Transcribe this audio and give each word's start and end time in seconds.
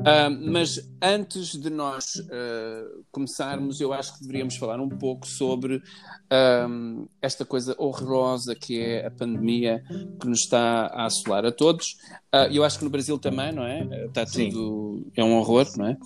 Uh, 0.00 0.50
mas 0.50 0.90
antes 1.02 1.48
de 1.58 1.68
nós 1.70 2.14
uh, 2.16 3.04
começarmos, 3.12 3.80
eu 3.80 3.92
acho 3.92 4.14
que 4.14 4.20
deveríamos 4.20 4.56
falar 4.56 4.80
um 4.80 4.88
pouco 4.88 5.26
sobre 5.26 5.82
esta 7.20 7.44
coisa 7.44 7.74
horrorosa 7.76 8.54
que 8.54 8.80
é 8.80 9.04
a 9.04 9.10
pandemia 9.10 9.82
que 10.20 10.28
nos 10.28 10.42
está 10.42 10.86
a 10.86 11.06
assolar 11.06 11.44
a 11.44 11.50
todos. 11.50 11.96
Eu 12.52 12.62
acho 12.62 12.78
que 12.78 12.84
no 12.84 12.90
Brasil 12.90 13.18
também, 13.18 13.50
não 13.50 13.64
é? 13.64 13.82
Está 14.06 14.24
tudo. 14.24 15.02
Sim. 15.04 15.10
É 15.16 15.24
um 15.24 15.36
horror, 15.36 15.66
não 15.76 15.86
é? 15.86 15.98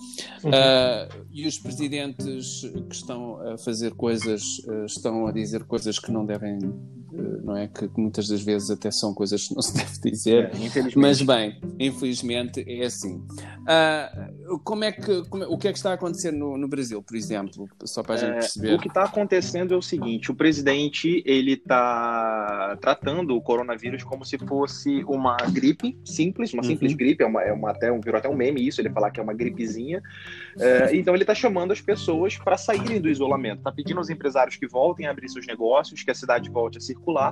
Uhum. 0.43 1.25
e 1.31 1.45
os 1.45 1.59
presidentes 1.59 2.61
que 2.89 2.95
estão 2.95 3.39
a 3.53 3.57
fazer 3.59 3.93
coisas, 3.93 4.41
estão 4.87 5.27
a 5.27 5.31
dizer 5.31 5.63
coisas 5.65 5.99
que 5.99 6.11
não 6.11 6.25
devem 6.25 6.57
não 7.43 7.55
é? 7.55 7.67
Que 7.67 7.89
muitas 7.97 8.27
das 8.27 8.41
vezes 8.41 8.69
até 8.69 8.91
são 8.91 9.13
coisas 9.13 9.47
que 9.47 9.55
não 9.55 9.61
se 9.61 9.73
deve 9.77 10.11
dizer. 10.11 10.45
É, 10.45 10.95
mas 10.95 11.21
bem, 11.21 11.59
infelizmente 11.79 12.63
é 12.67 12.85
assim. 12.85 13.23
Uh, 13.65 14.59
como 14.59 14.83
é 14.83 14.91
que, 14.91 15.23
como, 15.25 15.43
é, 15.43 15.47
o 15.47 15.57
que 15.57 15.67
é 15.67 15.71
que 15.71 15.77
está 15.77 15.91
a 15.91 15.93
acontecer 15.93 16.31
no, 16.31 16.57
no 16.57 16.67
Brasil, 16.67 17.01
por 17.01 17.15
exemplo? 17.15 17.67
Só 17.83 18.03
para 18.03 18.15
a 18.15 18.17
gente 18.17 18.31
é, 18.31 18.39
perceber. 18.39 18.73
O 18.75 18.79
que 18.79 18.87
está 18.87 19.03
acontecendo 19.03 19.73
é 19.73 19.77
o 19.77 19.81
seguinte: 19.81 20.31
o 20.31 20.35
presidente 20.35 21.23
ele 21.25 21.53
está 21.53 22.77
tratando 22.81 23.35
o 23.35 23.41
coronavírus 23.41 24.03
como 24.03 24.23
se 24.25 24.37
fosse 24.37 25.03
uma 25.05 25.37
gripe 25.51 25.97
simples, 26.05 26.53
uma 26.53 26.63
simples 26.63 26.91
uhum. 26.91 26.97
gripe, 26.97 27.23
é 27.23 27.27
uma, 27.27 27.41
é 27.41 27.51
uma 27.51 27.71
até 27.71 27.91
um, 27.91 27.99
virou 27.99 28.19
até 28.19 28.29
um 28.29 28.35
meme 28.35 28.65
isso, 28.65 28.81
ele 28.81 28.89
falar 28.89 29.11
que 29.11 29.19
é 29.19 29.23
uma 29.23 29.33
gripezinha. 29.33 30.01
É, 30.59 30.95
então 30.95 31.13
ele 31.13 31.23
está 31.23 31.35
chamando 31.35 31.71
as 31.71 31.81
pessoas 31.81 32.37
para 32.37 32.57
saírem 32.57 33.01
do 33.01 33.09
isolamento, 33.09 33.59
está 33.59 33.71
pedindo 33.71 33.97
aos 33.97 34.09
empresários 34.09 34.55
que 34.55 34.67
voltem 34.67 35.07
a 35.07 35.11
abrir 35.11 35.29
seus 35.29 35.45
negócios, 35.47 36.03
que 36.03 36.11
a 36.11 36.15
cidade 36.15 36.49
volte 36.49 36.77
a 36.77 36.81
circular, 36.81 37.24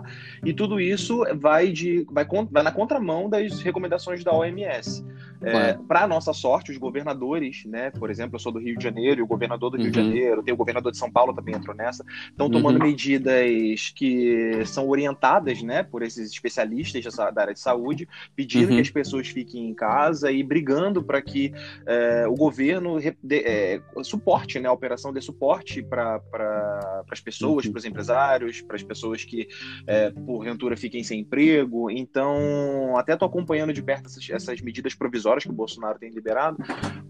e 0.43 0.53
tudo 0.53 0.79
isso 0.79 1.23
vai, 1.35 1.71
de, 1.71 2.07
vai, 2.09 2.25
vai 2.49 2.63
na 2.63 2.71
contramão 2.71 3.29
das 3.29 3.61
recomendações 3.61 4.23
da 4.23 4.33
OMS. 4.33 5.03
É, 5.43 5.73
para 5.73 6.07
nossa 6.07 6.31
sorte, 6.31 6.71
os 6.71 6.77
governadores, 6.77 7.65
né, 7.65 7.91
por 7.91 8.09
exemplo, 8.09 8.35
eu 8.35 8.39
sou 8.39 8.51
do 8.51 8.59
Rio 8.59 8.77
de 8.77 8.83
Janeiro, 8.83 9.19
e 9.19 9.23
o 9.23 9.27
governador 9.27 9.71
do 9.71 9.77
Rio 9.77 9.87
uhum. 9.87 9.91
de 9.91 9.97
Janeiro, 9.97 10.41
tem 10.41 10.53
o 10.53 10.57
governador 10.57 10.91
de 10.91 10.97
São 10.97 11.11
Paulo 11.11 11.33
também 11.33 11.53
entrou 11.53 11.75
nessa, 11.75 12.05
estão 12.29 12.49
tomando 12.49 12.79
uhum. 12.79 12.87
medidas 12.87 13.91
que 13.93 14.65
são 14.65 14.87
orientadas, 14.87 15.61
né, 15.61 15.83
por 15.83 16.01
esses 16.01 16.31
especialistas 16.31 17.03
da 17.15 17.41
área 17.41 17.53
de 17.53 17.59
saúde, 17.59 18.07
pedindo 18.35 18.69
uhum. 18.69 18.75
que 18.75 18.81
as 18.81 18.89
pessoas 18.89 19.27
fiquem 19.27 19.67
em 19.67 19.73
casa 19.73 20.31
e 20.31 20.41
brigando 20.41 21.03
para 21.03 21.21
que 21.21 21.53
é, 21.85 22.25
o 22.25 22.35
governo 22.35 22.97
de, 23.21 23.37
é, 23.45 23.81
suporte, 24.03 24.59
né, 24.59 24.69
a 24.69 24.71
operação 24.71 25.11
dê 25.11 25.19
suporte 25.19 25.81
para 25.81 26.19
pra, 26.19 27.03
as 27.11 27.19
pessoas, 27.19 27.65
uhum. 27.65 27.71
para 27.71 27.79
os 27.79 27.85
empresários, 27.85 28.61
para 28.61 28.77
as 28.77 28.83
pessoas 28.83 29.25
que 29.25 29.47
é, 29.85 30.09
porventura 30.11 30.77
fiquem 30.77 31.03
sem 31.03 31.21
emprego. 31.21 31.89
Então, 31.89 32.97
até 32.97 33.13
estou 33.13 33.27
acompanhando 33.27 33.73
de 33.73 33.81
perto 33.81 34.05
essas, 34.05 34.29
essas 34.29 34.61
medidas 34.61 34.93
provisórias 34.93 35.43
que 35.43 35.49
o 35.49 35.53
Bolsonaro 35.53 35.99
tem 35.99 36.09
liberado, 36.09 36.57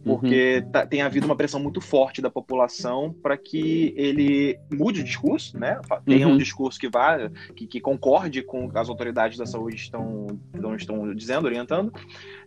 porque 0.03 0.61
uhum. 0.63 0.71
tá, 0.71 0.85
tem 0.85 1.01
havido 1.01 1.25
uma 1.25 1.35
pressão 1.35 1.59
muito 1.59 1.79
forte 1.79 2.21
da 2.21 2.29
população 2.29 3.13
para 3.21 3.38
que 3.38 3.94
ele 3.95 4.59
mude 4.71 5.01
o 5.01 5.03
discurso, 5.03 5.57
né? 5.57 5.79
Tenha 6.05 6.27
uhum. 6.27 6.33
um 6.33 6.38
discurso 6.38 6.79
que 6.79 6.89
vá, 6.89 7.29
que, 7.55 7.67
que, 7.67 7.79
concorde 7.79 8.41
com 8.41 8.71
as 8.73 8.89
autoridades 8.89 9.38
da 9.38 9.45
saúde 9.45 9.75
estão, 9.75 10.27
estão, 10.53 10.75
estão 10.75 11.16
dizendo, 11.16 11.45
orientando, 11.45 11.94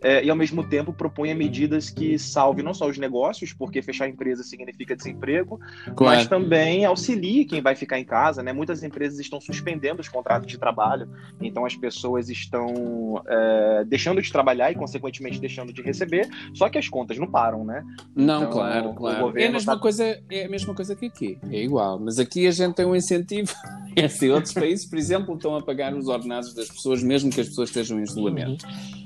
é, 0.07 0.25
e 0.25 0.31
ao 0.31 0.37
mesmo 0.37 0.63
tempo 0.69 0.93
proponha 0.93 1.35
medidas 1.35 1.91
que 1.91 2.19
salvem 2.19 2.65
não 2.65 2.73
só 2.73 2.87
os 2.87 2.97
negócios, 2.97 3.53
porque 3.53 3.83
fechar 3.83 4.05
a 4.05 4.09
empresa 4.09 4.43
significa 4.43 4.95
desemprego, 4.95 5.59
claro. 5.97 6.17
mas 6.17 6.29
também 6.29 6.85
auxilie 6.85 7.45
quem 7.45 7.61
vai 7.61 7.75
ficar 7.75 7.99
em 7.99 8.05
casa, 8.05 8.43
né? 8.43 8.53
Muitas 8.53 8.83
empresas 8.83 9.19
estão 9.19 9.41
suspendendo 9.41 10.01
os 10.01 10.09
contratos 10.09 10.47
de 10.47 10.59
trabalho, 10.59 11.09
então 11.41 11.65
as 11.65 11.75
pessoas 11.75 12.31
estão 12.31 13.23
é, 13.27 13.85
deixando 13.85 14.23
de 14.23 14.31
trabalhar 14.31 14.71
e, 14.71 14.75
consequentemente, 14.75 15.41
deixando 15.41 15.57
deixando 15.57 15.73
de 15.73 15.83
receber, 15.83 16.29
só 16.55 16.69
que 16.69 16.79
as 16.79 16.89
contas 16.89 17.19
não 17.19 17.27
param, 17.27 17.65
né? 17.65 17.85
Não, 18.15 18.43
então, 18.43 18.53
claro, 18.53 18.95
claro. 18.95 19.39
É 19.39 19.47
a, 19.47 19.53
mesma 19.53 19.75
tá... 19.75 19.81
coisa, 19.81 20.05
é 20.31 20.45
a 20.45 20.49
mesma 20.49 20.75
coisa 20.75 20.95
que 20.95 21.07
aqui, 21.07 21.39
é 21.51 21.63
igual, 21.63 21.99
mas 21.99 22.19
aqui 22.19 22.47
a 22.47 22.51
gente 22.51 22.75
tem 22.75 22.85
um 22.85 22.95
incentivo. 22.95 23.53
É 23.95 24.05
assim, 24.07 24.29
outros 24.29 24.53
países, 24.53 24.85
por 24.87 24.99
exemplo, 24.99 25.35
estão 25.35 25.57
a 25.57 25.63
pagar 25.63 25.95
os 25.95 26.09
ordenados 26.09 26.55
das 26.55 26.69
pessoas, 26.69 27.03
mesmo 27.03 27.31
que 27.31 27.41
as 27.41 27.49
pessoas 27.49 27.71
estejam 27.71 27.99
em 27.99 28.03
isolamento. 28.03 28.67
Uhum. 28.67 29.06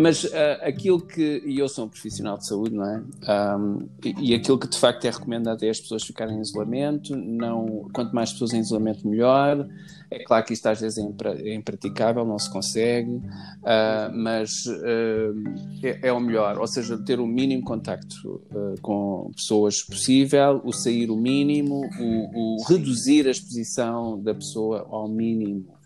Mas 0.00 0.22
uh, 0.22 0.28
aquilo 0.62 1.00
que. 1.00 1.42
E 1.44 1.58
eu 1.58 1.68
sou 1.68 1.86
um 1.86 1.88
profissional 1.88 2.38
de 2.38 2.46
saúde, 2.46 2.72
não 2.72 2.84
é? 2.84 3.56
Um, 3.56 3.88
e, 4.04 4.30
e, 4.30 4.34
aquilo 4.34 4.56
que 4.56 4.68
de 4.68 4.78
facto 4.78 5.04
é 5.04 5.10
recomendado 5.10 5.60
é 5.64 5.68
as 5.68 5.80
pessoas 5.80 6.04
ficarem 6.04 6.36
em 6.36 6.40
isolamento. 6.40 7.16
Não, 7.16 7.90
quanto 7.92 8.14
mais 8.14 8.30
pessoas 8.30 8.52
em 8.52 8.60
isolamento, 8.60 9.08
melhor. 9.08 9.68
É 10.08 10.20
claro 10.20 10.44
que 10.44 10.52
isto 10.52 10.64
às 10.68 10.80
vezes 10.80 10.98
é, 10.98 11.02
impra, 11.02 11.34
é 11.42 11.52
impraticável, 11.52 12.24
não 12.24 12.38
se 12.38 12.48
consegue, 12.48 13.10
uh, 13.10 14.14
mas 14.14 14.66
uh, 14.66 15.34
é, 15.82 15.98
é, 16.06 16.12
o 16.12 16.20
melhor. 16.20 16.58
Ou 16.58 16.66
seja, 16.68 16.96
ter 16.96 17.18
o 17.18 17.26
mínimo 17.26 17.64
contacto 17.64 18.40
com 18.80 19.32
pessoas 19.34 19.82
possível, 19.82 20.60
o 20.62 20.72
sair 20.72 21.10
o 21.10 21.16
mínimo, 21.16 21.90
o, 21.98 22.58
o 22.60 22.62
reduzir 22.68 23.26
a 23.26 23.32
exposição 23.32 24.16
da 24.22 24.32
pessoa 24.32 24.86
ao 24.88 25.08
mínimo 25.08 25.76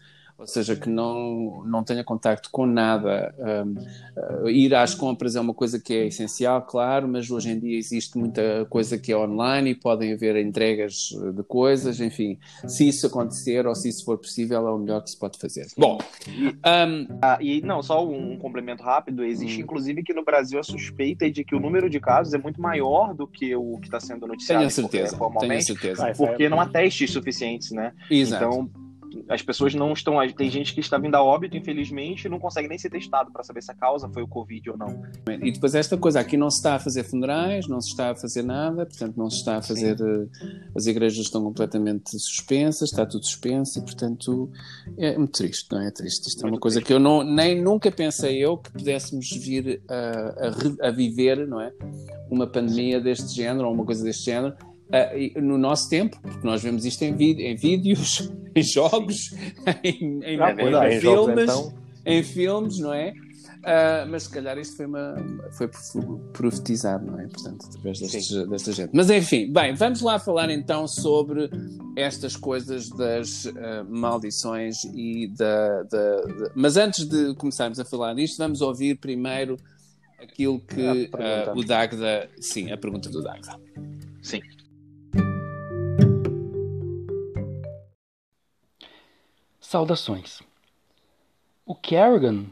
ou 0.42 0.46
seja, 0.48 0.74
que 0.74 0.90
não, 0.90 1.62
não 1.64 1.84
tenha 1.84 2.02
contacto 2.02 2.50
com 2.50 2.66
nada. 2.66 3.32
Um, 3.38 4.44
uh, 4.44 4.48
ir 4.48 4.74
às 4.74 4.92
compras 4.92 5.36
é 5.36 5.40
uma 5.40 5.54
coisa 5.54 5.78
que 5.78 5.94
é 5.94 6.06
essencial, 6.08 6.62
claro, 6.62 7.06
mas 7.06 7.30
hoje 7.30 7.50
em 7.50 7.60
dia 7.60 7.78
existe 7.78 8.18
muita 8.18 8.66
coisa 8.68 8.98
que 8.98 9.12
é 9.12 9.16
online 9.16 9.70
e 9.70 9.74
podem 9.76 10.12
haver 10.12 10.36
entregas 10.36 11.10
de 11.32 11.42
coisas, 11.44 12.00
enfim, 12.00 12.40
se 12.66 12.88
isso 12.88 13.06
acontecer 13.06 13.68
ou 13.68 13.74
se 13.76 13.88
isso 13.88 14.04
for 14.04 14.18
possível, 14.18 14.66
é 14.66 14.72
o 14.72 14.78
melhor 14.78 15.02
que 15.02 15.10
se 15.10 15.18
pode 15.18 15.38
fazer. 15.38 15.68
Bom, 15.78 15.98
um... 16.28 17.18
ah, 17.22 17.38
e 17.40 17.60
não, 17.62 17.80
só 17.80 18.04
um 18.04 18.36
complemento 18.36 18.82
rápido: 18.82 19.24
existe 19.24 19.60
hum. 19.60 19.62
inclusive 19.62 20.02
que 20.02 20.12
no 20.12 20.24
Brasil 20.24 20.58
a 20.58 20.64
suspeita 20.64 21.30
de 21.30 21.44
que 21.44 21.54
o 21.54 21.60
número 21.60 21.88
de 21.88 22.00
casos 22.00 22.34
é 22.34 22.38
muito 22.38 22.60
maior 22.60 23.14
do 23.14 23.28
que 23.28 23.54
o 23.54 23.78
que 23.78 23.86
está 23.86 24.00
sendo 24.00 24.26
noticiado. 24.26 24.58
Tenho 24.58 24.70
certeza, 24.72 25.16
tenho 25.38 25.62
certeza. 25.62 26.12
Porque 26.16 26.48
não 26.48 26.60
há 26.60 26.66
testes 26.66 27.12
suficientes, 27.12 27.70
né? 27.70 27.92
Exato. 28.10 28.44
Então, 28.44 28.91
as 29.28 29.42
pessoas 29.42 29.74
não 29.74 29.92
estão. 29.92 30.14
Tem 30.34 30.50
gente 30.50 30.74
que 30.74 30.80
está 30.80 30.98
vindo 30.98 31.14
a 31.14 31.22
óbito, 31.22 31.56
infelizmente, 31.56 32.24
e 32.24 32.28
não 32.28 32.38
consegue 32.38 32.68
nem 32.68 32.78
ser 32.78 32.90
testado 32.90 33.32
para 33.32 33.42
saber 33.42 33.62
se 33.62 33.70
a 33.70 33.74
causa 33.74 34.08
foi 34.08 34.22
o 34.22 34.28
Covid 34.28 34.70
ou 34.70 34.76
não. 34.76 35.02
E 35.42 35.52
depois 35.52 35.74
esta 35.74 35.96
coisa, 35.96 36.20
aqui 36.20 36.36
não 36.36 36.50
se 36.50 36.58
está 36.58 36.74
a 36.76 36.78
fazer 36.78 37.04
funerais, 37.04 37.66
não 37.66 37.80
se 37.80 37.90
está 37.90 38.10
a 38.10 38.14
fazer 38.14 38.42
nada, 38.42 38.86
portanto 38.86 39.16
não 39.16 39.30
se 39.30 39.38
está 39.38 39.56
a 39.56 39.62
fazer. 39.62 39.98
Sim. 39.98 40.04
Eh, 40.04 40.60
as 40.74 40.86
igrejas 40.86 41.24
estão 41.24 41.42
completamente 41.42 42.18
suspensas, 42.18 42.90
está 42.90 43.06
tudo 43.06 43.24
suspenso 43.24 43.78
e, 43.78 43.82
portanto, 43.82 44.50
é 44.96 45.16
muito 45.16 45.32
triste, 45.32 45.70
não 45.72 45.80
é? 45.80 45.88
é 45.88 45.90
triste. 45.90 46.28
Isto 46.28 46.46
é 46.46 46.50
uma 46.50 46.58
coisa 46.58 46.76
triste. 46.76 46.88
que 46.88 46.92
eu 46.92 47.00
não, 47.00 47.22
nem 47.22 47.60
nunca 47.60 47.90
pensei 47.90 48.38
eu 48.38 48.56
que 48.56 48.72
pudéssemos 48.72 49.30
vir 49.30 49.82
a, 49.88 50.84
a, 50.84 50.88
a 50.88 50.90
viver, 50.90 51.46
não 51.46 51.60
é? 51.60 51.72
Uma 52.30 52.46
pandemia 52.46 53.00
deste 53.00 53.34
género 53.34 53.68
ou 53.68 53.74
uma 53.74 53.84
coisa 53.84 54.02
deste 54.04 54.24
género 54.24 54.54
Uh, 54.92 55.40
no 55.40 55.56
nosso 55.56 55.88
tempo, 55.88 56.20
porque 56.20 56.46
nós 56.46 56.62
vemos 56.62 56.84
isto 56.84 57.02
em, 57.02 57.14
em 57.14 57.56
vídeos, 57.56 58.30
em 58.54 58.62
jogos, 58.62 59.34
em, 59.82 60.20
em, 60.22 60.40
ah, 60.40 60.52
em, 60.52 60.96
em 60.96 61.00
filmes, 61.00 61.42
então. 61.44 61.74
em 62.04 62.22
filmes, 62.22 62.78
não 62.78 62.92
é? 62.92 63.14
Uh, 63.62 64.10
mas 64.10 64.24
se 64.24 64.30
calhar 64.30 64.58
isto 64.58 64.76
foi, 64.76 64.86
uma, 64.86 65.14
foi 65.52 65.70
profetizado, 66.32 67.06
não 67.06 67.20
é? 67.20 67.28
Portanto, 67.28 67.64
através 67.68 68.00
destes, 68.00 68.48
desta 68.48 68.72
gente. 68.72 68.90
Mas 68.92 69.08
enfim, 69.08 69.52
bem, 69.52 69.72
vamos 69.72 70.00
lá 70.00 70.18
falar 70.18 70.50
então 70.50 70.88
sobre 70.88 71.48
estas 71.96 72.36
coisas 72.36 72.88
das 72.88 73.44
uh, 73.44 73.52
maldições 73.88 74.82
e 74.92 75.28
da, 75.28 75.84
da, 75.84 76.20
da, 76.22 76.50
Mas 76.56 76.76
antes 76.76 77.04
de 77.04 77.36
começarmos 77.36 77.78
a 77.78 77.84
falar 77.84 78.14
disto, 78.14 78.36
vamos 78.36 78.60
ouvir 78.60 78.96
primeiro 78.96 79.56
aquilo 80.20 80.58
que 80.58 81.08
uh, 81.14 81.56
o 81.56 81.64
Dagda. 81.64 82.28
Sim, 82.40 82.72
a 82.72 82.76
pergunta 82.76 83.08
do 83.10 83.22
Dagda. 83.22 83.56
Sim. 84.22 84.40
Saudações. 89.72 90.42
O 91.64 91.74
Kerrigan 91.74 92.48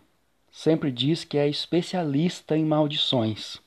sempre 0.50 0.90
diz 0.90 1.22
que 1.22 1.36
é 1.36 1.46
especialista 1.46 2.56
em 2.56 2.64
maldições. 2.64 3.58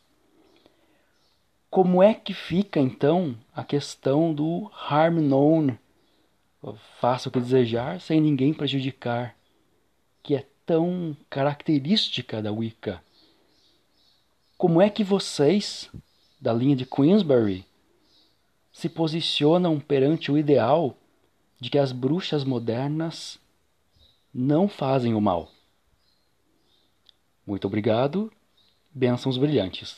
Como 1.69 2.01
é 2.01 2.15
que 2.15 2.33
fica 2.33 2.79
então 2.79 3.37
a 3.55 3.63
questão 3.63 4.33
do 4.33 4.71
harm 4.73 5.19
known, 5.19 5.77
faça 6.99 7.29
o 7.29 7.31
que 7.31 7.39
desejar 7.39 8.01
sem 8.01 8.19
ninguém 8.19 8.55
prejudicar, 8.55 9.35
que 10.23 10.33
é 10.33 10.47
tão 10.65 11.15
característica 11.29 12.41
da 12.41 12.51
Wicca? 12.51 13.03
Como 14.57 14.81
é 14.81 14.89
que 14.89 15.03
vocês, 15.03 15.91
da 16.41 16.51
linha 16.51 16.75
de 16.75 16.87
Queensberry, 16.87 17.63
se 18.71 18.89
posicionam 18.89 19.79
perante 19.79 20.31
o 20.31 20.39
ideal 20.39 20.97
de 21.61 21.69
que 21.69 21.77
as 21.77 21.91
bruxas 21.91 22.43
modernas 22.43 23.42
não 24.33 24.67
fazem 24.67 25.13
o 25.13 25.21
mal. 25.21 25.51
Muito 27.45 27.67
obrigado. 27.67 28.31
Bênçãos 28.93 29.37
brilhantes. 29.37 29.97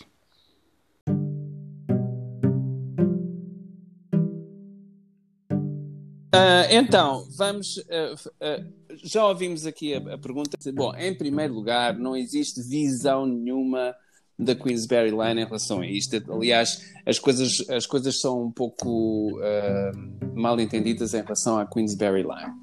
Uh, 6.36 6.68
então, 6.70 7.26
vamos. 7.38 7.78
Uh, 7.78 8.16
uh, 8.42 8.74
já 9.04 9.26
ouvimos 9.26 9.66
aqui 9.66 9.94
a, 9.94 10.16
a, 10.16 10.18
pergunta. 10.18 10.58
Bom, 10.74 10.94
em 10.96 11.16
primeiro 11.16 11.54
lugar, 11.54 11.98
não 11.98 12.16
existe 12.16 12.62
visão 12.62 13.26
nenhuma 13.26 13.96
da 14.38 14.56
Queensberry 14.56 15.12
Line 15.12 15.42
em 15.42 15.46
relação 15.46 15.82
a 15.82 15.88
isto. 15.88 16.16
Aliás, 16.32 16.94
as 17.06 17.20
coisas, 17.20 17.64
as 17.70 17.86
coisas 17.86 18.20
são 18.20 18.44
um 18.44 18.52
pouco 18.52 19.40
uh, 19.40 20.36
mal 20.40 20.60
entendidas 20.60 21.14
em 21.14 21.22
relação 21.22 21.58
à 21.58 21.66
Queensberry 21.66 22.24
Line. 22.24 22.54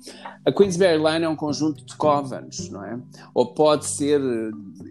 A 0.45 0.53
Queensberry 0.53 0.99
Line 0.99 1.25
é 1.25 1.29
um 1.29 1.37
conjunto 1.37 1.85
de 1.85 1.97
covens, 1.97 2.69
não 2.69 2.85
é? 2.85 3.01
Ou 3.35 3.55
pode 3.55 3.87
ser 3.87 4.21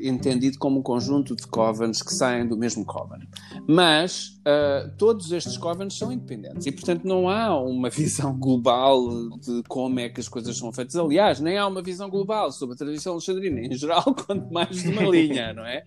entendido 0.01 0.57
como 0.57 0.79
um 0.79 0.83
conjunto 0.83 1.35
de 1.35 1.45
covens 1.47 2.01
que 2.01 2.13
saem 2.13 2.47
do 2.47 2.57
mesmo 2.57 2.85
coven. 2.85 3.19
Mas 3.67 4.39
uh, 4.39 4.91
todos 4.97 5.31
estes 5.31 5.57
covens 5.57 5.97
são 5.97 6.11
independentes 6.11 6.65
e, 6.65 6.71
portanto, 6.71 7.05
não 7.05 7.29
há 7.29 7.61
uma 7.61 7.89
visão 7.89 8.37
global 8.37 9.09
de 9.37 9.61
como 9.67 9.99
é 9.99 10.09
que 10.09 10.19
as 10.19 10.27
coisas 10.27 10.57
são 10.57 10.71
feitas. 10.71 10.95
Aliás, 10.95 11.39
nem 11.39 11.57
há 11.57 11.67
uma 11.67 11.81
visão 11.81 12.09
global 12.09 12.51
sobre 12.51 12.75
a 12.75 12.77
tradição 12.77 13.13
alexandrina 13.13 13.59
em 13.59 13.73
geral, 13.73 14.03
quanto 14.25 14.51
mais 14.51 14.81
de 14.81 14.89
uma 14.89 15.03
linha, 15.03 15.53
não 15.53 15.65
é? 15.65 15.83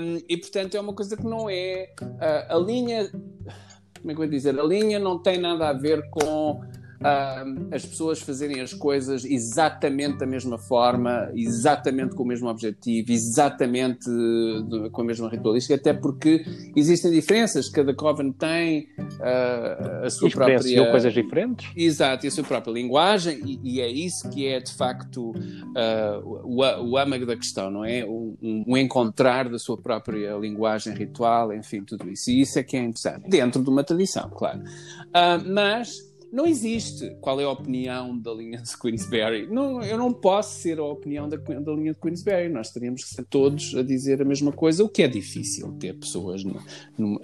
Um, 0.00 0.20
e 0.28 0.36
portanto 0.36 0.76
é 0.76 0.80
uma 0.80 0.94
coisa 0.94 1.16
que 1.16 1.24
não 1.24 1.48
é. 1.48 1.92
Uh, 2.00 2.54
a 2.54 2.58
linha. 2.58 3.10
Como 3.10 4.10
é 4.10 4.14
que 4.14 4.20
eu 4.20 4.26
vou 4.26 4.26
dizer? 4.26 4.58
A 4.58 4.62
linha 4.62 4.98
não 4.98 5.18
tem 5.18 5.38
nada 5.38 5.68
a 5.68 5.72
ver 5.72 6.08
com 6.10 6.60
uh, 7.00 7.74
as 7.74 7.84
pessoas 7.84 8.20
fazerem 8.20 8.60
as 8.60 8.72
coisas 8.72 9.24
exatamente 9.24 10.18
da 10.18 10.26
mesma 10.26 10.58
forma, 10.58 11.30
exatamente 11.34 12.14
com 12.14 12.22
o 12.22 12.26
mesmo 12.26 12.48
objetivo, 12.48 13.12
exatamente 13.12 14.08
de, 14.08 14.90
com 14.90 15.02
a 15.02 15.04
mesma 15.04 15.28
ritualística, 15.28 15.74
até 15.74 15.92
porque 15.92 16.44
existem 16.74 17.10
diferenças, 17.10 17.68
cada 17.68 17.94
coven 17.94 18.32
tem 18.32 18.88
uh, 18.98 20.04
a 20.04 20.10
sua 20.10 20.30
própria. 20.30 20.54
coisas 20.90 21.12
diferentes. 21.12 21.70
Exato, 21.76 22.26
e 22.26 22.28
a 22.28 22.30
sua 22.30 22.44
própria 22.44 22.72
linguagem, 22.72 23.40
e, 23.44 23.60
e 23.76 23.80
é 23.80 23.88
isso 23.88 24.28
que 24.30 24.46
é 24.46 24.60
de 24.60 24.72
facto 24.72 25.30
uh, 25.30 26.44
o, 26.44 26.60
o 26.60 26.98
âmago 26.98 27.26
da 27.26 27.36
questão, 27.36 27.70
não 27.70 27.84
é? 27.84 28.04
Um, 28.04 28.64
um, 28.66 28.76
encontrar 28.76 29.48
da 29.48 29.58
sua 29.58 29.76
própria 29.76 30.36
linguagem 30.36 30.94
ritual, 30.94 31.52
enfim, 31.52 31.82
tudo 31.82 32.10
isso. 32.10 32.30
E 32.30 32.40
isso 32.40 32.58
é 32.58 32.62
que 32.62 32.76
é 32.76 32.80
interessante, 32.80 33.28
dentro 33.28 33.62
de 33.62 33.68
uma 33.68 33.84
tradição, 33.84 34.30
claro. 34.30 34.60
Uh, 34.60 35.52
mas 35.52 36.13
não 36.34 36.48
existe 36.48 37.16
qual 37.20 37.40
é 37.40 37.44
a 37.44 37.48
opinião 37.48 38.18
da 38.18 38.34
linha 38.34 38.60
de 38.60 38.76
Queensberry. 38.76 39.46
Não, 39.46 39.80
eu 39.84 39.96
não 39.96 40.12
posso 40.12 40.58
ser 40.58 40.80
a 40.80 40.84
opinião 40.84 41.28
da, 41.28 41.36
da 41.36 41.72
linha 41.72 41.92
de 41.92 42.00
Queensberry. 42.00 42.48
Nós 42.52 42.70
teríamos 42.70 43.04
que 43.04 43.10
ser 43.10 43.24
todos 43.26 43.72
a 43.76 43.82
dizer 43.84 44.20
a 44.20 44.24
mesma 44.24 44.50
coisa, 44.50 44.82
o 44.82 44.88
que 44.88 45.04
é 45.04 45.08
difícil 45.08 45.70
ter 45.78 45.94
pessoas 45.94 46.42
no, 46.42 46.60
numa... 46.98 47.20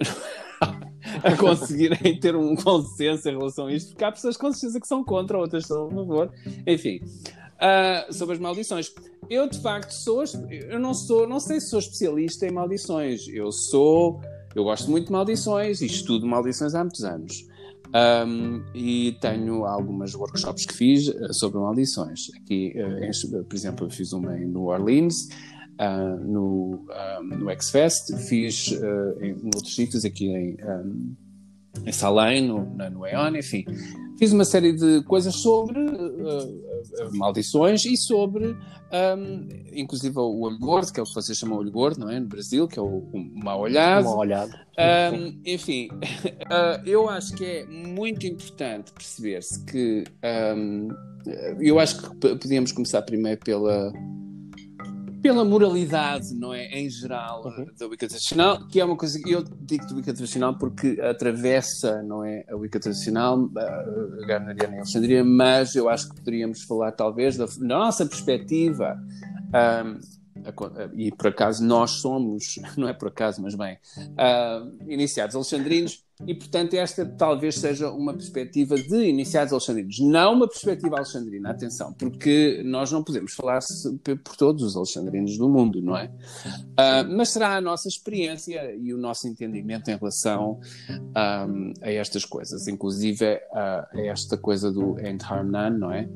a 1.21 1.35
conseguirem 1.35 2.17
ter 2.21 2.37
um 2.37 2.55
consenso 2.55 3.27
em 3.27 3.37
relação 3.37 3.67
a 3.67 3.73
isto, 3.73 3.89
porque 3.89 4.05
há 4.05 4.11
pessoas 4.13 4.37
com 4.37 4.49
certeza 4.53 4.79
que 4.79 4.87
são 4.87 5.03
contra, 5.03 5.37
outras 5.37 5.65
são 5.65 5.87
a 5.87 5.89
favor. 5.89 6.31
Enfim, 6.65 7.01
uh, 7.57 8.13
sobre 8.13 8.35
as 8.35 8.39
maldições. 8.39 8.93
Eu, 9.29 9.49
de 9.49 9.59
facto, 9.59 9.91
sou. 9.91 10.23
Eu 10.49 10.79
não 10.79 10.93
sou. 10.93 11.27
Não 11.27 11.41
sei 11.41 11.59
se 11.59 11.69
sou 11.69 11.79
especialista 11.79 12.47
em 12.47 12.51
maldições. 12.51 13.27
Eu 13.27 13.51
sou. 13.51 14.21
Eu 14.55 14.63
gosto 14.63 14.89
muito 14.89 15.07
de 15.07 15.11
maldições 15.11 15.81
e 15.81 15.85
estudo 15.85 16.25
maldições 16.25 16.75
há 16.75 16.79
muitos 16.79 17.03
anos. 17.03 17.50
Um, 17.93 18.63
e 18.73 19.17
tenho 19.19 19.65
algumas 19.65 20.15
workshops 20.15 20.65
que 20.65 20.73
fiz 20.73 21.09
uh, 21.09 21.33
sobre 21.33 21.59
maldições. 21.59 22.29
Aqui, 22.37 22.73
uh, 22.77 23.43
por 23.43 23.55
exemplo, 23.55 23.89
fiz 23.89 24.13
uma 24.13 24.37
em 24.37 24.45
New 24.45 24.67
Orleans, 24.67 25.27
uh, 25.79 26.17
no, 26.23 26.85
um, 27.19 27.37
no 27.37 27.49
X-Fest, 27.49 28.15
fiz 28.29 28.71
em, 29.21 29.31
em, 29.31 29.45
outros 29.53 29.75
sítios, 29.75 30.05
aqui 30.05 30.27
em, 30.27 30.57
um, 30.63 31.15
em 31.85 31.91
Salem, 31.91 32.47
no, 32.47 32.75
na, 32.75 32.89
no 32.89 33.05
EON, 33.05 33.35
enfim. 33.35 33.65
Fiz 34.17 34.31
uma 34.31 34.45
série 34.45 34.73
de 34.73 35.03
coisas 35.03 35.35
sobre 35.35 35.79
maldições 37.13 37.85
e 37.85 37.97
sobre, 37.97 38.55
inclusive, 39.73 40.17
o 40.19 40.41
olho 40.41 40.59
gordo, 40.59 40.93
que 40.93 40.99
é 40.99 41.03
o 41.03 41.05
que 41.05 41.13
vocês 41.13 41.37
chamam 41.37 41.57
olho 41.57 41.71
gordo, 41.71 42.01
não 42.01 42.09
é? 42.09 42.19
No 42.19 42.27
Brasil, 42.27 42.67
que 42.67 42.77
é 42.77 42.81
o, 42.81 43.09
o 43.11 43.43
mal 43.43 43.59
olhado. 43.59 44.03
Mal 44.03 44.17
olhado. 44.17 44.51
Um, 45.13 45.41
enfim, 45.45 45.89
uh, 45.91 46.81
eu 46.85 47.09
acho 47.09 47.33
que 47.35 47.45
é 47.45 47.65
muito 47.65 48.25
importante 48.27 48.91
perceber-se 48.91 49.65
que 49.65 50.03
um, 50.55 50.89
eu 51.59 51.79
acho 51.79 52.01
que 52.01 52.15
podíamos 52.35 52.71
começar 52.71 53.01
primeiro 53.01 53.39
pela 53.43 53.91
pela 55.21 55.45
moralidade, 55.45 56.33
não 56.33 56.53
é? 56.53 56.65
Em 56.67 56.89
geral, 56.89 57.45
uhum. 57.45 57.67
da 57.77 57.87
Wicca 57.87 58.07
tradicional, 58.07 58.67
que 58.67 58.79
é 58.79 58.85
uma 58.85 58.95
coisa 58.95 59.21
que 59.21 59.31
eu 59.31 59.43
digo 59.43 59.85
de 59.85 59.93
Wicca 59.93 60.13
tradicional 60.13 60.57
porque 60.57 60.99
atravessa, 61.01 62.01
não 62.01 62.23
é? 62.23 62.43
A 62.49 62.55
Wicca 62.55 62.79
tradicional, 62.79 63.49
a 63.55 64.25
Garneriana 64.25 64.75
e 64.75 64.77
a 64.77 64.81
Alexandria, 64.81 65.23
mas 65.23 65.75
eu 65.75 65.87
acho 65.89 66.09
que 66.09 66.15
poderíamos 66.15 66.63
falar, 66.63 66.91
talvez, 66.91 67.37
da 67.37 67.45
nossa 67.59 68.05
perspectiva. 68.05 68.99
Um, 69.53 70.21
e 70.95 71.11
por 71.11 71.27
acaso 71.27 71.63
nós 71.63 71.91
somos, 71.91 72.55
não 72.75 72.87
é 72.87 72.93
por 72.93 73.09
acaso, 73.09 73.41
mas 73.41 73.55
bem, 73.55 73.77
uh, 73.97 74.91
iniciados 74.91 75.35
alexandrinos, 75.35 76.03
e 76.27 76.33
portanto 76.33 76.73
esta 76.73 77.05
talvez 77.05 77.55
seja 77.55 77.89
uma 77.91 78.13
perspectiva 78.13 78.75
de 78.75 79.05
iniciados 79.05 79.53
alexandrinos, 79.53 79.99
não 79.99 80.33
uma 80.33 80.47
perspectiva 80.47 80.97
alexandrina, 80.97 81.49
atenção, 81.49 81.93
porque 81.93 82.61
nós 82.65 82.91
não 82.91 83.03
podemos 83.03 83.33
falar 83.33 83.59
por 84.23 84.35
todos 84.35 84.63
os 84.63 84.75
alexandrinos 84.75 85.37
do 85.37 85.49
mundo, 85.49 85.81
não 85.81 85.97
é? 85.97 86.05
Uh, 86.05 87.15
mas 87.15 87.29
será 87.29 87.55
a 87.55 87.61
nossa 87.61 87.87
experiência 87.87 88.75
e 88.75 88.93
o 88.93 88.97
nosso 88.97 89.27
entendimento 89.27 89.89
em 89.89 89.97
relação 89.97 90.59
um, 90.89 91.73
a 91.81 91.91
estas 91.91 92.25
coisas, 92.25 92.67
inclusive 92.67 93.39
a, 93.53 93.87
a 93.93 94.01
esta 94.01 94.37
coisa 94.37 94.71
do 94.71 94.95
None, 95.45 95.77
não 95.77 95.91
é? 95.91 96.07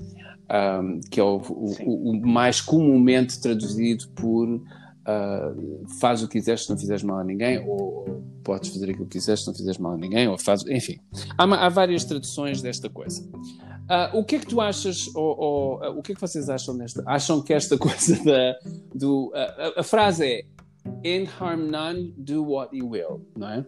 um, 0.50 1.00
que 1.10 1.20
é 1.20 1.24
o, 1.24 1.38
o, 1.38 2.12
o, 2.12 2.28
mais 2.28 2.62
comumente 2.62 3.40
traduzido 3.40 4.08
por 4.10 4.62
uh, 5.06 5.88
faz 6.00 6.24
o 6.24 6.28
que 6.28 6.40
quiseres 6.40 6.64
se 6.64 6.70
não 6.70 6.78
fizeres 6.78 7.04
mal 7.04 7.20
a 7.20 7.24
ninguém, 7.24 7.60
ou, 7.68 8.24
podes 8.44 8.70
fazer 8.70 8.92
aquilo 8.92 9.06
que 9.06 9.18
quiseres 9.18 9.42
se 9.42 9.48
não 9.48 9.56
fizeres 9.56 9.78
mal 9.78 9.94
a 9.94 9.98
ninguém, 9.98 10.28
ou 10.28 10.38
faz, 10.38 10.66
enfim. 10.68 11.00
Há, 11.38 11.44
há 11.44 11.70
várias 11.70 12.04
traduções 12.04 12.62
desta 12.62 12.90
coisa. 12.90 13.22
Uh, 13.24 14.18
o 14.18 14.24
que 14.24 14.36
é 14.36 14.40
que 14.40 14.48
tu 14.48 14.60
achas, 14.60 15.08
ou, 15.16 15.40
ou 15.40 15.80
uh, 15.80 16.00
o 16.00 16.02
que 16.02 16.12
é 16.12 16.16
que 16.16 16.22
vocês 16.22 16.50
acham 16.50 16.78
desta? 16.78 17.04
Acham 17.06 17.42
que 17.42 17.54
esta 17.54 17.78
coisa 17.80 18.16
da. 18.24 18.56
Do, 18.94 19.32
a 19.76 19.84
frase 19.84 20.26
é 20.26 20.55
In 21.04 21.26
harm 21.40 21.70
none, 21.70 22.14
do 22.18 22.44
what 22.44 22.76
you 22.76 22.90
will, 22.90 23.26
não 23.38 23.50
é? 23.50 23.66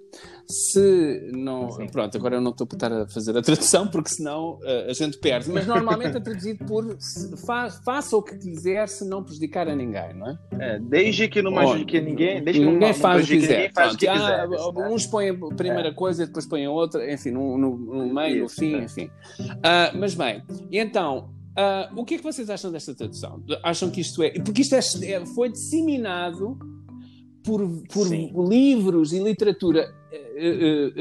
Se 0.48 1.30
não. 1.34 1.72
Sim. 1.72 1.88
Pronto, 1.88 2.18
agora 2.18 2.36
eu 2.36 2.42
não 2.42 2.52
estou 2.52 2.68
a 2.72 2.76
estar 2.76 2.92
a 2.92 3.08
fazer 3.08 3.38
a 3.38 3.42
tradução 3.42 3.88
porque 3.88 4.10
senão 4.10 4.60
uh, 4.64 4.90
a 4.90 4.94
gente 4.94 5.18
perde, 5.20 5.50
mas 5.52 5.66
normalmente 5.68 6.18
é 6.18 6.20
traduzido 6.20 6.66
por 6.66 6.98
fa 7.46 7.70
faça 7.70 8.16
o 8.16 8.22
que 8.22 8.38
quiser 8.38 8.88
se 8.88 9.08
não 9.08 9.24
prejudicar 9.24 9.68
a 9.68 9.76
ninguém, 9.76 10.14
não 10.14 10.30
é? 10.30 10.38
é 10.60 10.80
desde 10.80 11.28
que 11.28 11.42
não 11.42 11.54
prejudique 11.54 12.02
ninguém, 12.02 12.44
desde 12.44 12.62
que 12.62 12.66
ninguém 12.66 12.90
não, 12.90 12.96
faz 12.96 13.24
o 13.24 13.28
que 13.28 13.40
quiser. 13.40 13.72
Faz 13.74 13.94
o 13.94 13.98
que 13.98 14.08
quiser 14.08 14.40
ah, 14.40 14.48
né? 14.48 14.90
uns 14.90 15.06
põem 15.06 15.30
a 15.30 15.56
primeira 15.56 15.90
é. 15.90 15.94
coisa 15.94 16.24
e 16.24 16.26
depois 16.28 16.48
põem 16.48 16.66
a 16.66 16.72
outra, 16.72 17.12
enfim, 17.12 17.32
no, 17.32 17.58
no, 17.58 17.78
no 17.78 18.14
meio, 18.14 18.46
Isso, 18.46 18.64
no 18.64 18.68
fim, 18.68 18.76
é. 18.76 18.84
enfim. 18.84 19.12
Uh, 19.40 19.98
mas 20.00 20.14
bem, 20.14 20.44
e 20.72 20.78
então. 20.78 21.36
Uh, 21.58 22.00
o 22.00 22.06
que 22.06 22.14
é 22.14 22.18
que 22.20 22.24
vocês 22.24 22.52
acham 22.52 22.72
desta 22.72 22.94
tradução? 22.94 23.44
Acham 23.64 23.90
que 23.90 24.00
isto 24.00 24.22
é. 24.22 24.30
Porque 24.30 24.62
isto 24.62 24.76
é, 24.76 25.26
foi 25.26 25.52
disseminado 25.52 26.56
por, 27.48 27.66
por 27.94 28.48
livros 28.50 29.14
e 29.14 29.20
literatura 29.20 29.96
uh, 30.12 30.92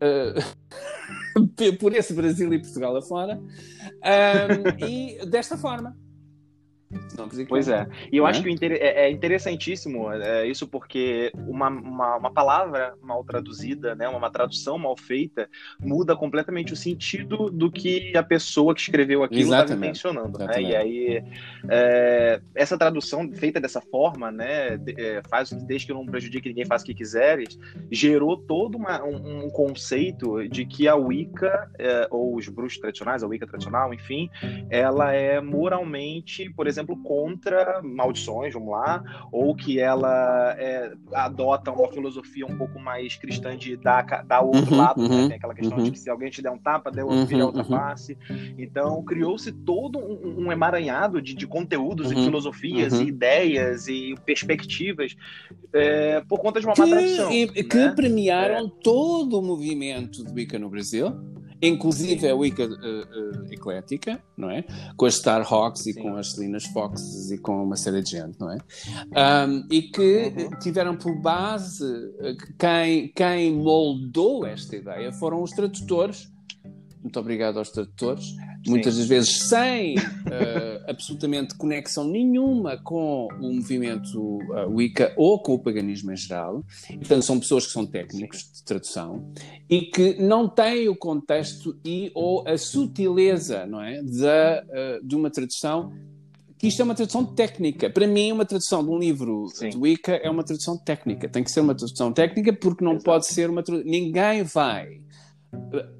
uh, 0.00 1.72
por 1.80 1.92
esse 1.92 2.14
Brasil 2.14 2.54
e 2.54 2.60
Portugal 2.60 2.96
afora 2.96 3.36
um, 3.36 4.86
e 4.88 5.26
desta 5.26 5.58
forma. 5.58 5.96
Pois 7.48 7.68
é. 7.68 7.86
E 8.10 8.16
eu 8.16 8.26
é? 8.26 8.30
acho 8.30 8.42
que 8.42 8.48
é, 8.64 9.06
é 9.06 9.10
interessantíssimo 9.10 10.12
é, 10.12 10.46
isso 10.46 10.66
porque 10.66 11.32
uma, 11.46 11.68
uma, 11.68 12.16
uma, 12.16 12.30
palavra 12.30 12.94
mal 13.02 13.24
traduzida, 13.24 13.94
né, 13.94 14.08
uma 14.08 14.30
tradução 14.30 14.78
mal 14.78 14.96
feita, 14.96 15.48
muda 15.80 16.16
completamente 16.16 16.72
o 16.72 16.76
sentido 16.76 17.50
do 17.50 17.70
que 17.70 18.16
a 18.16 18.22
pessoa 18.22 18.74
que 18.74 18.80
escreveu 18.80 19.22
aquilo 19.22 19.52
estava 19.52 19.76
mencionando. 19.76 20.38
Né? 20.38 20.62
E 20.62 20.76
aí, 20.76 21.24
é, 21.68 22.40
essa 22.54 22.76
tradução 22.76 23.30
feita 23.32 23.60
dessa 23.60 23.80
forma, 23.80 24.30
né, 24.30 24.78
é, 24.98 25.22
faz 25.28 25.50
desde 25.50 25.86
que 25.86 25.92
não 25.92 26.06
prejudique 26.06 26.48
ninguém, 26.48 26.66
faz 26.66 26.82
o 26.82 26.84
que 26.84 26.94
quiseres, 26.94 27.58
gerou 27.90 28.36
todo 28.36 28.76
uma, 28.76 29.02
um, 29.04 29.46
um, 29.46 29.50
conceito 29.50 30.48
de 30.48 30.64
que 30.64 30.88
a 30.88 30.94
Wicca, 30.94 31.70
é, 31.78 32.06
ou 32.10 32.36
os 32.36 32.48
bruxos 32.48 32.78
tradicionais, 32.78 33.22
a 33.22 33.26
Wicca 33.26 33.46
tradicional, 33.46 33.92
enfim, 33.92 34.30
ela 34.70 35.12
é 35.12 35.40
moralmente, 35.40 36.50
por 36.50 36.66
exemplo, 36.66 36.81
exemplo, 36.82 36.96
contra 37.02 37.80
maldições, 37.82 38.52
vamos 38.52 38.70
lá, 38.70 39.02
ou 39.30 39.54
que 39.54 39.80
ela 39.80 40.54
é, 40.58 40.92
adota 41.14 41.70
uma 41.70 41.90
filosofia 41.90 42.46
um 42.46 42.56
pouco 42.56 42.78
mais 42.78 43.16
cristã 43.16 43.56
de 43.56 43.76
dar, 43.76 44.24
dar 44.24 44.42
o 44.42 44.48
outro 44.48 44.72
uhum, 44.72 44.76
lado, 44.76 45.02
né? 45.02 45.08
uhum, 45.08 45.22
né? 45.22 45.28
Tem 45.28 45.36
aquela 45.36 45.54
questão 45.54 45.78
uhum. 45.78 45.84
de 45.84 45.90
que 45.92 45.98
se 45.98 46.10
alguém 46.10 46.30
te 46.30 46.42
der 46.42 46.50
um 46.50 46.58
tapa, 46.58 46.90
outro, 47.02 47.26
vira 47.26 47.46
outra 47.46 47.62
uhum. 47.62 47.68
face. 47.68 48.18
Então, 48.58 49.02
criou-se 49.04 49.50
todo 49.52 49.98
um, 49.98 50.46
um, 50.46 50.52
emaranhado 50.52 51.22
de, 51.22 51.34
de 51.34 51.46
conteúdos 51.46 52.10
e 52.10 52.14
uhum, 52.14 52.24
filosofias 52.24 52.92
e 52.94 53.04
ideias 53.04 53.88
e 53.88 54.14
perspectivas 54.24 55.16
é, 55.72 56.20
por 56.28 56.40
conta 56.40 56.60
de 56.60 56.66
uma 56.66 56.74
que, 56.74 56.80
má 56.80 56.86
tradição. 56.88 57.32
E, 57.32 57.46
né? 57.46 57.52
Que 57.52 57.90
premiaram 57.90 58.66
é. 58.66 58.70
todo 58.82 59.38
o 59.38 59.42
movimento 59.42 60.24
de 60.24 60.32
Wicca 60.32 60.58
no 60.58 60.68
Brasil 60.68 61.32
inclusive 61.62 62.26
é 62.26 62.30
a 62.30 62.34
Wicca 62.34 62.66
uh, 62.66 62.70
uh, 62.70 63.52
eclética, 63.52 64.22
não 64.36 64.50
é? 64.50 64.64
Com 64.96 65.06
as 65.06 65.14
Star 65.14 65.46
Hawks 65.50 65.86
e 65.86 65.94
com 65.94 66.16
as 66.16 66.32
Selinas 66.32 66.64
Foxes 66.64 67.30
e 67.30 67.38
com 67.38 67.62
uma 67.62 67.76
série 67.76 68.02
de 68.02 68.10
gente, 68.10 68.38
não 68.40 68.50
é? 68.50 68.58
Um, 69.46 69.66
e 69.70 69.82
que 69.82 70.32
uhum. 70.36 70.58
tiveram 70.58 70.96
por 70.96 71.14
base, 71.20 71.84
quem, 72.58 73.08
quem 73.14 73.54
moldou 73.54 74.44
esta 74.44 74.76
ideia 74.76 75.12
foram 75.12 75.42
os 75.42 75.52
tradutores 75.52 76.32
muito 77.02 77.18
obrigado 77.18 77.58
aos 77.58 77.70
tradutores, 77.70 78.36
Sim. 78.64 78.70
muitas 78.70 78.96
das 78.96 79.06
vezes 79.06 79.48
sem 79.48 79.96
uh, 79.96 80.84
absolutamente 80.86 81.54
conexão 81.56 82.04
nenhuma 82.04 82.76
com 82.76 83.28
o 83.40 83.54
movimento 83.54 84.18
uh, 84.20 84.68
Wicca 84.70 85.12
ou 85.16 85.40
com 85.40 85.54
o 85.54 85.58
paganismo 85.58 86.12
em 86.12 86.16
geral. 86.16 86.64
Portanto, 86.88 87.22
são 87.22 87.40
pessoas 87.40 87.66
que 87.66 87.72
são 87.72 87.84
técnicos 87.84 88.50
de 88.52 88.62
tradução 88.62 89.32
e 89.68 89.82
que 89.82 90.20
não 90.20 90.48
têm 90.48 90.88
o 90.88 90.96
contexto 90.96 91.76
e 91.84 92.10
ou 92.14 92.46
a 92.46 92.56
sutileza, 92.56 93.66
não 93.66 93.80
é, 93.82 94.00
de, 94.02 94.24
uh, 94.24 95.04
de 95.06 95.16
uma 95.16 95.30
tradução 95.30 95.92
que 96.62 96.68
isto 96.68 96.80
é 96.80 96.84
uma 96.84 96.94
tradução 96.94 97.24
técnica. 97.24 97.90
Para 97.90 98.06
mim, 98.06 98.30
uma 98.30 98.44
tradução 98.44 98.84
de 98.84 98.90
um 98.90 98.96
livro 98.96 99.48
Sim. 99.48 99.70
de 99.70 99.76
Wicca 99.76 100.12
é 100.12 100.30
uma 100.30 100.44
tradução 100.44 100.78
técnica. 100.78 101.28
Tem 101.28 101.42
que 101.42 101.50
ser 101.50 101.58
uma 101.58 101.74
tradução 101.74 102.12
técnica 102.12 102.52
porque 102.52 102.84
não 102.84 102.92
Exato. 102.92 103.04
pode 103.04 103.26
ser 103.26 103.50
uma 103.50 103.64
tradução. 103.64 103.90
Ninguém 103.90 104.44
vai 104.44 105.01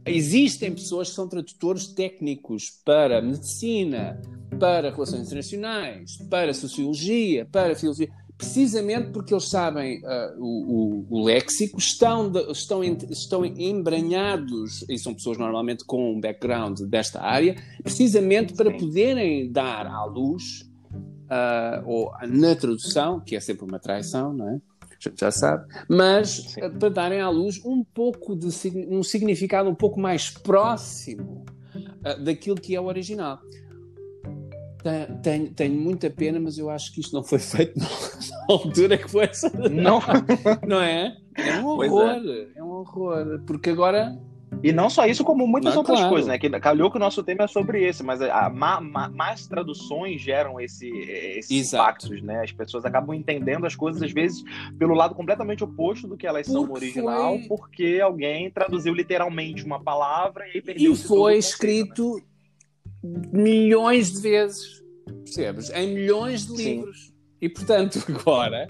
Existem 0.07 0.73
pessoas 0.73 1.11
que 1.11 1.15
são 1.15 1.29
tradutores 1.29 1.87
técnicos 1.89 2.71
para 2.85 3.21
medicina, 3.23 4.21
para 4.59 4.91
relações 4.91 5.27
internacionais, 5.27 6.17
para 6.31 6.53
sociologia, 6.53 7.47
para 7.51 7.75
filosofia, 7.75 8.13
precisamente 8.37 9.11
porque 9.11 9.33
eles 9.33 9.49
sabem 9.49 10.01
uh, 10.01 10.39
o, 10.39 11.07
o, 11.07 11.07
o, 11.11 11.25
léxico, 11.25 11.79
estão, 11.79 12.29
de, 12.29 12.41
estão, 12.51 12.83
estão 12.83 13.45
embranhados, 13.45 14.85
e 14.89 14.99
são 14.99 15.15
pessoas 15.15 15.39
normalmente 15.39 15.85
com 15.85 16.15
um 16.15 16.21
background 16.21 16.81
desta 16.81 17.23
área, 17.23 17.57
precisamente 17.83 18.55
para 18.55 18.77
poderem 18.77 19.51
dar 19.51 19.87
à 19.87 20.05
luz, 20.05 20.63
uh, 20.93 21.87
ou 21.87 22.13
na 22.27 22.55
tradução, 22.57 23.21
que 23.21 23.37
é 23.37 23.41
sempre 23.41 23.65
uma 23.65 23.79
traição, 23.79 24.33
não 24.33 24.49
é? 24.49 24.61
Já 25.17 25.31
sabe, 25.31 25.67
mas 25.89 26.31
Sim. 26.31 26.61
Eh, 26.61 26.69
para 26.69 26.89
darem 26.89 27.21
à 27.21 27.29
luz 27.29 27.61
um 27.65 27.83
pouco 27.83 28.37
de 28.37 28.47
um 28.89 29.03
significado 29.03 29.69
um 29.69 29.75
pouco 29.75 30.01
mais 30.01 30.31
próximo 30.31 31.45
uh, 31.77 32.23
daquilo 32.23 32.57
que 32.57 32.75
é 32.75 32.81
o 32.81 32.85
original. 32.85 33.41
Tenho, 35.23 35.53
tenho, 35.53 35.81
muita 35.81 36.11
pena, 36.11 36.41
mas 36.41 36.59
eu 36.59 36.69
acho 36.69 36.93
que 36.93 37.01
isto 37.01 37.15
não 37.15 37.23
foi 37.23 37.39
feito 37.39 37.79
na 37.79 37.87
altura 38.49 38.99
que 38.99 39.09
foi 39.09 39.27
essa. 39.27 39.49
Não, 39.71 40.01
não 40.67 40.81
é? 40.81 41.17
É 41.37 41.61
um 41.61 41.83
é. 41.83 41.89
horror, 41.89 42.23
é. 42.27 42.49
é 42.57 42.63
um 42.63 42.71
horror. 42.71 43.41
Porque 43.47 43.71
agora 43.71 44.19
e 44.63 44.73
não 44.73 44.89
só 44.89 45.07
isso, 45.07 45.25
como 45.25 45.47
muitas 45.47 45.77
outras 45.77 45.99
claro. 45.99 46.13
coisas, 46.13 46.29
né? 46.29 46.39
Que 46.39 46.49
calhou 46.61 46.91
que 46.91 46.97
o 46.97 47.01
nosso 47.01 47.23
tema 47.23 47.45
é 47.45 47.47
sobre 47.49 47.85
esse, 47.85 48.03
mas 48.03 48.23
a, 48.23 48.49
ma, 48.49 48.81
ma, 48.81 49.09
mais 49.09 49.47
traduções 49.47 50.21
geram 50.21 50.61
esse, 50.61 50.89
esses 50.89 51.73
impactos, 51.73 52.23
né? 52.23 52.43
As 52.43 52.53
pessoas 52.53 52.85
acabam 52.85 53.15
entendendo 53.15 53.67
as 53.67 53.75
coisas, 53.75 54.03
às 54.03 54.13
vezes, 54.13 54.45
pelo 54.79 54.95
lado 54.95 55.15
completamente 55.15 55.65
oposto 55.65 56.07
do 56.07 56.17
que 56.17 56.27
elas 56.27 56.47
são 56.47 56.67
no 56.67 56.75
original, 56.75 57.39
foi... 57.39 57.49
porque 57.49 58.01
alguém 58.03 58.51
traduziu 58.51 58.95
literalmente 58.95 59.65
uma 59.65 59.83
palavra 59.83 60.45
e 60.55 60.63
perdeu 60.63 60.93
E 60.93 60.97
foi 60.97 61.37
escrito 61.37 62.23
né? 63.03 63.23
milhões 63.33 64.13
de 64.13 64.21
vezes, 64.21 64.83
percebes? 65.25 65.71
Em 65.71 65.95
milhões 65.95 66.47
de 66.47 66.57
livros. 66.57 67.07
Sim. 67.07 67.13
E 67.41 67.49
portanto, 67.49 67.99
agora 68.09 68.69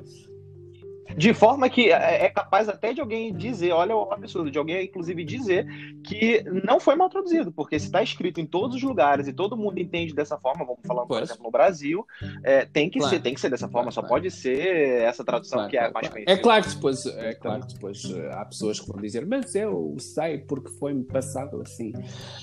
de 1.16 1.34
forma 1.34 1.68
que 1.68 1.90
é, 1.90 2.26
é 2.26 2.28
capaz 2.28 2.68
até 2.68 2.92
de 2.92 3.00
alguém 3.00 3.34
dizer, 3.34 3.72
olha 3.72 3.96
o 3.96 4.12
absurdo, 4.12 4.50
de 4.50 4.58
alguém 4.58 4.84
inclusive 4.84 5.24
dizer 5.24 5.66
que 6.04 6.42
não 6.64 6.80
foi 6.80 6.94
mal 6.94 7.08
traduzido, 7.08 7.52
porque 7.52 7.78
se 7.78 7.86
está 7.86 8.02
escrito 8.02 8.40
em 8.40 8.46
todos 8.46 8.76
os 8.76 8.82
lugares 8.82 9.28
e 9.28 9.32
todo 9.32 9.56
mundo 9.56 9.78
entende 9.78 10.14
dessa 10.14 10.38
forma, 10.38 10.64
vamos 10.64 10.80
falar, 10.86 11.06
por 11.06 11.22
exemplo, 11.22 11.44
no 11.44 11.50
Brasil, 11.50 12.06
é, 12.42 12.64
tem 12.64 12.90
que 12.90 12.98
claro. 12.98 13.14
ser, 13.14 13.22
tem 13.22 13.34
que 13.34 13.40
ser 13.40 13.50
dessa 13.50 13.68
forma, 13.68 13.90
claro, 13.90 13.94
só 13.94 14.00
claro. 14.00 14.14
pode 14.14 14.30
ser 14.30 15.02
essa 15.02 15.24
tradução 15.24 15.68
que 15.68 15.76
é 15.76 15.90
mais 15.90 16.08
conhecida. 16.08 16.32
É 16.32 16.36
claro 16.36 16.64
que 16.64 16.74
depois, 16.74 17.06
é 17.06 17.34
claro 17.34 17.66
que 17.66 17.74
depois 17.74 18.04
eh, 18.04 18.30
há 18.32 18.44
pessoas 18.44 18.80
que 18.80 18.88
vão 18.88 19.00
dizer, 19.00 19.26
mas 19.26 19.54
eu 19.54 19.96
sei 19.98 20.38
porque 20.38 20.70
foi-me 20.78 21.04
passado 21.04 21.60
assim. 21.62 21.92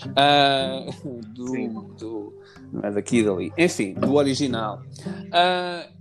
Uh, 0.05 1.21
do, 1.33 1.81
do, 1.97 2.33
não 2.71 2.81
é 2.83 2.91
daqui 2.91 3.17
e 3.19 3.23
dali. 3.23 3.53
Enfim, 3.57 3.93
do 3.93 4.15
original. 4.15 4.81
Uh, 5.05 5.98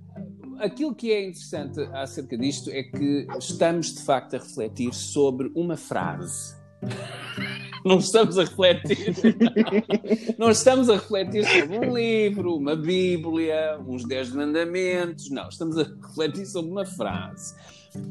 aquilo 0.59 0.95
que 0.95 1.13
é 1.13 1.27
interessante 1.27 1.81
acerca 1.93 2.37
disto 2.37 2.71
é 2.71 2.83
que 2.83 3.27
estamos 3.39 3.95
de 3.95 4.03
facto 4.03 4.35
a 4.35 4.39
refletir 4.39 4.93
sobre 4.93 5.51
uma 5.55 5.77
frase. 5.77 6.57
Não 7.85 7.99
estamos 7.99 8.37
a 8.39 8.43
refletir. 8.43 9.15
Não 10.37 10.51
estamos 10.51 10.91
a 10.91 10.95
refletir 10.95 11.45
sobre 11.45 11.79
um 11.79 11.97
livro, 11.97 12.57
uma 12.57 12.75
Bíblia, 12.75 13.79
uns 13.87 14.05
Dez 14.05 14.33
Mandamentos. 14.33 15.31
Não, 15.31 15.49
estamos 15.49 15.79
a 15.79 15.85
refletir 15.85 16.45
sobre 16.47 16.73
uma 16.73 16.85
frase. 16.85 17.55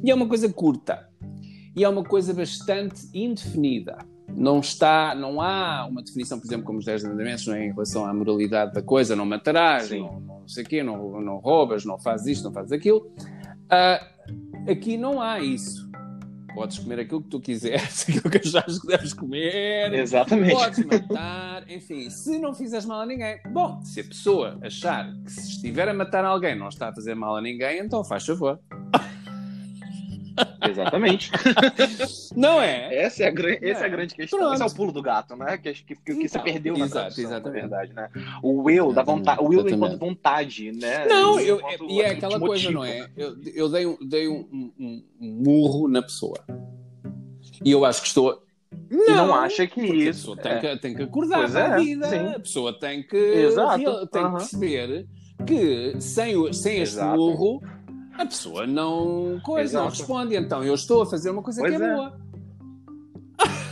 E 0.04 0.10
é 0.10 0.16
uma 0.16 0.28
coisa 0.28 0.52
curta. 0.52 1.10
E 1.76 1.84
é 1.84 1.90
uma 1.90 2.04
coisa 2.04 2.34
bastante 2.34 3.08
indefinida 3.14 3.98
não 4.36 4.60
está, 4.60 5.16
não 5.16 5.42
há 5.42 5.86
uma 5.86 6.04
definição, 6.04 6.40
por 6.40 6.46
exemplo, 6.46 6.66
como 6.66 6.80
os 6.80 6.86
10 6.86 7.04
mandamentos 7.04 7.48
é, 7.48 7.66
em 7.66 7.72
relação 7.72 8.06
à 8.06 8.14
moralidade 8.14 8.74
da 8.74 8.82
coisa, 8.82 9.16
não 9.16 9.26
matarás, 9.26 9.90
não, 9.90 10.20
não, 10.20 10.48
sei 10.48 10.64
o 10.64 10.68
quê, 10.68 10.84
não, 10.84 11.22
não 11.22 11.38
roubas, 11.38 11.86
não 11.86 11.98
fazes 11.98 12.38
isto, 12.38 12.44
não 12.44 12.54
fazes 12.54 12.72
aquilo. 12.72 13.12
Uh, 13.68 14.72
aqui 14.72 14.98
não 14.98 15.22
há 15.22 15.40
isso. 15.40 15.88
Podes 16.54 16.80
comer 16.80 17.02
aquilo 17.02 17.22
que 17.22 17.30
tu 17.30 17.40
quiseres, 17.40 18.04
aquilo 18.10 18.30
que 18.30 18.38
achares 18.40 18.80
que 18.80 18.88
deves 18.88 19.14
comer. 19.14 19.94
Exatamente. 19.94 20.56
Podes 20.56 20.86
matar, 20.86 21.70
enfim, 21.70 22.10
se 22.10 22.40
não 22.40 22.54
fizeres 22.54 22.86
mal 22.86 23.02
a 23.02 23.06
ninguém. 23.06 23.40
Bom, 23.52 23.82
se 23.84 24.02
a 24.02 24.04
pessoa 24.04 24.58
achar 24.62 25.14
que 25.24 25.32
se 25.32 25.52
estiver 25.52 25.88
a 25.88 25.94
matar 25.94 26.26
alguém 26.26 26.58
não 26.58 26.68
está 26.68 26.90
a 26.90 26.94
fazer 26.94 27.16
mal 27.16 27.38
a 27.38 27.42
ninguém, 27.42 27.80
então 27.80 28.04
faz 28.04 28.26
favor. 28.26 28.60
Exatamente. 30.70 31.32
Não 32.36 32.62
é? 32.62 32.96
Essa 32.96 33.24
é 33.24 33.28
a, 33.28 33.32
essa 33.62 33.82
é. 33.82 33.84
é 33.84 33.86
a 33.86 33.90
grande 33.90 34.16
questão. 34.16 34.40
Pronto. 34.40 34.54
Esse 34.54 34.64
é 34.64 34.66
o 34.66 34.76
pulo 34.76 34.92
do 34.92 35.02
gato, 35.02 35.36
né? 35.36 35.58
Que, 35.58 35.74
que, 35.74 35.96
que, 35.96 36.16
que 36.16 36.28
você 36.28 36.40
perdeu 36.40 36.78
na 36.78 36.86
Exato, 36.86 37.16
tradução, 37.16 37.40
na 37.40 37.50
verdade, 37.50 37.94
né? 37.94 38.10
O 38.42 38.64
will, 38.64 38.92
da 38.92 39.04
vontade, 39.04 39.42
o 39.42 39.48
will 39.48 39.68
enquanto 39.68 39.98
vontade, 39.98 40.72
né? 40.72 41.06
Não, 41.06 41.40
eu, 41.40 41.62
e 41.88 42.02
é 42.02 42.12
aquela 42.12 42.40
coisa, 42.40 42.70
não 42.72 42.84
é? 42.84 43.10
Eu, 43.16 43.36
eu 43.54 43.70
dei, 43.70 43.86
um, 43.86 43.98
dei 44.02 44.28
um, 44.28 44.72
um, 44.80 45.04
um 45.20 45.44
murro 45.44 45.88
na 45.88 46.02
pessoa. 46.02 46.38
E 47.64 47.72
eu 47.72 47.84
acho 47.86 48.02
que 48.02 48.08
estou 48.08 48.44
não, 48.90 49.06
e 49.06 49.12
não 49.12 49.36
acha 49.36 49.66
que 49.68 49.82
isso. 49.82 50.34
A 50.34 50.36
pessoa 50.36 50.38
tem, 50.38 50.52
é. 50.52 50.60
que, 50.60 50.82
tem 50.82 50.96
que 50.96 51.04
acordar 51.04 51.40
pois 51.40 51.56
é, 51.56 51.78
vida. 51.78 52.10
Sim. 52.10 52.28
A 52.36 52.40
pessoa 52.40 52.80
tem 52.80 53.04
que, 53.04 53.18
Exato. 53.18 54.08
tem 54.08 54.24
uhum. 54.24 54.32
que 54.32 54.38
perceber 54.38 55.08
que 55.46 56.02
sem, 56.02 56.54
sem 56.54 56.82
este 56.82 56.96
Exato. 56.96 57.16
burro 57.16 57.62
a 58.18 58.26
pessoa 58.26 58.66
não, 58.66 59.40
coisa, 59.44 59.80
não 59.80 59.90
responde. 59.90 60.36
Então 60.36 60.64
eu 60.64 60.74
estou 60.74 61.04
a 61.04 61.06
fazer 61.06 61.30
uma 61.30 61.42
coisa 61.42 61.62
pois 61.62 61.76
que 61.76 61.82
é, 61.82 61.86
é. 61.86 61.96
boa. 61.96 62.27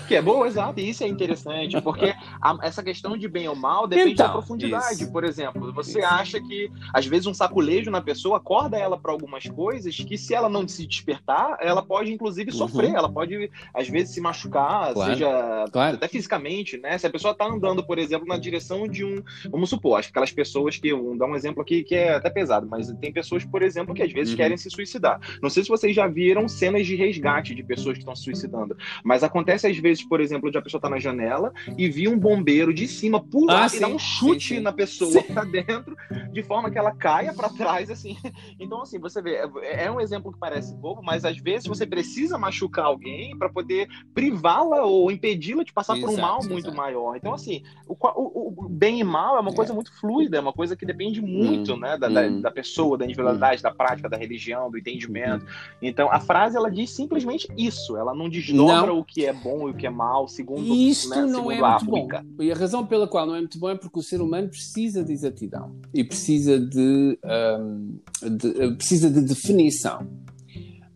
Que 0.08 0.16
é 0.16 0.22
boa, 0.22 0.48
exato. 0.48 0.80
E 0.80 0.90
isso 0.90 1.04
é 1.04 1.08
interessante, 1.08 1.80
porque 1.82 2.14
a, 2.42 2.58
essa 2.62 2.84
questão 2.84 3.18
de 3.18 3.28
bem 3.28 3.48
ou 3.48 3.56
mal 3.56 3.88
depende 3.88 4.12
então, 4.12 4.28
da 4.28 4.32
profundidade. 4.34 5.04
Isso. 5.04 5.12
Por 5.12 5.24
exemplo, 5.24 5.74
você 5.74 6.00
isso. 6.00 6.08
acha 6.08 6.40
que, 6.40 6.72
às 6.94 7.06
vezes, 7.06 7.26
um 7.28 7.34
saculejo 7.34 7.90
na 7.90 8.02
pessoa 8.02 8.38
acorda 8.38 8.78
ela 8.78 8.98
para 8.98 9.12
algumas 9.12 9.46
coisas 9.48 9.96
que, 9.96 10.18
se 10.18 10.34
ela 10.34 10.50
não 10.50 10.68
se 10.68 10.86
despertar, 10.86 11.58
ela 11.62 11.82
pode, 11.82 12.12
inclusive, 12.12 12.52
uhum. 12.52 12.58
sofrer. 12.58 12.94
Ela 12.94 13.12
pode, 13.12 13.50
às 13.74 13.88
vezes, 13.90 14.14
se 14.14 14.22
machucar, 14.22 14.94
claro. 14.94 15.12
seja 15.12 15.66
claro. 15.72 15.96
até 15.96 16.08
fisicamente, 16.08 16.78
né? 16.78 16.98
Se 16.98 17.08
a 17.08 17.10
pessoa 17.10 17.32
está 17.32 17.46
andando, 17.46 17.84
por 17.84 17.98
exemplo, 17.98 18.28
na 18.28 18.38
direção 18.38 18.88
de 18.88 19.04
um. 19.04 19.22
Vamos 19.50 19.70
supor, 19.70 20.00
acho 20.00 20.10
que 20.10 20.14
aquelas 20.14 20.32
pessoas 20.32 20.78
que. 20.78 20.94
Vou 20.94 21.18
dar 21.18 21.26
um 21.26 21.36
exemplo 21.36 21.62
aqui 21.62 21.84
que 21.84 21.96
é 21.96 22.16
até 22.16 22.30
pesado, 22.30 22.68
mas 22.70 22.92
tem 23.00 23.12
pessoas, 23.12 23.44
por 23.44 23.62
exemplo, 23.62 23.94
que 23.94 24.02
às 24.02 24.12
vezes 24.12 24.32
uhum. 24.32 24.38
querem 24.38 24.58
se 24.58 24.70
suicidar. 24.70 25.20
Não 25.42 25.50
sei 25.50 25.64
se 25.64 25.70
vocês 25.70 25.96
já 25.96 26.08
viram 26.08 26.48
cenas 26.48 26.86
de 26.86 26.96
resgate 26.96 27.54
de 27.54 27.64
pessoas 27.64 27.94
que 27.94 28.00
estão 28.00 28.16
se 28.16 28.24
suicidando, 28.24 28.78
mas 29.04 29.24
acontece 29.24 29.68
às 29.68 29.78
vezes 29.78 29.95
vezes, 29.96 30.08
por 30.08 30.20
exemplo, 30.20 30.52
de 30.52 30.58
a 30.58 30.62
pessoa 30.62 30.82
tá 30.82 30.90
na 30.90 31.00
janela 31.00 31.54
e 31.78 31.90
vi 31.90 32.08
um 32.08 32.20
bombeiro 32.20 32.74
de 32.74 32.88
cima 32.88 33.24
pular 33.24 33.70
ah, 33.72 33.76
e 33.76 33.80
dar 33.80 33.88
um 33.88 33.98
chute 33.98 34.50
sim, 34.50 34.56
sim. 34.56 34.62
na 34.62 34.74
pessoa 34.74 35.12
sim. 35.12 35.24
pra 35.34 35.44
dentro, 35.44 35.96
de 36.32 36.44
forma 36.44 36.70
que 36.70 36.78
ela 36.78 36.92
caia 36.92 37.34
para 37.34 37.50
trás, 37.50 37.90
assim. 37.90 38.18
Então, 38.60 38.82
assim, 38.82 39.00
você 39.00 39.22
vê, 39.22 39.36
é, 39.62 39.86
é 39.86 39.92
um 39.92 40.00
exemplo 40.00 40.32
que 40.32 40.40
parece 40.40 40.76
bobo, 40.76 41.02
mas 41.04 41.26
às 41.26 41.38
vezes 41.38 41.68
você 41.68 41.86
precisa 41.86 42.38
machucar 42.38 42.86
alguém 42.86 43.38
para 43.38 43.50
poder 43.50 43.88
privá-la 44.14 44.84
ou 44.84 45.12
impedi-la 45.12 45.64
de 45.64 45.74
passar 45.74 45.98
exato, 45.98 46.12
por 46.12 46.18
um 46.18 46.22
mal 46.22 46.40
exato. 46.40 46.54
muito 46.54 46.74
maior. 46.74 47.16
Então, 47.16 47.34
assim, 47.34 47.64
o, 47.88 47.94
o, 47.94 48.66
o, 48.66 48.70
bem 48.70 49.00
e 49.00 49.04
mal 49.04 49.38
é 49.38 49.40
uma 49.40 49.54
coisa 49.54 49.72
é. 49.72 49.76
muito 49.76 49.94
fluida, 50.00 50.38
é 50.38 50.40
uma 50.40 50.54
coisa 50.54 50.76
que 50.76 50.86
depende 50.86 51.22
muito, 51.22 51.74
hum, 51.74 51.80
né, 51.80 51.98
da, 51.98 52.08
hum, 52.08 52.42
da, 52.42 52.52
pessoa, 52.52 52.98
da 52.98 53.06
individualidade, 53.06 53.60
hum. 53.60 53.64
da 53.64 53.72
prática, 53.72 54.10
da 54.10 54.18
religião, 54.18 54.70
do 54.70 54.78
entendimento. 54.78 55.46
Então, 55.82 56.12
a 56.12 56.20
frase, 56.20 56.58
ela 56.58 56.72
diz 56.72 56.90
simplesmente 56.92 57.48
isso, 57.58 57.98
ela 57.98 58.14
não 58.14 58.30
desdobra 58.30 58.88
não. 58.88 59.00
o 59.00 59.04
que 59.04 59.26
é 59.26 59.34
bom 59.34 59.68
e 59.68 59.72
o 59.72 59.74
que 59.74 59.85
é 59.86 59.90
mal, 59.90 60.28
segundo 60.28 60.74
Isto 60.74 61.10
né, 61.10 61.26
não 61.26 61.52
é 61.52 61.60
muito 61.60 61.86
bom. 61.86 62.08
E 62.40 62.52
a 62.52 62.56
razão 62.56 62.86
pela 62.86 63.08
qual 63.08 63.26
não 63.26 63.36
é 63.36 63.40
muito 63.40 63.60
bom 63.60 63.70
é 63.70 63.76
porque 63.76 64.00
o 64.00 64.04
ser 64.04 64.22
humano 64.22 64.50
precisa 64.50 65.04
de 65.04 65.14
exatidão 65.14 65.76
e 65.94 66.04
precisa 66.04 66.60
de, 66.60 67.20
um, 67.60 68.00
de, 68.30 68.76
precisa 68.76 69.10
de 69.10 69.22
definição. 69.22 70.08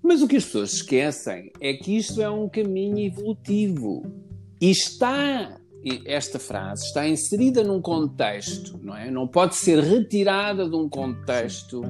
Mas 0.02 0.22
o 0.22 0.28
que 0.28 0.38
as 0.38 0.46
pessoas 0.46 0.74
esquecem 0.74 1.52
é 1.60 1.74
que 1.74 1.96
isto 1.96 2.22
é 2.22 2.30
um 2.30 2.50
caminho 2.50 3.00
evolutivo 3.00 4.04
e 4.62 4.72
está 4.72 5.56
esta 6.06 6.38
frase 6.40 6.86
está 6.86 7.08
inserida 7.08 7.64
num 7.64 7.82
contexto, 7.82 8.78
não 8.84 8.96
é? 8.96 9.10
Não 9.10 9.28
pode 9.28 9.56
ser 9.56 9.82
retirada 9.82 10.70
de 10.70 10.76
um 10.76 10.90
contexto 10.90 11.82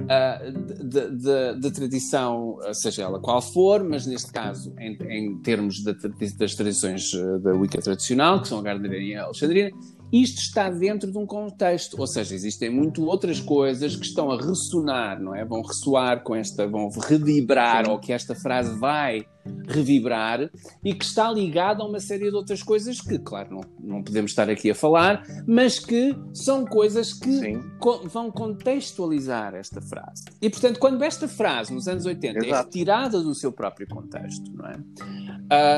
uh, 0.00 0.84
de, 0.84 1.10
de, 1.10 1.60
de, 1.60 1.70
tradição, 1.70 2.58
seja 2.72 3.02
ela 3.02 3.20
qual 3.20 3.40
for, 3.40 3.82
mas 3.84 4.06
neste 4.06 4.32
caso, 4.32 4.74
em, 4.78 4.96
em 5.08 5.38
termos 5.38 5.82
de, 5.82 5.94
das 6.36 6.54
tradições 6.54 7.12
ah, 7.14 7.38
da 7.38 7.52
Wicca 7.52 7.80
tradicional, 7.80 8.40
que 8.40 8.48
são 8.48 8.58
a 8.58 8.62
Gardnerina 8.62 9.04
e 9.04 9.14
a 9.14 9.24
Alexandrina, 9.24 9.70
isto 10.12 10.42
está 10.42 10.68
dentro 10.68 11.10
de 11.10 11.16
um 11.16 11.24
contexto, 11.24 11.98
ou 11.98 12.06
seja, 12.06 12.34
existem 12.34 12.68
muito 12.68 13.04
outras 13.06 13.40
coisas 13.40 13.96
que 13.96 14.04
estão 14.04 14.30
a 14.30 14.36
ressonar, 14.36 15.18
não 15.18 15.34
é? 15.34 15.42
Vão 15.42 15.62
ressoar 15.62 16.22
com 16.22 16.36
esta, 16.36 16.66
vão 16.66 16.90
revibrar, 16.90 17.86
Sim. 17.86 17.92
ou 17.92 17.98
que 17.98 18.12
esta 18.12 18.34
frase 18.34 18.78
vai 18.78 19.24
revibrar, 19.66 20.50
e 20.84 20.94
que 20.94 21.04
está 21.04 21.30
ligada 21.30 21.82
a 21.82 21.86
uma 21.86 22.00
série 22.00 22.30
de 22.30 22.36
outras 22.36 22.62
coisas 22.62 23.00
que, 23.00 23.18
claro, 23.18 23.54
não, 23.54 23.60
não 23.96 24.02
podemos 24.02 24.30
estar 24.30 24.48
aqui 24.48 24.70
a 24.70 24.74
falar, 24.74 25.24
mas 25.46 25.78
que 25.78 26.14
são 26.32 26.64
coisas 26.64 27.12
que 27.12 27.58
co 27.78 28.08
vão 28.08 28.30
contextualizar 28.30 29.54
esta 29.54 29.80
frase. 29.80 30.24
E, 30.40 30.48
portanto, 30.48 30.78
quando 30.78 31.02
esta 31.02 31.26
frase, 31.26 31.72
nos 31.72 31.88
anos 31.88 32.06
80, 32.06 32.38
é 32.38 32.46
Exato. 32.46 32.54
é 32.54 32.64
retirada 32.64 33.20
do 33.20 33.34
seu 33.34 33.52
próprio 33.52 33.86
contexto, 33.88 34.52
não 34.52 34.66
é? 34.66 34.76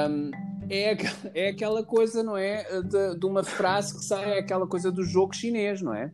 Um, 0.09 0.30
é, 0.68 0.97
é 1.35 1.49
aquela 1.49 1.83
coisa, 1.83 2.23
não 2.23 2.37
é? 2.37 2.64
De, 2.83 3.18
de, 3.18 3.26
uma 3.26 3.42
frase 3.42 3.94
que 3.94 4.04
sai, 4.04 4.37
é 4.37 4.38
aquela 4.38 4.66
coisa 4.66 4.90
do 4.90 5.04
jogo 5.04 5.35
chinês, 5.35 5.80
não 5.83 5.94
é? 5.94 6.11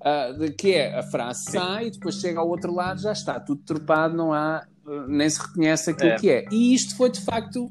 Uh, 0.00 0.38
de, 0.38 0.52
que 0.52 0.72
é 0.72 0.98
a 0.98 1.02
frase 1.02 1.50
sai 1.50 1.88
e 1.88 1.90
depois 1.90 2.14
chega 2.14 2.40
ao 2.40 2.48
outro 2.48 2.74
lado, 2.74 3.02
já 3.02 3.12
está 3.12 3.38
tudo 3.38 3.62
trepado, 3.62 4.16
não 4.16 4.32
há, 4.32 4.66
nem 5.08 5.28
se 5.28 5.40
reconhece 5.40 5.90
aquilo 5.90 6.10
é. 6.10 6.18
que 6.18 6.30
é. 6.30 6.44
E 6.50 6.74
isto 6.74 6.96
foi 6.96 7.10
de 7.10 7.20
facto. 7.20 7.68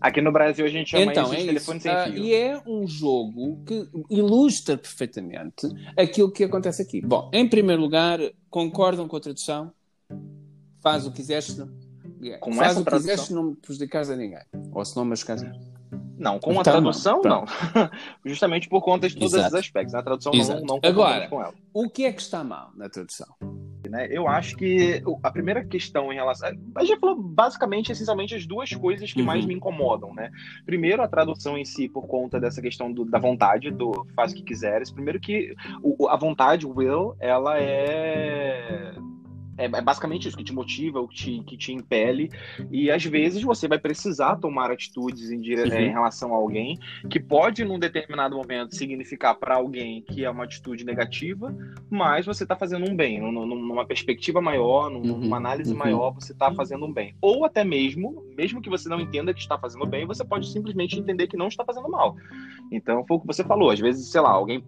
Aqui 0.00 0.20
no 0.20 0.30
Brasil 0.30 0.64
a 0.64 0.68
gente 0.68 0.90
chama 0.90 1.10
então, 1.10 1.24
isso 1.24 1.34
de 1.34 1.42
é 1.42 1.46
telefone 1.46 1.80
sem 1.80 1.92
fio. 2.04 2.12
Uh, 2.12 2.16
e 2.24 2.34
é 2.34 2.62
um 2.66 2.86
jogo 2.86 3.64
que 3.64 3.88
ilustra 4.10 4.76
perfeitamente 4.76 5.66
aquilo 5.96 6.30
que 6.30 6.44
acontece 6.44 6.82
aqui. 6.82 7.00
Bom, 7.00 7.30
em 7.32 7.48
primeiro 7.48 7.82
lugar, 7.82 8.20
concordam 8.48 9.08
com 9.08 9.16
a 9.16 9.20
tradução? 9.20 9.72
Faz 10.80 11.04
o 11.04 11.10
que 11.10 11.16
quiseres, 11.16 11.56
com 12.40 12.52
Faz 12.52 12.76
o 12.76 12.80
que 12.80 12.90
tradução? 12.90 13.10
quiseres, 13.10 13.30
não 13.30 13.54
prejudicares 13.54 14.10
a 14.10 14.16
ninguém. 14.16 14.42
Ou 14.72 14.84
se 14.84 14.96
não 14.96 15.04
machucares 15.04 15.42
não, 16.18 16.38
com 16.38 16.50
então, 16.50 16.60
a 16.60 16.64
tradução, 16.64 17.22
não. 17.24 17.44
não. 17.44 17.90
Justamente 18.26 18.68
por 18.68 18.82
conta 18.82 19.08
de 19.08 19.14
todos 19.14 19.32
Exato. 19.32 19.56
esses 19.56 19.66
aspectos. 19.66 19.94
A 19.94 20.02
tradução 20.02 20.34
Exato. 20.34 20.60
não, 20.60 20.80
não 20.82 20.90
Agora, 20.90 21.28
com 21.28 21.40
ela. 21.40 21.54
o 21.72 21.88
que 21.88 22.04
é 22.04 22.12
que 22.12 22.20
está 22.20 22.42
mal 22.42 22.72
na 22.76 22.88
tradução? 22.88 23.28
Né? 23.88 24.08
Eu 24.10 24.28
acho 24.28 24.56
que 24.56 25.02
a 25.22 25.30
primeira 25.30 25.64
questão 25.64 26.12
em 26.12 26.16
relação. 26.16 26.50
A 26.74 26.84
gente 26.84 27.00
falou 27.00 27.20
basicamente, 27.20 27.90
essencialmente, 27.92 28.34
as 28.34 28.46
duas 28.46 28.70
coisas 28.72 29.12
que 29.12 29.20
uhum. 29.20 29.26
mais 29.26 29.44
me 29.44 29.54
incomodam, 29.54 30.14
né? 30.14 30.30
Primeiro, 30.64 31.02
a 31.02 31.08
tradução 31.08 31.56
em 31.56 31.64
si, 31.64 31.88
por 31.88 32.06
conta 32.06 32.38
dessa 32.40 32.60
questão 32.60 32.92
do, 32.92 33.04
da 33.04 33.18
vontade, 33.18 33.70
do 33.70 34.06
faz 34.14 34.32
o 34.32 34.34
que 34.34 34.42
quiseres. 34.42 34.90
Primeiro 34.90 35.20
que 35.20 35.54
o, 35.82 36.08
a 36.08 36.16
vontade, 36.16 36.66
o 36.66 36.74
will, 36.74 37.14
ela 37.18 37.58
é 37.58 38.94
é, 39.58 39.64
é, 39.64 39.82
basicamente 39.82 40.28
isso 40.28 40.36
que 40.36 40.44
te 40.44 40.54
motiva, 40.54 41.00
o 41.00 41.08
que 41.08 41.16
te, 41.16 41.42
que 41.44 41.56
te 41.56 41.72
impele. 41.72 42.30
E 42.70 42.90
às 42.90 43.04
vezes 43.04 43.42
você 43.42 43.66
vai 43.66 43.78
precisar 43.78 44.36
tomar 44.36 44.70
atitudes 44.70 45.30
em, 45.30 45.40
dire... 45.40 45.62
uhum. 45.62 45.78
em 45.78 45.90
relação 45.90 46.32
a 46.32 46.36
alguém 46.36 46.78
que 47.10 47.18
pode, 47.18 47.64
num 47.64 47.78
determinado 47.78 48.36
momento, 48.36 48.74
significar 48.74 49.34
para 49.34 49.56
alguém 49.56 50.02
que 50.02 50.24
é 50.24 50.30
uma 50.30 50.44
atitude 50.44 50.84
negativa, 50.84 51.54
mas 51.90 52.24
você 52.24 52.44
está 52.44 52.56
fazendo 52.56 52.88
um 52.88 52.94
bem. 52.94 53.20
Numa 53.20 53.84
perspectiva 53.84 54.40
maior, 54.40 54.88
numa 54.88 55.14
uhum. 55.14 55.34
análise 55.34 55.72
uhum. 55.72 55.78
maior, 55.78 56.12
você 56.12 56.32
está 56.32 56.52
fazendo 56.54 56.86
um 56.86 56.92
bem. 56.92 57.14
Ou 57.20 57.44
até 57.44 57.64
mesmo, 57.64 58.24
mesmo 58.36 58.62
que 58.62 58.70
você 58.70 58.88
não 58.88 59.00
entenda 59.00 59.34
que 59.34 59.40
está 59.40 59.58
fazendo 59.58 59.86
bem, 59.86 60.06
você 60.06 60.24
pode 60.24 60.48
simplesmente 60.48 60.98
entender 60.98 61.26
que 61.26 61.36
não 61.36 61.48
está 61.48 61.64
fazendo 61.64 61.88
mal. 61.88 62.16
Então, 62.70 63.04
foi 63.06 63.16
o 63.16 63.20
que 63.20 63.26
você 63.26 63.42
falou. 63.42 63.70
Às 63.70 63.80
vezes, 63.80 64.08
sei 64.10 64.20
lá, 64.20 64.30
alguém 64.30 64.62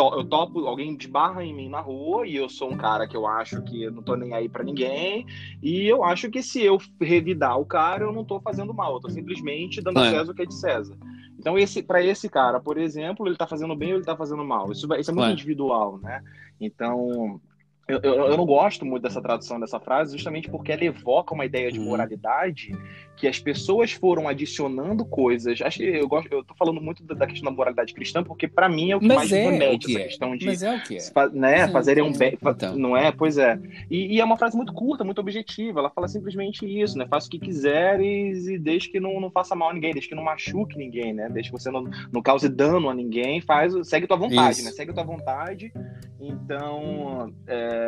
to, 0.00 0.16
eu 0.16 0.24
topo, 0.24 0.66
alguém 0.66 0.96
desbarra 0.96 1.44
em 1.44 1.54
mim 1.54 1.68
na 1.68 1.80
rua 1.80 2.26
e 2.26 2.36
eu 2.36 2.48
sou 2.48 2.72
um 2.72 2.76
cara 2.76 3.06
que 3.06 3.16
eu 3.16 3.26
acho 3.26 3.62
que 3.62 3.82
eu 3.82 3.92
não 3.92 4.02
tô 4.02 4.16
nem 4.16 4.32
aí 4.32 4.48
para 4.48 4.64
ninguém. 4.64 5.26
E 5.62 5.86
eu 5.86 6.02
acho 6.02 6.30
que 6.30 6.42
se 6.42 6.62
eu 6.62 6.78
revidar 7.00 7.58
o 7.58 7.66
cara, 7.66 8.04
eu 8.04 8.12
não 8.12 8.24
tô 8.24 8.40
fazendo 8.40 8.72
mal, 8.72 8.94
eu 8.94 9.00
tô 9.00 9.10
simplesmente 9.10 9.82
dando 9.82 10.00
é. 10.00 10.10
César 10.10 10.32
o 10.32 10.34
que 10.34 10.42
é 10.42 10.46
de 10.46 10.54
César. 10.54 10.96
Então, 11.38 11.58
esse, 11.58 11.82
para 11.82 12.02
esse 12.02 12.28
cara, 12.28 12.60
por 12.60 12.78
exemplo, 12.78 13.26
ele 13.26 13.36
tá 13.36 13.46
fazendo 13.46 13.74
bem 13.74 13.92
ou 13.92 13.96
ele 13.96 14.04
tá 14.04 14.16
fazendo 14.16 14.44
mal? 14.44 14.70
Isso, 14.72 14.86
isso 14.94 15.10
é 15.10 15.14
muito 15.14 15.28
é. 15.28 15.32
individual, 15.32 15.98
né? 15.98 16.22
Então, 16.60 17.40
eu, 17.90 18.00
eu, 18.02 18.14
eu, 18.26 18.36
não 18.36 18.46
gosto 18.46 18.84
muito 18.84 19.02
dessa 19.02 19.20
tradução 19.20 19.58
dessa 19.58 19.80
frase, 19.80 20.16
justamente 20.16 20.48
porque 20.48 20.72
ela 20.72 20.84
evoca 20.84 21.34
uma 21.34 21.44
ideia 21.44 21.70
de 21.70 21.78
uhum. 21.78 21.86
moralidade 21.86 22.76
que 23.16 23.28
as 23.28 23.38
pessoas 23.38 23.92
foram 23.92 24.26
adicionando 24.26 25.04
coisas. 25.04 25.60
Acho 25.60 25.78
que 25.78 25.84
eu 25.84 26.08
gosto, 26.08 26.32
eu 26.32 26.42
tô 26.42 26.54
falando 26.54 26.80
muito 26.80 27.04
da, 27.04 27.26
questão 27.26 27.50
da 27.50 27.56
moralidade 27.56 27.92
cristã, 27.92 28.24
porque 28.24 28.48
para 28.48 28.66
mim 28.66 28.92
é 28.92 28.96
o 28.96 29.00
que 29.00 29.06
Mas 29.06 29.16
mais 29.16 29.32
é 29.32 29.50
remete 29.50 29.90
essa 29.90 30.00
é. 30.00 30.04
questão 30.04 30.36
de 30.36 30.46
Mas 30.46 30.62
é 30.62 30.74
o 30.74 30.82
que 30.82 30.96
é. 30.96 31.28
né, 31.32 31.68
fazerem 31.68 32.02
um 32.02 32.12
bem. 32.16 32.38
Então. 32.40 32.76
Não 32.76 32.96
é? 32.96 33.12
Pois 33.12 33.36
é. 33.36 33.60
E, 33.90 34.16
e, 34.16 34.20
é 34.20 34.24
uma 34.24 34.38
frase 34.38 34.56
muito 34.56 34.72
curta, 34.72 35.04
muito 35.04 35.20
objetiva. 35.20 35.80
Ela 35.80 35.90
fala 35.90 36.08
simplesmente 36.08 36.64
isso, 36.64 36.96
né? 36.96 37.06
Faça 37.06 37.26
o 37.26 37.30
que 37.30 37.38
quiseres 37.38 38.48
e 38.48 38.58
desde 38.58 38.88
que 38.88 38.98
não, 38.98 39.20
não 39.20 39.30
faça 39.30 39.54
mal 39.54 39.68
a 39.68 39.74
ninguém, 39.74 39.92
desde 39.92 40.08
que 40.08 40.14
não 40.14 40.24
machuque 40.24 40.78
ninguém, 40.78 41.12
né? 41.12 41.28
Desde 41.28 41.50
que 41.50 41.58
você 41.58 41.70
não, 41.70 41.84
não 42.10 42.22
cause 42.22 42.48
dano 42.48 42.88
a 42.88 42.94
ninguém, 42.94 43.42
faz, 43.42 43.74
segue 43.86 44.06
tua 44.06 44.16
vontade, 44.16 44.56
isso. 44.56 44.64
né? 44.64 44.70
Segue 44.70 44.94
tua 44.94 45.04
vontade. 45.04 45.72
Então, 46.20 47.32
é, 47.46 47.79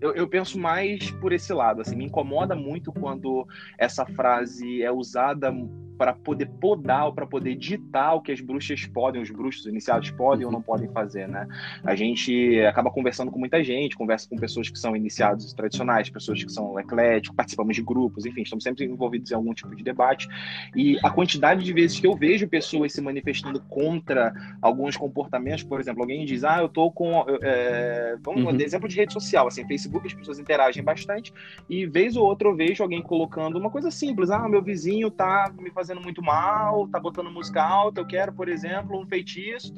eu, 0.00 0.14
eu 0.14 0.28
penso 0.28 0.58
mais 0.58 1.10
por 1.10 1.32
esse 1.32 1.52
lado, 1.52 1.80
assim, 1.80 1.96
me 1.96 2.04
incomoda 2.04 2.54
muito 2.54 2.92
quando 2.92 3.46
essa 3.78 4.04
frase 4.06 4.82
é 4.82 4.90
usada 4.90 5.52
para 5.96 6.12
poder 6.12 6.46
podar 6.60 7.06
ou 7.06 7.12
para 7.12 7.26
poder 7.26 7.54
ditar 7.54 8.14
o 8.14 8.20
que 8.20 8.32
as 8.32 8.40
bruxas 8.40 8.86
podem, 8.86 9.20
os 9.20 9.30
bruxos 9.30 9.66
iniciados 9.66 10.10
podem 10.10 10.46
ou 10.46 10.52
não 10.52 10.62
podem 10.62 10.88
fazer, 10.90 11.28
né? 11.28 11.46
A 11.84 11.94
gente 11.94 12.60
acaba 12.60 12.90
conversando 12.90 13.30
com 13.30 13.38
muita 13.38 13.62
gente, 13.62 13.96
conversa 13.96 14.28
com 14.28 14.36
pessoas 14.36 14.68
que 14.68 14.78
são 14.78 14.96
iniciados 14.96 15.52
tradicionais, 15.52 16.10
pessoas 16.10 16.42
que 16.42 16.52
são 16.52 16.78
ecléticos, 16.78 17.36
participamos 17.36 17.76
de 17.76 17.82
grupos, 17.82 18.24
enfim, 18.26 18.42
estamos 18.42 18.62
sempre 18.62 18.84
envolvidos 18.84 19.30
em 19.30 19.34
algum 19.34 19.54
tipo 19.54 19.74
de 19.74 19.82
debate. 19.82 20.28
E 20.74 20.98
a 21.02 21.10
quantidade 21.10 21.64
de 21.64 21.72
vezes 21.72 21.98
que 21.98 22.06
eu 22.06 22.14
vejo 22.14 22.48
pessoas 22.48 22.92
se 22.92 23.00
manifestando 23.00 23.60
contra 23.68 24.32
alguns 24.60 24.96
comportamentos, 24.96 25.62
por 25.62 25.80
exemplo, 25.80 26.02
alguém 26.02 26.24
diz, 26.24 26.44
ah, 26.44 26.60
eu 26.60 26.68
tô 26.68 26.90
com, 26.90 27.24
é, 27.42 28.16
vamos 28.22 28.44
uhum. 28.44 28.60
exemplo 28.60 28.88
de 28.88 28.96
rede 28.96 29.12
social, 29.12 29.46
assim, 29.46 29.66
Facebook 29.66 30.06
as 30.06 30.14
pessoas 30.14 30.38
interagem 30.38 30.82
bastante 30.82 31.32
e 31.68 31.86
vez 31.86 32.16
ou 32.16 32.26
outra 32.26 32.48
eu 32.48 32.54
vejo 32.54 32.82
alguém 32.82 33.02
colocando 33.02 33.58
uma 33.58 33.70
coisa 33.70 33.90
simples, 33.90 34.30
ah, 34.30 34.48
meu 34.48 34.62
vizinho 34.62 35.10
tá 35.10 35.52
me 35.58 35.70
fazendo 35.70 35.85
fazendo 35.86 36.02
muito 36.02 36.20
mal, 36.20 36.88
tá 36.88 36.98
botando 36.98 37.30
música 37.30 37.62
alta, 37.62 38.00
eu 38.00 38.06
quero, 38.06 38.32
por 38.32 38.48
exemplo, 38.48 39.00
um 39.00 39.06
feitiço 39.06 39.72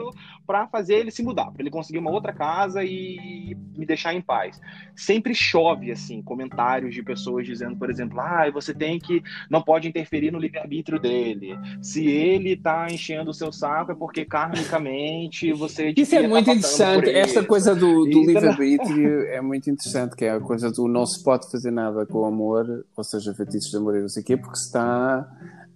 para 0.47 0.67
fazer 0.67 0.95
ele 0.95 1.11
se 1.11 1.23
mudar, 1.23 1.51
para 1.51 1.61
ele 1.61 1.71
conseguir 1.71 1.99
uma 1.99 2.11
outra 2.11 2.33
casa 2.33 2.83
e 2.83 3.55
me 3.77 3.85
deixar 3.85 4.15
em 4.15 4.23
paz. 4.23 4.59
Sempre 4.97 5.35
chove 5.35 5.93
assim 5.93 6.23
comentários 6.23 6.95
de 6.95 7.03
pessoas 7.03 7.47
dizendo, 7.47 7.77
por 7.77 7.91
exemplo, 7.91 8.19
ah, 8.21 8.51
você 8.51 8.73
tem 8.73 8.99
que 8.99 9.23
não 9.51 9.61
pode 9.61 9.87
interferir 9.87 10.31
no 10.31 10.39
livre-arbítrio 10.39 10.99
dele. 10.99 11.59
Se 11.83 12.07
ele 12.07 12.57
tá 12.57 12.87
enchendo 12.91 13.31
o 13.31 13.35
seu 13.35 13.53
saco 13.53 13.93
é 13.93 13.95
porque 13.95 14.25
karmicamente 14.25 15.53
você 15.53 15.93
Isso 15.95 16.15
é 16.15 16.27
muito 16.27 16.47
tá 16.47 16.53
interessante. 16.53 17.11
Esta 17.11 17.45
coisa 17.45 17.75
do, 17.75 18.05
do 18.05 18.25
livre-arbítrio 18.25 19.27
é 19.29 19.43
muito 19.43 19.69
interessante, 19.69 20.17
que 20.17 20.25
é 20.25 20.31
a 20.31 20.41
coisa 20.41 20.71
do 20.71 20.89
não 20.89 21.05
se 21.05 21.23
pode 21.23 21.51
fazer 21.51 21.71
nada 21.71 22.07
com 22.07 22.21
o 22.21 22.25
amor, 22.25 22.87
ou 22.97 23.05
seja, 23.05 23.35
feitiços 23.35 23.71
de 23.71 23.77
amor 23.77 23.97
e 23.97 24.01
não 24.01 24.09
sei 24.09 24.23
o 24.23 24.27
quê, 24.27 24.37
porque 24.37 24.57
se 24.57 24.67
está 24.67 25.29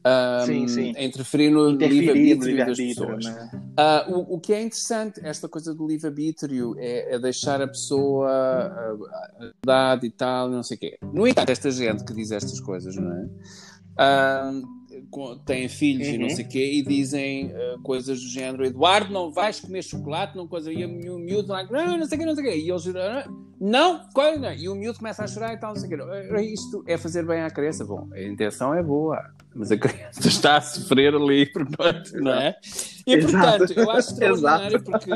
um, 0.04 0.46
sim, 0.46 0.68
sim. 0.68 0.94
interferir 0.98 1.50
no 1.50 1.70
livre-arbítrio 1.70 2.56
das 2.56 2.76
pessoas. 2.76 3.24
Né? 3.24 3.50
Uh, 3.78 4.12
o, 4.12 4.34
o, 4.34 4.40
que 4.40 4.52
é 4.52 4.60
interessante, 4.60 5.20
esta 5.22 5.48
coisa 5.48 5.72
do 5.72 5.86
livre-arbítrio, 5.86 6.74
é, 6.78 7.14
é, 7.14 7.18
deixar 7.18 7.62
a 7.62 7.68
pessoa 7.68 8.28
a, 8.28 9.46
idade 9.64 10.06
e 10.06 10.10
tal, 10.10 10.48
não 10.48 10.62
sei 10.62 10.76
o 10.76 10.80
quê. 10.80 10.98
No 11.02 11.26
entanto, 11.26 11.50
esta 11.50 11.70
gente 11.70 12.04
que 12.04 12.12
diz 12.12 12.32
estas 12.32 12.58
coisas, 12.60 12.96
não 12.96 13.12
é? 13.12 13.28
Uh, 13.92 14.81
têm 15.44 15.68
filhos 15.68 16.08
uhum. 16.08 16.14
e 16.14 16.18
não 16.18 16.28
uhum. 16.28 16.34
sei 16.36 16.44
o 16.44 16.48
quê 16.48 16.72
e 16.74 16.82
dizem 16.82 17.46
uh, 17.46 17.80
coisas 17.82 18.20
do 18.20 18.28
género 18.28 18.64
Eduardo, 18.64 19.12
não 19.12 19.30
vais 19.30 19.60
comer 19.60 19.82
chocolate, 19.82 20.36
não 20.36 20.46
coisa. 20.48 20.72
E 20.72 20.84
o 20.84 21.18
miúdo 21.18 21.52
lá, 21.52 21.64
não, 21.64 21.98
não 21.98 22.06
sei 22.06 22.16
o 22.16 22.20
quê, 22.20 22.26
não 22.26 22.34
sei 22.34 22.44
o 22.44 22.48
quê. 22.48 22.56
E 22.58 22.70
eles 22.70 22.84
não, 23.60 24.06
não, 24.40 24.52
e 24.54 24.68
o 24.68 24.74
miúdo 24.74 24.98
começa 24.98 25.24
a 25.24 25.26
chorar 25.26 25.54
e 25.54 25.56
tal, 25.58 25.74
não 25.74 25.80
sei 25.80 25.94
o 25.94 25.98
quê. 25.98 26.42
Isto 26.42 26.84
é 26.86 26.96
fazer 26.96 27.24
bem 27.26 27.42
à 27.42 27.50
criança. 27.50 27.84
Bom, 27.84 28.08
a 28.12 28.22
intenção 28.22 28.74
é 28.74 28.82
boa 28.82 29.32
mas 29.54 29.70
a 29.70 29.76
criança 29.76 30.20
está 30.28 30.56
a 30.56 30.60
sofrer 30.60 31.14
ali, 31.14 31.46
portanto, 31.46 32.12
não 32.14 32.32
é? 32.32 32.56
E 33.06 33.18
portanto, 33.18 33.72
eu 33.76 33.90
acho 33.90 34.10
extraordinário 34.12 34.82
porque 34.82 35.10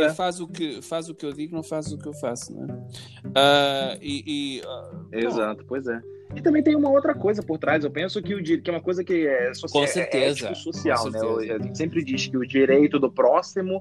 é. 0.00 0.14
faz, 0.14 0.40
o 0.40 0.48
que, 0.48 0.82
faz 0.82 1.08
o 1.08 1.14
que 1.14 1.26
eu 1.26 1.32
digo, 1.32 1.54
não 1.54 1.62
faz 1.62 1.92
o 1.92 1.98
que 1.98 2.08
eu 2.08 2.14
faço, 2.14 2.54
não 2.54 2.64
é? 2.64 2.78
Uh, 3.26 3.98
e, 4.00 4.24
e 4.26 4.60
uh, 4.60 5.08
Exato, 5.12 5.62
bom, 5.62 5.68
pois 5.68 5.86
é. 5.86 6.00
E 6.34 6.42
também 6.42 6.62
tem 6.62 6.76
uma 6.76 6.90
outra 6.90 7.14
coisa 7.14 7.42
por 7.42 7.58
trás. 7.58 7.84
Eu 7.84 7.90
penso 7.90 8.22
que, 8.22 8.34
o, 8.34 8.42
que 8.42 8.62
é 8.66 8.70
uma 8.70 8.80
coisa 8.80 9.02
que 9.02 9.26
é, 9.26 9.52
social, 9.54 9.82
Com 9.82 9.88
certeza. 9.88 10.48
é 10.48 10.54
social, 10.54 11.04
Com 11.04 11.10
né? 11.10 11.18
Certeza. 11.18 11.54
A 11.54 11.62
gente 11.62 11.78
sempre 11.78 12.04
diz 12.04 12.26
que 12.26 12.36
o 12.36 12.46
direito 12.46 12.98
do 12.98 13.10
próximo, 13.10 13.80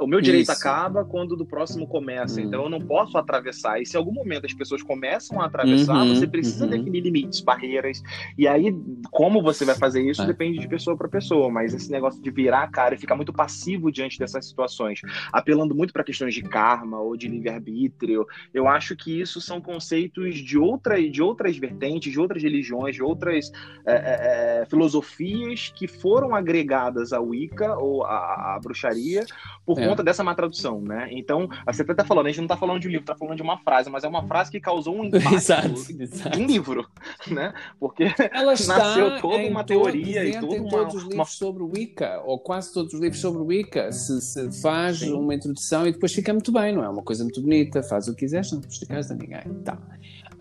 o 0.00 0.06
meu 0.06 0.20
direito 0.20 0.50
Isso. 0.50 0.52
acaba 0.52 1.04
quando 1.04 1.32
o 1.32 1.36
do 1.36 1.46
próximo 1.46 1.86
começa. 1.86 2.40
Hum. 2.40 2.44
Então 2.44 2.64
eu 2.64 2.68
não 2.68 2.80
posso 2.80 3.16
atravessar. 3.16 3.80
E 3.80 3.86
se 3.86 3.96
em 3.96 3.98
algum 3.98 4.12
momento 4.12 4.46
as 4.46 4.52
pessoas 4.52 4.82
começam 4.82 5.40
a 5.40 5.46
atravessar, 5.46 5.96
uhum, 5.96 6.14
você 6.14 6.26
precisa 6.26 6.64
uhum. 6.64 6.70
definir 6.70 7.00
limites, 7.00 7.40
barreiras. 7.40 8.02
E 8.36 8.48
aí, 8.48 8.74
como 9.10 9.42
você 9.42 9.64
vai 9.64 9.76
fazer 9.76 10.02
isso, 10.02 10.22
é. 10.22 10.26
depende 10.26 10.58
de 10.58 10.68
pessoa 10.68 10.96
para 10.96 11.08
pessoa. 11.08 11.48
Mas 11.50 11.74
esse 11.74 11.90
negócio 11.90 12.20
de 12.20 12.30
virar 12.30 12.64
a 12.64 12.68
cara 12.68 12.94
e 12.94 12.98
ficar 12.98 13.14
muito 13.14 13.32
passivo 13.32 13.92
diante 13.92 14.18
dessas 14.18 14.46
situações, 14.46 15.00
apelando 15.32 15.74
muito 15.74 15.92
para 15.92 16.02
questões 16.02 16.34
de 16.34 16.42
karma 16.42 17.00
ou 17.00 17.16
de 17.16 17.28
livre-arbítrio, 17.28 18.26
eu 18.52 18.66
acho 18.66 18.96
que 18.96 19.20
isso 19.20 19.40
são 19.40 19.60
conceitos 19.60 20.36
de, 20.36 20.58
outra, 20.58 21.00
de 21.08 21.22
outras 21.22 21.56
vertentes, 21.56 21.83
de 21.92 22.18
outras 22.18 22.42
religiões, 22.42 22.94
de 22.94 23.02
outras 23.02 23.50
é, 23.86 24.60
é, 24.62 24.66
filosofias 24.66 25.72
que 25.74 25.86
foram 25.86 26.34
agregadas 26.34 27.12
à 27.12 27.20
Wicca 27.20 27.76
ou 27.76 28.04
à, 28.04 28.54
à 28.54 28.60
bruxaria 28.60 29.24
por 29.64 29.78
é. 29.78 29.86
conta 29.86 30.02
dessa 30.02 30.22
má 30.22 30.34
tradução, 30.34 30.80
né? 30.80 31.08
Então, 31.10 31.48
você 31.66 31.82
até 31.82 31.94
tá 31.94 32.04
falando, 32.04 32.26
a 32.26 32.28
gente 32.30 32.38
não 32.38 32.44
está 32.44 32.56
falando 32.56 32.80
de 32.80 32.88
um 32.88 32.90
livro, 32.90 33.04
está 33.04 33.16
falando 33.16 33.36
de 33.36 33.42
uma 33.42 33.58
frase, 33.58 33.88
mas 33.88 34.04
é 34.04 34.08
uma 34.08 34.26
frase 34.26 34.50
que 34.50 34.60
causou 34.60 34.96
um 34.96 35.04
impacto 35.06 35.34
exato, 35.34 35.68
exato. 35.98 36.36
de 36.36 36.42
um 36.42 36.46
livro, 36.46 36.86
né? 37.30 37.54
Porque 37.78 38.12
Ela 38.32 38.52
nasceu 38.66 39.20
toda 39.20 39.46
uma 39.46 39.64
teoria 39.64 40.24
e 40.24 40.38
toda 40.40 40.60
uma... 40.60 40.70
todos 40.70 40.94
os 40.94 41.02
livros 41.02 41.14
uma... 41.14 41.24
sobre 41.24 41.62
Wicca, 41.62 42.20
ou 42.24 42.38
quase 42.38 42.72
todos 42.72 42.92
os 42.92 43.00
livros 43.00 43.20
sobre 43.20 43.42
Wicca, 43.42 43.92
se, 43.92 44.20
se 44.20 44.60
faz 44.60 44.98
Sim. 44.98 45.12
uma 45.12 45.34
introdução 45.34 45.86
e 45.86 45.92
depois 45.92 46.12
fica 46.12 46.32
muito 46.32 46.52
bem, 46.52 46.74
não 46.74 46.84
é? 46.84 46.88
Uma 46.88 47.02
coisa 47.02 47.22
muito 47.22 47.40
bonita, 47.40 47.82
faz 47.82 48.08
o 48.08 48.14
que 48.14 48.24
quiseres, 48.24 48.50
não 48.52 48.60
prejudicas 48.60 49.10
a 49.10 49.14
ninguém. 49.14 49.42
Tá. 49.64 49.78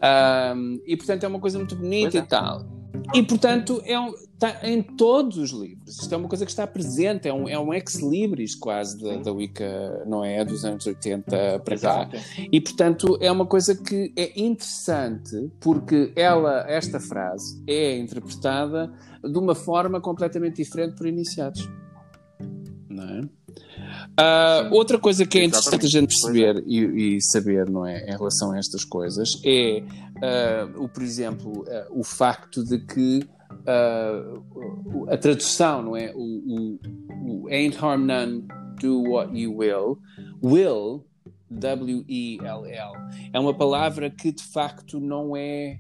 Um, 0.04 0.82
e 0.86 0.98
portanto 0.98 1.24
é 1.24 1.28
uma 1.28 1.40
coisa 1.40 1.58
muito 1.58 1.76
bonita 1.76 2.12
pois 2.12 2.16
e 2.16 2.18
é. 2.18 2.22
tal. 2.26 2.66
E 3.14 3.24
portanto 3.24 3.82
é 3.86 4.00
um, 4.00 4.14
está 4.34 4.68
em 4.68 4.82
todos 4.82 5.38
os 5.38 5.52
livros. 5.52 5.98
Isto 6.02 6.14
é 6.14 6.18
uma 6.18 6.28
coisa 6.28 6.46
que 6.46 6.52
está 6.52 6.68
presente, 6.68 7.28
é 7.28 7.34
um, 7.34 7.48
é 7.48 7.58
um 7.58 7.74
ex-libris 7.74 8.56
quase 8.56 9.02
da, 9.02 9.18
da 9.18 9.32
Wicca, 9.32 10.04
não 10.06 10.24
é? 10.24 10.44
Dos 10.44 10.66
anos 10.66 10.86
80 10.86 11.60
para 11.60 11.80
cá. 11.80 12.10
E 12.52 12.60
portanto 12.60 13.18
é 13.22 13.32
uma 13.32 13.46
coisa 13.46 13.76
que 13.76 14.12
é 14.16 14.40
interessante 14.40 15.52
porque 15.60 16.12
ela, 16.16 16.66
esta 16.68 17.00
frase, 17.00 17.64
é 17.66 17.98
interpretada 17.98 18.92
de 19.24 19.38
uma 19.38 19.56
forma 19.56 20.02
completamente 20.02 20.58
diferente 20.58 20.96
por 20.96 21.08
iniciados. 21.08 21.70
Não 22.90 23.04
é? 23.04 23.22
Uh, 24.12 24.74
outra 24.74 25.00
coisa 25.00 25.26
que 25.26 25.40
é 25.40 25.46
interessante 25.46 25.86
a 25.86 25.90
gente 25.90 26.08
perceber 26.08 26.58
é. 26.58 26.64
e, 26.66 27.16
e, 27.16 27.22
saber, 27.22 27.70
não 27.70 27.86
é, 27.86 28.06
em 28.06 28.12
relação 28.12 28.52
a 28.52 28.58
estas 28.58 28.84
coisas, 28.84 29.42
é, 29.44 29.84
uh, 30.18 30.84
o, 30.84 30.90
por 30.90 31.04
exemplo, 31.04 31.62
uh, 31.62 32.00
o 32.00 32.04
facto 32.04 32.64
de 32.64 32.80
que 32.80 33.28
a 35.10 35.16
tradução, 35.16 35.84
não 35.84 35.96
é, 35.96 36.12
o, 36.14 36.20
o, 36.20 36.80
o 37.46 37.48
ain't 37.50 37.78
harm 37.78 38.06
none, 38.06 38.46
do 38.82 39.02
what 39.04 39.34
you 39.38 39.56
will, 39.56 40.00
will, 40.42 41.06
W-I-L-L, 41.50 42.94
é 43.32 43.40
uma 43.40 43.54
palavra 43.54 44.10
que 44.10 44.32
de 44.32 44.44
facto 44.44 45.00
não 45.00 45.38
é 45.38 45.80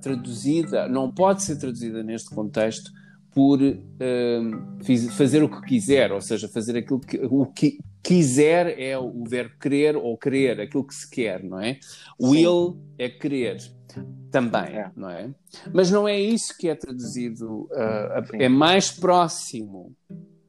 traduzida, 0.00 0.88
não 0.88 1.12
pode 1.12 1.42
ser 1.42 1.56
traduzida 1.56 2.02
neste 2.02 2.30
contexto 2.30 2.90
por 3.38 3.62
uh, 3.62 5.10
fazer 5.16 5.44
o 5.44 5.48
que 5.48 5.60
quiser, 5.60 6.10
ou 6.10 6.20
seja, 6.20 6.48
fazer 6.48 6.76
aquilo 6.76 6.98
que 6.98 7.20
o 7.24 7.46
que 7.46 7.78
quiser 8.02 8.76
é 8.80 8.98
o 8.98 9.22
verbo 9.22 9.54
querer 9.60 9.96
ou 9.96 10.18
querer, 10.18 10.60
aquilo 10.60 10.84
que 10.84 10.92
se 10.92 11.08
quer, 11.08 11.44
não 11.44 11.60
é? 11.60 11.74
Sim. 11.74 12.08
Will 12.18 12.80
é 12.98 13.08
querer 13.08 13.58
também, 14.32 14.78
é. 14.78 14.90
não 14.96 15.08
é? 15.08 15.30
Mas 15.72 15.88
não 15.88 16.08
é 16.08 16.18
isso 16.18 16.52
que 16.58 16.68
é 16.68 16.74
traduzido, 16.74 17.68
uh, 17.70 18.26
é 18.32 18.48
mais 18.48 18.90
próximo, 18.90 19.94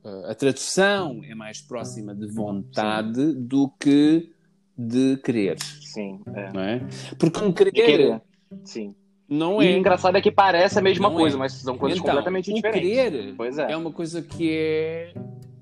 uh, 0.04 0.26
a 0.26 0.34
tradução 0.34 1.22
é 1.24 1.36
mais 1.36 1.62
próxima 1.62 2.16
de 2.16 2.26
vontade 2.26 3.22
Sim. 3.22 3.46
do 3.46 3.70
que 3.80 4.34
de 4.76 5.18
querer. 5.18 5.60
Sim, 5.62 6.22
é. 6.34 6.52
Não 6.52 6.62
é? 6.62 6.88
Porque 7.20 7.40
um 7.40 7.54
querer. 7.54 8.20
Sim. 8.64 8.96
Não 9.30 9.62
é. 9.62 9.66
E 9.66 9.78
engraçado 9.78 10.18
é 10.18 10.22
que 10.22 10.32
parece 10.32 10.80
a 10.80 10.82
mesma 10.82 11.10
não 11.10 11.16
coisa, 11.16 11.36
é. 11.36 11.40
mas 11.40 11.54
são 11.54 11.78
coisas 11.78 12.00
então, 12.00 12.10
completamente 12.10 12.52
diferentes. 12.52 12.90
Querer 12.90 13.34
pois 13.38 13.60
é. 13.60 13.72
é 13.72 13.78
uma 13.78 13.92
coisa 13.92 14.22
que 14.22 14.52
é 14.52 15.14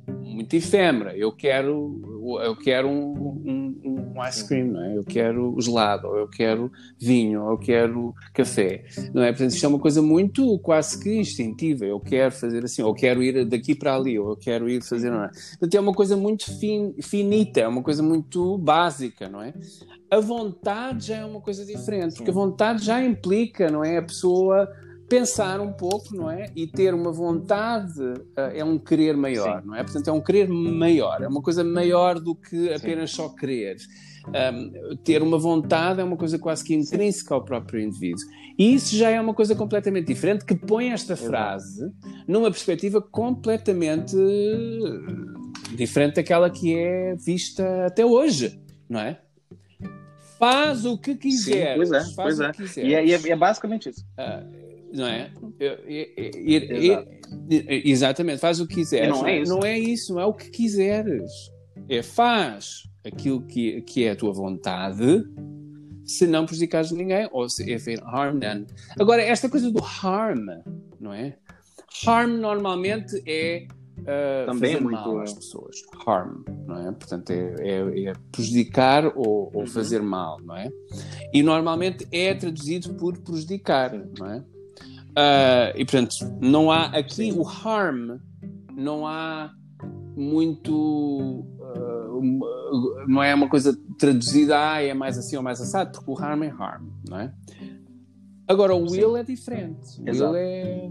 muito 0.08 0.54
efêmera. 0.56 1.16
Eu 1.18 1.32
quero, 1.32 2.40
eu 2.44 2.56
quero 2.56 2.88
um, 2.88 3.82
um, 3.84 3.87
um 4.18 4.28
ice 4.28 4.48
cream, 4.48 4.68
não 4.68 4.84
é? 4.84 4.98
Eu 4.98 5.04
quero 5.04 5.56
gelado, 5.60 6.08
ou 6.08 6.18
eu 6.18 6.28
quero 6.28 6.72
vinho, 7.00 7.44
ou 7.44 7.52
eu 7.52 7.58
quero 7.58 8.16
café, 8.34 8.86
não 9.14 9.24
é? 9.24 9.32
Portanto, 9.32 9.52
isto 9.52 9.66
é 9.66 9.70
uma 9.70 9.80
coisa 9.80 10.02
muito 10.02 10.58
quase 10.60 11.00
que 11.00 11.14
instintiva. 11.16 11.86
Eu 11.86 12.00
quero 12.00 12.32
fazer 12.32 12.64
assim, 12.64 12.82
ou 12.82 12.90
eu 12.90 12.96
quero 12.96 13.24
ir 13.24 13.46
daqui 13.46 13.76
para 13.76 13.96
ali, 13.96 14.18
ou 14.18 14.32
eu 14.32 14.36
quero 14.36 14.70
ir 14.70 14.84
fazer, 14.84 15.10
não 15.10 15.24
é? 15.24 15.28
Portanto, 15.30 15.76
é 15.76 15.80
uma 15.80 15.94
coisa 15.94 16.18
muito 16.18 16.52
fin, 16.60 16.96
finita, 17.02 17.62
é 17.62 17.68
uma 17.68 17.84
coisa 17.84 18.02
muito 18.02 18.58
básica, 18.58 19.30
não 19.30 19.42
é? 19.42 19.54
A 20.10 20.20
vontade 20.20 21.08
já 21.08 21.18
é 21.18 21.26
uma 21.26 21.42
coisa 21.42 21.66
diferente, 21.66 22.16
porque 22.16 22.32
a 22.32 22.34
vontade 22.34 22.84
já 22.84 23.04
implica, 23.04 23.70
não 23.70 23.84
é? 23.84 23.98
A 23.98 24.02
pessoa 24.02 24.68
pensar 25.08 25.60
um 25.60 25.72
pouco, 25.72 26.16
não 26.16 26.30
é? 26.30 26.48
E 26.56 26.68
ter 26.68 26.94
uma 26.94 27.12
vontade 27.12 28.00
uh, 28.02 28.26
é 28.54 28.64
um 28.64 28.78
querer 28.78 29.16
maior, 29.16 29.62
Sim. 29.62 29.68
não 29.68 29.76
é? 29.76 29.84
Portanto, 29.84 30.08
é 30.10 30.12
um 30.12 30.22
querer 30.22 30.48
maior, 30.50 31.22
é 31.22 31.28
uma 31.28 31.42
coisa 31.42 31.64
maior 31.64 32.20
do 32.20 32.36
que 32.36 32.74
apenas 32.74 33.12
Sim. 33.12 33.18
só 33.18 33.30
querer. 33.30 33.78
Um, 34.28 34.96
ter 34.98 35.22
uma 35.22 35.38
vontade 35.38 36.02
é 36.02 36.04
uma 36.04 36.18
coisa 36.18 36.38
quase 36.38 36.64
que 36.64 36.74
intrínseca 36.74 37.34
ao 37.34 37.44
próprio 37.44 37.80
indivíduo. 37.80 38.24
E 38.58 38.74
isso 38.74 38.96
já 38.96 39.10
é 39.10 39.22
uma 39.22 39.34
coisa 39.34 39.56
completamente 39.56 40.08
diferente 40.08 40.44
que 40.44 40.56
põe 40.56 40.90
esta 40.90 41.16
frase 41.16 41.92
numa 42.28 42.52
perspectiva 42.52 43.02
completamente 43.02 44.16
diferente 45.76 46.16
daquela 46.16 46.50
que 46.50 46.76
é 46.76 47.16
vista 47.16 47.86
até 47.86 48.06
hoje, 48.06 48.60
não 48.90 49.00
é? 49.00 49.20
Faz 50.38 50.86
o 50.86 50.98
que 50.98 51.16
quiser. 51.16 51.76
Pois 51.76 51.92
é, 51.92 52.04
pois 52.16 52.40
é. 52.40 52.52
E 52.84 52.94
é, 52.94 53.06
e 53.06 53.14
é, 53.14 53.36
basicamente 53.36 53.90
isso. 53.90 54.06
Uh, 54.18 54.68
não 54.94 55.08
é? 55.08 55.32
exatamente, 57.86 58.40
faz 58.40 58.60
o 58.60 58.68
que 58.68 58.76
quiseres. 58.76 59.10
Não 59.10 59.28
é, 59.28 59.42
isso. 59.42 59.52
não 59.52 59.64
é 59.64 59.80
isso, 59.80 60.14
não 60.14 60.22
é 60.22 60.26
o 60.26 60.34
que 60.34 60.50
quiseres. 60.50 61.32
É 61.90 62.02
faz 62.02 62.84
aquilo 63.08 63.42
que, 63.42 63.82
que 63.82 64.04
é 64.06 64.12
a 64.12 64.16
tua 64.16 64.34
vontade, 64.34 65.24
se 66.06 66.28
não 66.28 66.46
prejudicares 66.46 66.92
ninguém, 66.92 67.28
ou 67.32 67.50
se 67.50 67.64
if 67.72 67.88
it 67.88 68.02
harm 68.06 68.40
none. 68.40 68.68
Agora, 69.00 69.22
esta 69.22 69.50
coisa 69.50 69.72
do 69.72 69.82
harm, 69.84 70.46
não 71.00 71.14
é? 71.14 71.38
Harm 72.06 72.38
normalmente 72.38 73.22
é 73.26 73.68
uh, 74.00 74.46
Também 74.46 74.74
fazer 74.74 74.78
é 74.78 74.80
muito 74.80 75.02
mal 75.02 75.20
às 75.20 75.34
pessoas. 75.34 75.76
Harm, 76.06 76.44
não 76.66 76.88
é? 76.88 76.92
Portanto, 76.92 77.32
é, 77.32 77.56
é, 77.60 78.04
é 78.06 78.14
prejudicar 78.32 79.06
ou, 79.16 79.52
ou 79.54 79.62
uhum. 79.62 79.68
fazer 79.68 80.02
mal, 80.02 80.40
não 80.42 80.56
é? 80.56 80.70
E 81.34 81.42
normalmente 81.44 82.08
é 82.12 82.34
traduzido 82.34 82.94
por 82.96 83.18
prejudicar, 83.18 83.94
não 84.18 84.28
é? 84.28 84.44
Uh, 85.18 85.74
e 85.76 85.84
portanto, 85.84 86.16
não 86.40 86.72
há 86.72 86.86
aqui 86.96 87.32
o 87.32 87.44
harm, 87.48 88.20
não 88.76 89.08
há 89.08 89.52
muito. 90.16 90.74
Uh, 91.60 92.07
não 92.22 93.22
é 93.24 93.34
uma 93.34 93.50
coisa 93.50 93.78
traduzida, 93.98 94.56
ah, 94.58 94.82
é 94.82 94.94
mais 94.94 95.18
assim 95.18 95.36
ou 95.36 95.44
mais 95.44 95.60
assado, 95.62 95.92
porque 95.92 96.10
o 96.10 96.18
harm 96.18 96.44
é 96.44 96.50
harm, 96.50 96.88
não 97.08 97.20
é? 97.20 97.34
Agora, 98.48 98.74
o 98.74 98.90
will 98.90 99.14
Sim. 99.14 99.20
é 99.20 99.24
diferente. 99.24 100.02
O 100.02 100.06
will 100.06 100.36
é 100.36 100.90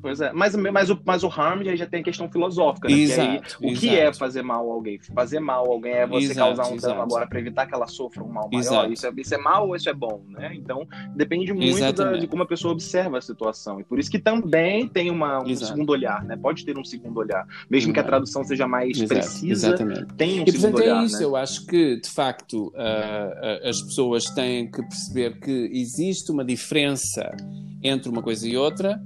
Pois 0.00 0.20
é, 0.20 0.32
mas, 0.32 0.54
mas, 0.54 0.90
o, 0.90 1.00
mas 1.04 1.22
o 1.24 1.28
harm 1.28 1.62
já, 1.74 1.86
tem 1.86 2.00
a 2.00 2.04
questão 2.04 2.30
filosófica, 2.30 2.88
né? 2.88 2.94
Exato, 2.94 3.30
aí, 3.30 3.40
o 3.60 3.72
exato. 3.72 3.80
que 3.80 3.96
é 3.96 4.12
fazer 4.12 4.42
mal 4.42 4.70
a 4.70 4.74
alguém? 4.74 4.98
Fazer 5.14 5.40
mal 5.40 5.64
a 5.64 5.68
alguém 5.68 5.92
é 5.92 6.06
você 6.06 6.32
exato, 6.32 6.56
causar 6.56 6.72
um 6.72 6.76
dano 6.76 7.02
agora 7.02 7.26
para 7.26 7.38
evitar 7.38 7.66
que 7.66 7.74
ela 7.74 7.86
sofra 7.86 8.22
um 8.22 8.28
mal 8.28 8.48
maior. 8.52 8.90
Isso 8.90 9.06
é, 9.06 9.12
isso 9.16 9.34
é 9.34 9.38
mal 9.38 9.68
ou 9.68 9.76
isso 9.76 9.88
é 9.88 9.94
bom, 9.94 10.22
né? 10.28 10.52
Então, 10.54 10.86
depende 11.14 11.52
muito 11.52 11.92
da, 11.92 12.12
de 12.12 12.26
como 12.26 12.42
a 12.42 12.46
pessoa 12.46 12.72
observa 12.72 13.18
a 13.18 13.20
situação. 13.20 13.80
E 13.80 13.84
por 13.84 13.98
isso 13.98 14.10
que 14.10 14.18
também 14.18 14.86
tem 14.88 15.10
uma, 15.10 15.42
um 15.42 15.54
segundo 15.54 15.90
olhar, 15.90 16.24
né? 16.24 16.36
Pode 16.36 16.64
ter 16.64 16.78
um 16.78 16.84
segundo 16.84 17.18
olhar. 17.18 17.46
Mesmo 17.68 17.92
que 17.92 18.00
a 18.00 18.04
tradução 18.04 18.44
seja 18.44 18.66
mais 18.66 19.02
precisa, 19.04 19.68
Exatamente. 19.68 20.14
tem 20.14 20.40
um 20.40 20.44
e, 20.46 20.52
segundo 20.52 20.80
é 20.80 20.84
olhar. 20.84 21.02
é 21.02 21.06
isso, 21.06 21.18
né? 21.18 21.24
eu 21.24 21.36
acho 21.36 21.66
que, 21.66 22.00
de 22.00 22.10
facto, 22.10 22.68
uh, 22.68 23.68
as 23.68 23.80
pessoas 23.82 24.24
têm 24.26 24.70
que 24.70 24.82
perceber 24.82 25.38
que 25.40 25.70
existe 25.72 26.30
uma 26.30 26.44
diferença 26.44 27.34
entre 27.82 28.10
uma 28.10 28.22
coisa 28.22 28.46
e 28.48 28.56
outra, 28.56 29.00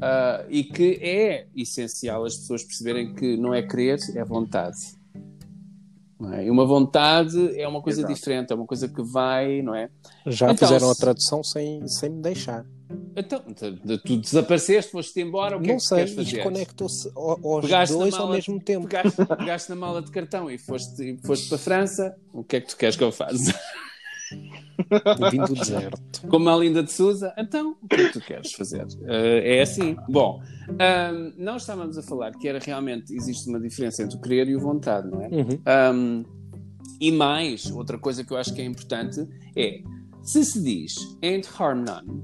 Uh, 0.00 0.46
e 0.48 0.64
que 0.64 0.98
é 1.02 1.46
essencial 1.54 2.24
as 2.24 2.36
pessoas 2.36 2.64
perceberem 2.64 3.14
que 3.14 3.36
não 3.36 3.52
é 3.52 3.62
querer, 3.62 3.98
é 4.16 4.24
vontade. 4.24 4.98
É? 6.32 6.44
E 6.44 6.50
uma 6.50 6.66
vontade 6.66 7.58
é 7.58 7.66
uma 7.66 7.80
coisa 7.80 8.00
Exato. 8.00 8.14
diferente, 8.14 8.52
é 8.52 8.54
uma 8.54 8.66
coisa 8.66 8.88
que 8.88 9.02
vai, 9.02 9.62
não 9.62 9.74
é? 9.74 9.88
Já 10.26 10.52
então, 10.52 10.68
fizeram 10.68 10.90
a 10.90 10.94
tradução 10.94 11.42
sem, 11.42 11.86
sem 11.86 12.10
me 12.10 12.20
deixar. 12.20 12.64
Então, 13.16 13.42
tu 14.04 14.16
desapareceste, 14.16 14.92
foste 14.92 15.20
embora, 15.20 15.56
o 15.56 15.60
que 15.60 15.68
não 15.68 15.74
é 15.74 15.78
que 15.78 15.84
sei, 15.84 15.98
queres 15.98 16.14
fazer? 16.14 16.42
conectou-se 16.42 17.10
aos 17.14 17.62
pegaste 17.62 17.94
dois 17.94 18.12
mala, 18.12 18.24
ao 18.24 18.32
mesmo 18.32 18.60
tempo. 18.60 18.86
Pegaste, 18.86 19.24
pegaste, 19.24 19.70
na 19.70 19.76
mala 19.76 20.02
de 20.02 20.10
cartão 20.10 20.50
e 20.50 20.58
foste, 20.58 21.18
foste 21.24 21.48
para 21.48 21.56
a 21.56 21.58
França, 21.58 22.16
o 22.32 22.44
que 22.44 22.56
é 22.56 22.60
que 22.60 22.68
tu 22.68 22.76
queres 22.76 22.96
que 22.96 23.04
eu 23.04 23.12
faça? 23.12 23.54
Vim 25.30 25.38
do 25.38 25.54
deserto. 25.54 26.28
Como 26.28 26.48
a 26.48 26.56
Linda 26.56 26.82
de 26.82 26.92
Souza, 26.92 27.32
então 27.36 27.76
o 27.82 27.88
que 27.88 27.96
é 27.96 28.06
que 28.06 28.12
tu 28.12 28.20
queres 28.20 28.52
fazer? 28.52 28.84
Uh, 28.84 29.40
é 29.42 29.60
assim. 29.60 29.96
Bom, 30.08 30.40
um, 30.68 31.32
nós 31.42 31.62
estávamos 31.62 31.98
a 31.98 32.02
falar 32.02 32.32
que 32.32 32.48
era 32.48 32.58
realmente 32.58 33.14
existe 33.14 33.48
uma 33.48 33.60
diferença 33.60 34.02
entre 34.02 34.16
o 34.16 34.20
querer 34.20 34.48
e 34.48 34.56
o 34.56 34.60
vontade, 34.60 35.08
não 35.08 35.22
é? 35.22 35.28
Uhum. 35.28 35.94
Um, 35.94 36.24
e 37.00 37.10
mais, 37.10 37.70
outra 37.70 37.98
coisa 37.98 38.22
que 38.24 38.32
eu 38.32 38.36
acho 38.36 38.54
que 38.54 38.60
é 38.60 38.64
importante 38.64 39.26
é 39.56 39.82
se 40.22 40.44
se 40.44 40.62
diz 40.62 40.92
ain't 41.22 41.48
harm 41.58 41.84
none, 41.84 42.22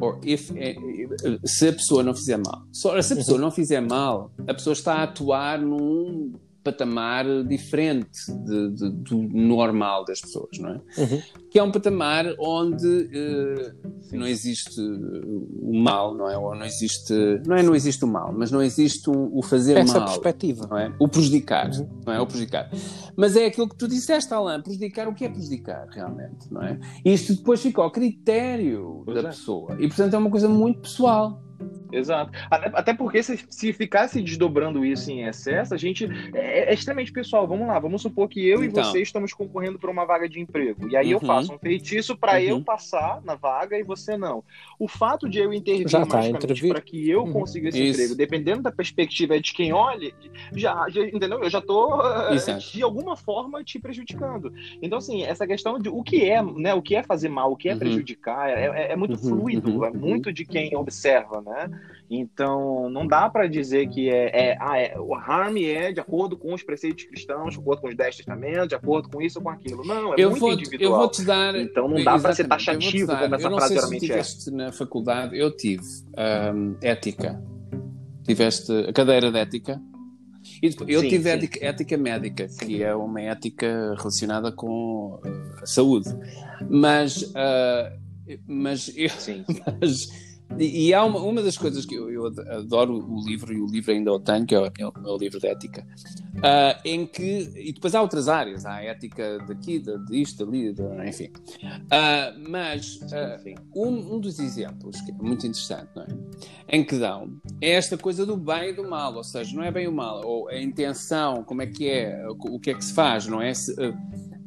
or 0.00 0.20
if, 0.22 0.50
eh, 0.54 0.76
eh, 1.24 1.38
se 1.44 1.68
a 1.68 1.72
pessoa 1.72 2.02
não 2.02 2.14
fizer 2.14 2.36
mal. 2.36 2.66
Se 2.72 2.88
a 2.88 3.16
pessoa 3.16 3.36
uhum. 3.36 3.44
não 3.44 3.50
fizer 3.50 3.80
mal, 3.80 4.30
a 4.46 4.54
pessoa 4.54 4.72
está 4.72 4.96
a 4.96 5.02
atuar 5.04 5.58
num 5.58 6.32
patamar 6.68 7.24
diferente 7.44 8.30
de, 8.44 8.70
de, 8.72 8.90
do 8.90 9.22
normal 9.22 10.04
das 10.04 10.20
pessoas, 10.20 10.58
não 10.58 10.70
é? 10.70 10.80
Uhum. 10.98 11.22
Que 11.50 11.58
é 11.58 11.62
um 11.62 11.72
patamar 11.72 12.26
onde 12.38 12.86
uh, 12.86 14.16
não 14.16 14.26
existe 14.26 14.80
o 14.80 15.72
mal, 15.82 16.14
não 16.14 16.28
é? 16.28 16.36
Ou 16.36 16.54
não 16.54 16.66
existe, 16.66 17.12
não 17.46 17.56
é 17.56 17.62
não 17.62 17.74
existe 17.74 18.04
o 18.04 18.08
mal, 18.08 18.34
mas 18.36 18.50
não 18.50 18.62
existe 18.62 19.08
o, 19.08 19.30
o 19.32 19.42
fazer 19.42 19.78
Essa 19.78 19.94
mal. 19.94 20.02
Essa 20.02 20.12
perspectiva. 20.12 20.66
Não 20.70 20.78
é? 20.78 20.92
O 20.98 21.08
prejudicar, 21.08 21.70
uhum. 21.70 21.88
não 22.04 22.12
é? 22.12 22.20
O 22.20 22.26
prejudicar. 22.26 22.70
Mas 23.16 23.34
é 23.36 23.46
aquilo 23.46 23.68
que 23.68 23.76
tu 23.76 23.88
disseste, 23.88 24.32
Alain, 24.34 24.62
prejudicar, 24.62 25.08
o 25.08 25.14
que 25.14 25.24
é 25.24 25.28
prejudicar 25.28 25.86
realmente, 25.90 26.52
não 26.52 26.62
é? 26.62 26.78
Isto 27.04 27.34
depois 27.34 27.60
fica 27.60 27.80
ao 27.80 27.90
critério 27.90 29.02
pois 29.04 29.22
da 29.22 29.28
é. 29.28 29.30
pessoa. 29.30 29.76
E 29.80 29.88
portanto 29.88 30.14
é 30.14 30.18
uma 30.18 30.30
coisa 30.30 30.48
muito 30.48 30.80
pessoal. 30.80 31.42
Exato. 31.90 32.32
Até, 32.50 32.92
porque 32.94 33.22
se, 33.22 33.38
se 33.48 33.72
ficasse 33.72 34.20
desdobrando 34.22 34.84
isso 34.84 35.10
em 35.10 35.24
excesso, 35.26 35.74
a 35.74 35.76
gente. 35.76 36.06
É, 36.34 36.70
é 36.70 36.74
extremamente 36.74 37.12
pessoal. 37.12 37.46
Vamos 37.46 37.66
lá, 37.66 37.78
vamos 37.78 38.02
supor 38.02 38.28
que 38.28 38.46
eu 38.46 38.62
então. 38.62 38.82
e 38.82 38.86
você 38.86 39.02
estamos 39.02 39.32
concorrendo 39.32 39.78
por 39.78 39.90
uma 39.90 40.04
vaga 40.04 40.28
de 40.28 40.40
emprego. 40.40 40.88
E 40.88 40.96
aí 40.96 41.06
uhum. 41.06 41.20
eu 41.20 41.26
faço 41.26 41.52
um 41.52 41.58
feitiço 41.58 42.16
para 42.16 42.34
uhum. 42.34 42.40
eu 42.40 42.62
passar 42.62 43.22
na 43.22 43.34
vaga 43.34 43.78
e 43.78 43.82
você 43.82 44.16
não. 44.16 44.44
O 44.78 44.86
fato 44.86 45.28
de 45.28 45.38
eu 45.38 45.52
intervir 45.52 45.88
já 45.88 46.06
tá, 46.06 46.20
para 46.68 46.80
que 46.80 47.10
eu 47.10 47.24
uhum. 47.24 47.32
consiga 47.32 47.68
esse 47.68 47.82
isso. 47.82 48.00
emprego, 48.00 48.14
dependendo 48.14 48.62
da 48.62 48.70
perspectiva 48.70 49.40
de 49.40 49.52
quem 49.52 49.72
olhe, 49.72 50.14
já, 50.54 50.88
já 50.88 51.02
entendeu? 51.02 51.42
Eu 51.42 51.50
já 51.50 51.58
estou 51.58 52.00
eh, 52.00 52.36
de 52.72 52.82
alguma 52.82 53.16
forma 53.16 53.64
te 53.64 53.78
prejudicando. 53.78 54.52
Então, 54.80 54.98
assim, 54.98 55.24
essa 55.24 55.46
questão 55.46 55.78
de 55.78 55.88
o 55.88 56.02
que 56.02 56.24
é, 56.24 56.42
né? 56.42 56.74
O 56.74 56.82
que 56.82 56.94
é 56.94 57.02
fazer 57.02 57.28
mal, 57.28 57.52
o 57.52 57.56
que 57.56 57.68
é 57.68 57.72
uhum. 57.72 57.78
prejudicar, 57.78 58.50
é, 58.50 58.66
é, 58.66 58.92
é 58.92 58.96
muito 58.96 59.14
uhum. 59.14 59.28
fluido, 59.28 59.78
uhum. 59.78 59.84
é 59.84 59.90
muito 59.90 60.32
de 60.32 60.44
quem 60.44 60.76
observa, 60.76 61.40
né? 61.40 61.68
Então, 62.10 62.88
não 62.88 63.06
dá 63.06 63.28
para 63.28 63.46
dizer 63.46 63.88
que 63.88 64.08
é, 64.08 64.30
é, 64.32 64.58
ah, 64.60 64.78
é, 64.78 64.98
o 64.98 65.14
harm 65.14 65.58
é 65.58 65.92
de 65.92 66.00
acordo 66.00 66.38
com 66.38 66.54
os 66.54 66.62
preceitos 66.62 67.04
cristãos, 67.04 67.52
de 67.52 67.60
acordo 67.60 67.82
com 67.82 67.88
os 67.88 67.94
dez 67.94 68.16
testamentos, 68.16 68.68
de 68.68 68.74
acordo 68.74 69.10
com 69.10 69.20
isso 69.20 69.38
ou 69.38 69.44
com 69.44 69.50
aquilo. 69.50 69.84
Não, 69.84 70.14
é 70.14 70.16
eu 70.16 70.30
muito 70.30 70.40
vou, 70.40 70.52
individual. 70.52 70.92
Eu 70.92 70.98
vou 70.98 71.10
te 71.10 71.22
dar. 71.22 71.54
Então, 71.54 71.86
não 71.86 72.02
dá 72.02 72.18
para 72.18 72.34
ser 72.34 72.48
taxativo 72.48 73.14
como 73.14 73.34
essa 73.34 73.50
frase 73.50 73.74
geralmente 73.74 74.10
é. 74.10 74.67
Na 74.68 74.72
faculdade, 74.72 75.36
eu 75.36 75.50
tive 75.56 75.82
um, 76.54 76.76
ética. 76.82 77.42
Tiveste 78.24 78.70
a 78.86 78.92
cadeira 78.92 79.32
de 79.32 79.38
ética. 79.38 79.80
E 80.62 80.68
depois, 80.68 80.88
eu 80.90 81.00
sim, 81.00 81.08
tive 81.08 81.24
sim. 81.24 81.30
Ética, 81.30 81.64
ética, 81.64 81.96
médica, 81.96 82.48
sim. 82.48 82.66
que 82.66 82.82
é 82.82 82.94
uma 82.94 83.20
ética 83.20 83.94
relacionada 83.96 84.52
com 84.52 85.20
a 85.62 85.66
saúde. 85.66 86.10
Mas, 86.68 87.22
uh, 87.22 87.98
mas 88.46 88.92
eu. 88.94 89.10
Mas, 89.80 90.27
e, 90.56 90.88
e, 90.88 90.94
há 90.94 91.04
uma, 91.04 91.20
uma 91.20 91.42
das 91.42 91.58
coisas 91.58 91.84
que 91.84 91.94
eu, 91.94 92.10
eu, 92.10 92.26
adoro 92.26 92.94
o 92.94 93.22
livro, 93.22 93.52
e 93.52 93.60
o 93.60 93.66
livro 93.66 93.92
ainda 93.92 94.12
o 94.12 94.18
tenho, 94.18 94.46
que 94.46 94.54
é 94.54 94.60
o, 94.60 94.66
é 94.66 94.86
o 94.86 95.16
livro 95.16 95.38
de 95.38 95.46
ética, 95.46 95.86
uh, 96.36 96.80
em 96.84 97.06
que. 97.06 97.52
E 97.54 97.72
depois 97.72 97.94
há 97.94 98.00
outras 98.00 98.28
áreas, 98.28 98.64
há 98.64 98.76
a 98.76 98.84
ética 98.84 99.38
daqui, 99.46 99.78
de, 99.78 99.98
disto, 100.06 100.44
ali, 100.44 100.74
enfim. 101.06 101.30
Uh, 101.64 102.48
mas 102.48 102.96
uh, 102.96 103.60
um, 103.76 104.14
um, 104.14 104.20
dos 104.20 104.38
exemplos, 104.38 105.00
que 105.02 105.10
é 105.10 105.14
muito 105.14 105.46
interessante, 105.46 105.90
não 105.94 106.02
é? 106.04 106.08
Em 106.68 106.84
que 106.84 106.98
dão, 106.98 107.38
é 107.60 107.72
esta 107.72 107.98
coisa 107.98 108.24
do 108.24 108.36
bem 108.36 108.70
e 108.70 108.72
do 108.72 108.88
mal, 108.88 109.14
ou 109.14 109.24
seja, 109.24 109.54
não 109.54 109.62
é 109.62 109.70
bem 109.70 109.86
o 109.86 109.92
mal, 109.92 110.22
ou 110.24 110.48
a 110.48 110.58
intenção, 110.58 111.44
como 111.44 111.60
é 111.60 111.66
que 111.66 111.88
é, 111.88 112.26
o 112.26 112.58
que 112.58 112.70
é 112.70 112.74
que 112.74 112.84
se 112.84 112.94
faz, 112.94 113.26
não 113.26 113.42
é? 113.42 113.52
Se, 113.52 113.74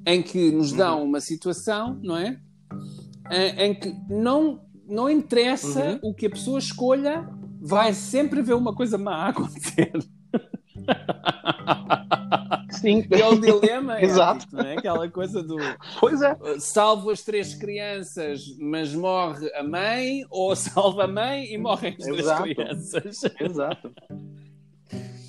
em 0.06 0.22
que 0.24 0.52
nos 0.52 0.74
dão 0.74 1.02
uhum. 1.02 1.06
uma 1.06 1.22
situação, 1.22 2.00
não 2.02 2.18
é? 2.18 2.40
em 3.58 3.74
que 3.74 3.96
não 4.10 4.60
não 4.92 5.10
interessa 5.10 6.00
uhum. 6.04 6.12
o 6.12 6.14
que 6.14 6.26
a 6.26 6.30
pessoa 6.30 6.60
escolha, 6.60 7.28
vai 7.62 7.94
sempre 7.94 8.42
ver 8.42 8.54
uma 8.54 8.76
coisa 8.76 8.98
má 8.98 9.30
acontecer. 9.30 9.92
Sim. 12.72 13.06
É 13.12 13.28
o 13.28 13.40
dilema, 13.40 14.00
é, 14.00 14.06
Exato. 14.06 14.48
não 14.52 14.62
é? 14.62 14.78
Aquela 14.78 15.08
coisa 15.08 15.44
do. 15.44 15.58
Pois 16.00 16.22
é. 16.22 16.36
Salvo 16.58 17.12
as 17.12 17.22
três 17.22 17.54
crianças, 17.54 18.44
mas 18.60 18.94
morre 18.96 19.54
a 19.54 19.62
mãe, 19.62 20.26
ou 20.30 20.56
salva 20.56 21.04
a 21.04 21.08
mãe 21.08 21.54
e 21.54 21.58
morrem 21.58 21.96
as 22.00 22.08
Exato. 22.08 22.44
três 22.44 22.56
crianças. 22.56 23.22
Exato. 23.40 23.94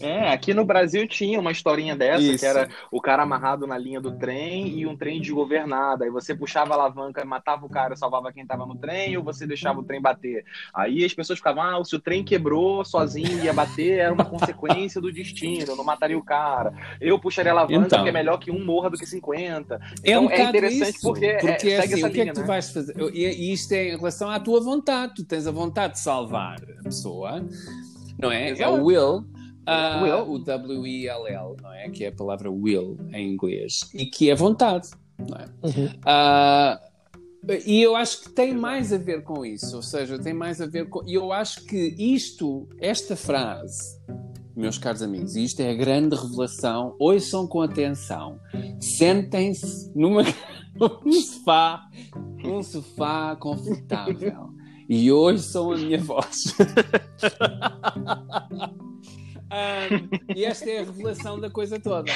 É, 0.03 0.33
aqui 0.33 0.53
no 0.53 0.65
Brasil 0.65 1.07
tinha 1.07 1.39
uma 1.39 1.53
historinha 1.53 1.95
dessa, 1.95 2.23
Isso. 2.23 2.39
que 2.39 2.47
era 2.47 2.69
o 2.91 3.01
cara 3.01 3.23
amarrado 3.23 3.67
na 3.67 3.79
linha 3.79 4.01
do 4.01 4.13
trem 4.13 4.69
e 4.79 4.87
um 4.87 4.97
trem 4.97 5.21
desgovernado. 5.21 6.05
Aí 6.05 6.11
você 6.11 6.35
puxava 6.35 6.73
a 6.73 6.77
alavanca, 6.77 7.25
matava 7.25 7.65
o 7.65 7.69
cara, 7.69 7.95
salvava 7.95 8.33
quem 8.33 8.45
tava 8.45 8.67
no 8.67 8.75
trem, 8.75 9.17
ou 9.17 9.23
você 9.23 9.47
deixava 9.47 9.81
o 9.81 9.85
trem 9.85 10.01
bater. 10.01 10.45
Aí 10.75 11.05
as 11.05 11.15
pessoas 11.15 11.39
ficavam, 11.39 11.63
ah, 11.63 11.85
se 11.85 11.95
o 11.95 12.01
trem 12.01 12.25
quebrou 12.25 12.85
sozinho 12.85 13.39
e 13.41 13.45
ia 13.45 13.53
bater, 13.53 13.99
era 13.99 14.13
uma 14.13 14.25
consequência 14.25 15.01
do 15.01 15.13
destino, 15.13 15.73
eu 15.73 15.77
não 15.77 15.85
mataria 15.85 16.19
o 16.19 16.25
cara. 16.25 16.73
Eu 17.01 17.19
puxaria 17.19 17.53
a 17.53 17.55
alavanca, 17.55 17.87
então, 17.87 18.03
que 18.03 18.09
é 18.09 18.13
melhor 18.13 18.39
que 18.39 18.51
um 18.51 18.65
morra 18.65 18.91
do 18.91 18.99
que 18.99 19.07
50. 19.07 19.75
Então, 19.75 19.81
é, 20.05 20.19
um 20.19 20.31
é 20.31 20.43
interessante 20.43 20.97
isso, 20.97 21.03
porque, 21.03 21.39
porque 21.41 21.69
é, 21.69 21.79
assim, 21.79 22.05
o 22.05 22.11
que 22.11 22.13
linha, 22.13 22.25
é 22.25 22.27
que 22.27 22.33
tu 22.33 22.41
né? 22.41 22.47
vais 22.47 22.73
fazer? 22.73 22.95
E 23.13 23.53
isto 23.53 23.73
é 23.73 23.89
em 23.89 23.97
relação 23.97 24.29
à 24.29 24.41
tua 24.41 24.61
vontade. 24.61 25.15
Tu 25.17 25.25
tens 25.25 25.47
a 25.47 25.51
vontade 25.51 25.95
de 25.95 26.01
salvar 26.01 26.59
a 26.81 26.83
pessoa, 26.83 27.45
não 28.19 28.33
é? 28.33 28.51
Exato. 28.51 28.63
É 28.63 28.69
o 28.69 28.85
will 28.85 29.25
Uh, 29.63 30.03
will. 30.03 30.33
O 30.33 30.39
W-I-L-L, 30.39 31.57
não 31.63 31.73
é? 31.73 31.89
Que 31.89 32.05
é 32.05 32.09
a 32.09 32.13
palavra 32.13 32.51
will 32.51 32.97
em 33.13 33.33
inglês. 33.33 33.89
E 33.95 34.07
que 34.07 34.31
é 34.31 34.35
vontade, 34.35 34.89
não 35.19 35.37
é? 35.37 35.45
Uhum. 35.63 35.87
Uh, 35.87 36.93
e 37.67 37.83
eu 37.83 37.97
acho 37.97 38.23
que 38.23 38.31
tem 38.31 38.55
mais 38.55 38.93
a 38.93 38.99
ver 38.99 39.23
com 39.23 39.45
isso. 39.45 39.77
Ou 39.77 39.83
seja, 39.83 40.19
tem 40.19 40.33
mais 40.33 40.61
a 40.61 40.67
ver 40.67 40.89
com. 40.89 41.03
E 41.07 41.15
eu 41.15 41.33
acho 41.33 41.65
que 41.65 41.95
isto, 41.99 42.69
esta 42.79 43.17
frase, 43.17 43.99
meus 44.55 44.79
caros 44.79 45.03
amigos, 45.03 45.35
isto 45.35 45.61
é 45.61 45.71
a 45.71 45.75
grande 45.75 46.15
revelação. 46.15 46.95
Ouçam 46.99 47.47
com 47.47 47.63
atenção. 47.63 48.39
Sentem-se 48.81 49.91
numa. 49.95 50.23
num 51.05 51.13
sofá, 51.13 51.83
um 52.45 52.63
sofá 52.63 53.37
confortável. 53.37 54.51
E 54.89 55.11
ouçam 55.11 55.73
a 55.73 55.77
minha 55.77 55.99
voz. 55.99 56.55
Um, 59.53 60.35
e 60.35 60.45
esta 60.45 60.71
é 60.71 60.81
a 60.81 60.85
revelação 60.85 61.39
da 61.39 61.51
coisa 61.51 61.79
toda. 61.79 62.11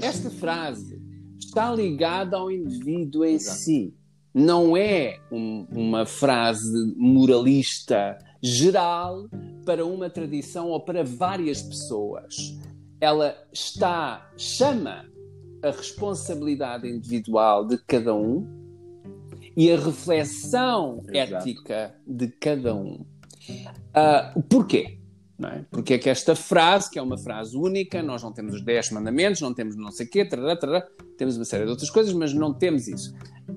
Esta 0.00 0.30
frase 0.30 1.02
está 1.38 1.74
ligada 1.74 2.36
ao 2.36 2.50
indivíduo 2.50 3.24
em 3.24 3.34
Exato. 3.34 3.58
si. 3.58 3.94
Não 4.32 4.76
é 4.76 5.18
um, 5.32 5.66
uma 5.72 6.06
frase 6.06 6.94
moralista 6.96 8.16
geral 8.40 9.28
para 9.66 9.84
uma 9.84 10.08
tradição 10.08 10.68
ou 10.68 10.80
para 10.80 11.02
várias 11.02 11.60
pessoas. 11.60 12.56
Ela 13.00 13.36
está, 13.52 14.30
chama 14.36 15.04
a 15.62 15.70
responsabilidade 15.70 16.88
individual 16.88 17.66
de 17.66 17.78
cada 17.78 18.14
um 18.14 18.46
e 19.56 19.72
a 19.72 19.76
reflexão 19.76 21.02
Exato. 21.12 21.48
ética 21.48 21.94
de 22.06 22.28
cada 22.28 22.74
um. 22.74 23.04
Uh, 23.90 24.42
porquê? 24.48 24.99
É? 25.42 25.64
Porque 25.70 25.94
é 25.94 25.98
que 25.98 26.10
esta 26.10 26.36
frase, 26.36 26.90
que 26.90 26.98
é 26.98 27.02
uma 27.02 27.16
frase 27.16 27.56
única, 27.56 28.02
nós 28.02 28.22
não 28.22 28.32
temos 28.32 28.54
os 28.54 28.62
10 28.62 28.90
mandamentos, 28.90 29.40
não 29.40 29.54
temos 29.54 29.74
não 29.76 29.90
sei 29.90 30.06
o 30.06 30.10
quê, 30.10 30.24
tarará, 30.24 30.54
tarará, 30.54 30.86
temos 31.16 31.36
uma 31.36 31.44
série 31.44 31.64
de 31.64 31.70
outras 31.70 31.88
coisas, 31.88 32.12
mas 32.12 32.34
não 32.34 32.52
temos 32.52 32.86
isso. 32.86 33.14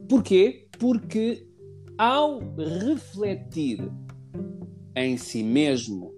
Porquê? 0.07 0.67
Porque 0.79 1.45
ao 1.97 2.39
refletir 2.57 3.91
em 4.95 5.17
si 5.17 5.43
mesmo 5.43 6.13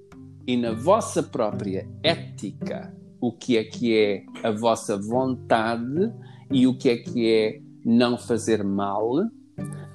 e 0.47 0.55
na 0.55 0.73
vossa 0.73 1.23
própria 1.23 1.89
ética 2.03 2.95
o 3.19 3.31
que 3.31 3.57
é 3.57 3.63
que 3.63 3.97
é 3.97 4.23
a 4.43 4.51
vossa 4.51 4.97
vontade 4.97 6.13
e 6.51 6.67
o 6.67 6.77
que 6.77 6.89
é 6.89 6.97
que 6.97 7.27
é 7.27 7.61
não 7.83 8.17
fazer 8.17 8.63
mal, 8.63 9.11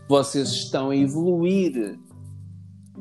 vocês 0.09 0.49
estão 0.51 0.91
a 0.91 0.97
evoluir 0.97 1.99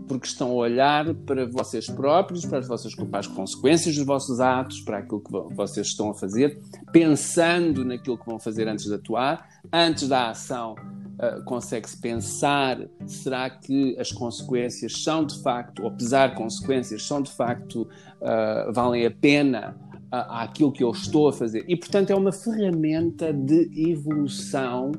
porque 0.09 0.25
estão 0.25 0.49
a 0.49 0.53
olhar 0.55 1.13
para 1.13 1.45
vocês 1.45 1.87
próprios, 1.87 2.43
para 2.43 2.57
as 2.57 2.67
vossas 2.67 2.95
para 2.95 3.19
as 3.19 3.27
consequências 3.27 3.95
dos 3.95 4.03
vossos 4.03 4.39
atos, 4.39 4.81
para 4.81 4.97
aquilo 4.97 5.21
que 5.21 5.31
vocês 5.55 5.87
estão 5.87 6.09
a 6.09 6.15
fazer, 6.15 6.59
pensando 6.91 7.85
naquilo 7.85 8.17
que 8.17 8.25
vão 8.25 8.39
fazer 8.39 8.67
antes 8.67 8.85
de 8.85 8.95
atuar. 8.95 9.47
Antes 9.71 10.07
da 10.07 10.31
ação, 10.31 10.73
uh, 10.73 11.43
consegue-se 11.45 12.01
pensar: 12.01 12.79
será 13.05 13.51
que 13.51 13.95
as 13.99 14.11
consequências 14.11 15.03
são 15.03 15.23
de 15.23 15.39
facto, 15.43 15.83
ou 15.83 15.91
pesar 15.91 16.33
consequências, 16.33 17.05
são 17.05 17.21
de 17.21 17.31
facto, 17.31 17.83
uh, 17.83 18.73
valem 18.73 19.05
a 19.05 19.11
pena 19.11 19.77
uh, 20.11 20.41
àquilo 20.41 20.71
que 20.71 20.83
eu 20.83 20.89
estou 20.89 21.27
a 21.29 21.33
fazer? 21.33 21.63
E, 21.67 21.75
portanto, 21.75 22.09
é 22.09 22.15
uma 22.15 22.31
ferramenta 22.31 23.31
de 23.31 23.69
evolução 23.91 24.91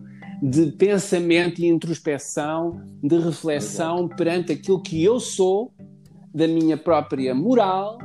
de 0.43 0.73
pensamento 0.73 1.61
e 1.61 1.67
introspecção, 1.67 2.83
de 3.03 3.19
reflexão 3.19 4.09
perante 4.09 4.53
aquilo 4.53 4.81
que 4.81 5.03
eu 5.03 5.21
sou, 5.21 5.73
da 6.33 6.47
minha 6.47 6.77
própria 6.77 7.35
moral, 7.35 7.99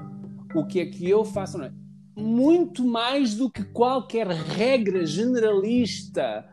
o 0.54 0.66
que 0.66 0.80
é 0.80 0.86
que 0.86 1.10
eu 1.10 1.24
faço. 1.24 1.58
Não 1.58 1.66
é? 1.66 1.72
Muito 2.18 2.84
mais 2.84 3.36
do 3.36 3.50
que 3.50 3.64
qualquer 3.64 4.28
regra 4.28 5.06
generalista 5.06 6.46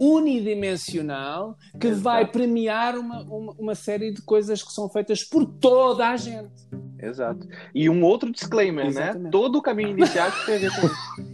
unidimensional 0.00 1.56
que 1.78 1.86
Exato. 1.86 2.02
vai 2.02 2.26
premiar 2.26 2.98
uma, 2.98 3.22
uma, 3.22 3.52
uma, 3.52 3.74
série 3.74 4.12
de 4.12 4.22
coisas 4.22 4.62
que 4.62 4.72
são 4.72 4.88
feitas 4.88 5.22
por 5.22 5.46
toda 5.46 6.08
a 6.08 6.16
gente. 6.16 6.52
Exato. 6.98 7.46
E 7.74 7.88
um 7.88 8.02
outro 8.02 8.32
disclaimer, 8.32 8.86
né? 8.86 8.90
Exatamente. 8.90 9.22
né? 9.22 9.30
Todo 9.30 9.58
o 9.58 9.62
caminho 9.62 9.90
inicial 9.90 10.32
que 10.32 10.46
tem 10.46 10.56
a 10.56 10.58
ver 10.58 10.80
com 10.80 10.86
isso. 10.86 11.33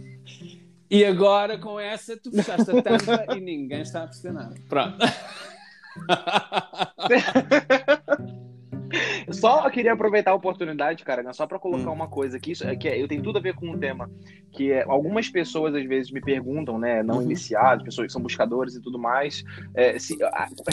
E 0.91 1.05
agora 1.05 1.57
com 1.57 1.79
essa 1.79 2.17
tu 2.17 2.29
fechaste 2.31 2.69
a 2.69 2.81
tampa 2.81 3.37
e 3.37 3.39
ninguém 3.39 3.81
está 3.81 4.03
a 4.03 4.07
perceber 4.07 4.33
nada. 4.33 4.55
Pronto. 4.67 4.97
Só 9.31 9.69
queria 9.69 9.93
aproveitar 9.93 10.31
a 10.31 10.35
oportunidade, 10.35 11.03
cara, 11.03 11.23
né, 11.23 11.33
só 11.33 11.47
para 11.47 11.59
colocar 11.59 11.89
hum. 11.89 11.93
uma 11.93 12.07
coisa 12.07 12.37
aqui, 12.37 12.51
isso, 12.51 12.67
é 12.67 12.75
que 12.75 12.87
é, 12.87 13.01
eu 13.01 13.07
tenho 13.07 13.21
tudo 13.21 13.37
a 13.37 13.41
ver 13.41 13.53
com 13.53 13.69
um 13.69 13.77
tema 13.77 14.09
que 14.51 14.71
é, 14.71 14.83
algumas 14.83 15.29
pessoas 15.29 15.73
às 15.73 15.85
vezes 15.85 16.11
me 16.11 16.19
perguntam, 16.19 16.77
né, 16.77 17.01
não 17.01 17.17
uhum. 17.17 17.21
iniciados, 17.23 17.83
pessoas 17.83 18.07
que 18.07 18.13
são 18.13 18.21
buscadores 18.21 18.75
e 18.75 18.81
tudo 18.81 18.99
mais, 18.99 19.43
é, 19.73 19.97
se, 19.97 20.17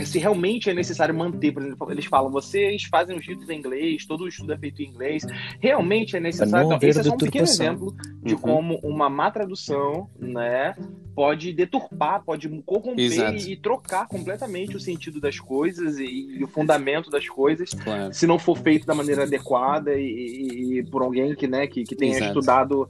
se 0.05 0.19
realmente 0.19 0.69
é 0.69 0.75
necessário 0.75 1.15
manter, 1.15 1.53
por 1.53 1.63
exemplo, 1.63 1.91
eles 1.93 2.05
falam, 2.05 2.31
vocês 2.31 2.85
fazem 2.85 3.17
os 3.17 3.23
estudos 3.23 3.49
em 3.49 3.59
inglês, 3.59 4.05
todo 4.05 4.25
o 4.25 4.29
estudo 4.29 4.53
é 4.53 4.59
feito 4.59 4.83
em 4.83 4.87
inglês, 4.87 5.25
realmente 5.61 6.17
é 6.17 6.21
necessário. 6.21 6.67
Então, 6.67 6.89
esse 6.89 7.01
é 7.01 7.03
só 7.05 7.15
um 7.15 7.19
pequeno 7.19 7.45
exemplo 7.45 7.95
de 8.23 8.35
uhum. 8.35 8.41
como 8.41 8.79
uma 8.83 9.09
má 9.09 9.31
tradução, 9.31 10.11
né, 10.19 10.75
pode 11.15 11.53
deturpar, 11.53 12.23
pode 12.25 12.49
corromper 12.65 13.35
e, 13.35 13.53
e, 13.53 13.57
trocar 13.57 14.07
completamente 14.07 14.77
o 14.77 14.81
sentido 14.81 15.21
das 15.21 15.39
coisas 15.39 15.99
e, 15.99 16.39
e 16.39 16.45
o 16.45 16.49
fundamento 16.49 17.11
das 17.11 17.29
coisas, 17.29 17.71
claro. 17.71 18.08
Se 18.13 18.27
não 18.27 18.39
for 18.39 18.57
feito 18.59 18.87
da 18.87 18.95
maneira 18.95 19.23
adequada 19.25 19.95
e, 19.95 20.79
e 20.79 20.83
por 20.85 21.03
alguém 21.03 21.35
que, 21.35 21.47
né, 21.47 21.67
que, 21.67 21.85
que 21.85 21.95
tenha 21.95 22.13
Exato. 22.13 22.27
estudado 22.29 22.89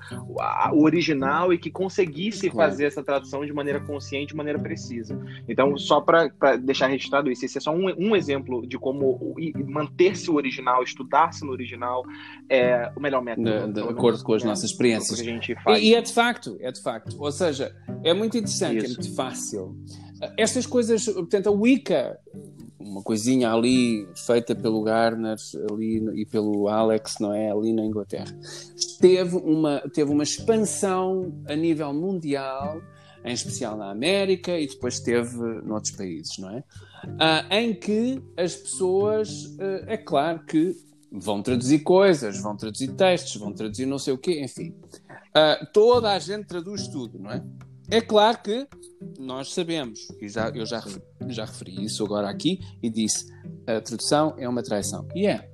o 0.73 0.83
original 0.83 1.53
e 1.53 1.59
que 1.59 1.71
conseguisse 1.71 2.51
claro. 2.51 2.71
fazer 2.71 2.87
essa 2.87 3.03
tradução 3.03 3.45
de 3.45 3.53
maneira 3.53 3.81
consciente, 3.81 4.29
de 4.29 4.37
maneira 4.37 4.59
precisa. 4.59 5.19
Então, 5.49 5.77
só 5.77 6.01
para 6.01 6.57
deixar 6.57 6.89
registrado 6.89 7.31
isso, 7.31 7.45
esse 7.45 7.59
é 7.59 7.61
só 7.61 7.75
um, 7.75 7.87
um 7.99 8.17
exemplo 8.17 8.67
de 8.67 8.79
como 8.79 9.37
manter-se 9.67 10.31
o 10.31 10.35
original, 10.35 10.83
estudar-se 10.83 11.45
no 11.45 11.53
original 11.53 12.05
é 12.49 12.91
o 12.97 13.01
melhor 13.01 13.23
método. 13.23 13.73
De, 13.73 13.73
de 13.73 13.89
acordo 13.89 14.23
com 14.23 14.35
as 14.35 14.45
nossas 14.45 14.71
experiências. 14.71 15.21
E, 15.21 15.91
e, 15.91 15.95
é 15.95 16.01
de 16.01 16.13
facto, 16.13 16.57
é 16.61 16.71
de 16.71 16.83
facto. 16.83 17.17
Ou 17.19 17.31
seja, 17.33 17.75
é 18.03 18.15
muito 18.15 18.37
interessante, 18.37 18.85
Isso. 18.85 18.87
é 18.87 18.89
muito 18.89 19.15
fácil. 19.15 19.77
Estas 20.37 20.67
coisas, 20.67 21.05
portanto, 21.05 21.49
a 21.49 21.53
Wicca, 21.53 22.19
uma 22.79 23.03
coisinha 23.03 23.53
ali 23.53 24.09
feita 24.15 24.55
pelo 24.55 24.83
Garner 24.83 25.37
ali, 25.71 26.21
e 26.21 26.27
pelo 26.27 26.69
Alex, 26.69 27.17
não 27.21 27.33
é? 27.33 27.51
Ali 27.51 27.73
na 27.73 27.85
Inglaterra, 27.85 28.35
teve 29.01 29.37
uma, 29.37 29.81
teve 29.93 30.11
uma 30.11 30.23
expansão 30.23 31.33
a 31.47 31.55
nível 31.55 31.93
mundial, 31.93 32.81
em 33.25 33.33
especial 33.33 33.77
na 33.77 33.91
América 33.91 34.59
e 34.59 34.67
depois 34.67 35.01
teve 35.01 35.37
noutros 35.63 35.93
países, 35.93 36.39
não 36.39 36.51
é? 36.51 36.65
Ah, 37.19 37.45
em 37.51 37.75
que 37.75 38.23
as 38.37 38.55
pessoas, 38.55 39.57
ah, 39.61 39.85
é 39.87 39.97
claro 39.97 40.45
que 40.45 40.77
vão 41.11 41.43
traduzir 41.43 41.81
coisas, 41.81 42.41
vão 42.41 42.57
traduzir 42.57 42.93
textos, 42.93 43.37
vão 43.37 43.53
traduzir 43.53 43.87
não 43.87 43.99
sei 43.99 44.15
o 44.15 44.19
quê, 44.19 44.41
enfim. 44.43 44.75
Ah, 45.35 45.67
toda 45.73 46.13
a 46.13 46.19
gente 46.19 46.47
traduz 46.47 46.89
tudo, 46.89 47.19
não 47.19 47.31
é? 47.31 47.43
É 47.91 48.03
claro 48.03 48.39
que 48.43 48.67
nós 49.19 49.55
sabemos, 49.55 50.09
e 50.21 50.29
já, 50.29 50.51
eu 50.51 50.67
já, 50.67 50.85
já 51.29 51.47
referi 51.47 51.85
isso 51.85 52.05
agora 52.05 52.29
aqui, 52.29 52.61
e 52.83 52.91
disse: 52.91 53.33
a 53.67 53.81
tradução 53.81 54.35
é 54.37 54.47
uma 54.47 54.63
traição. 54.63 55.09
E 55.15 55.27
é. 55.27 55.49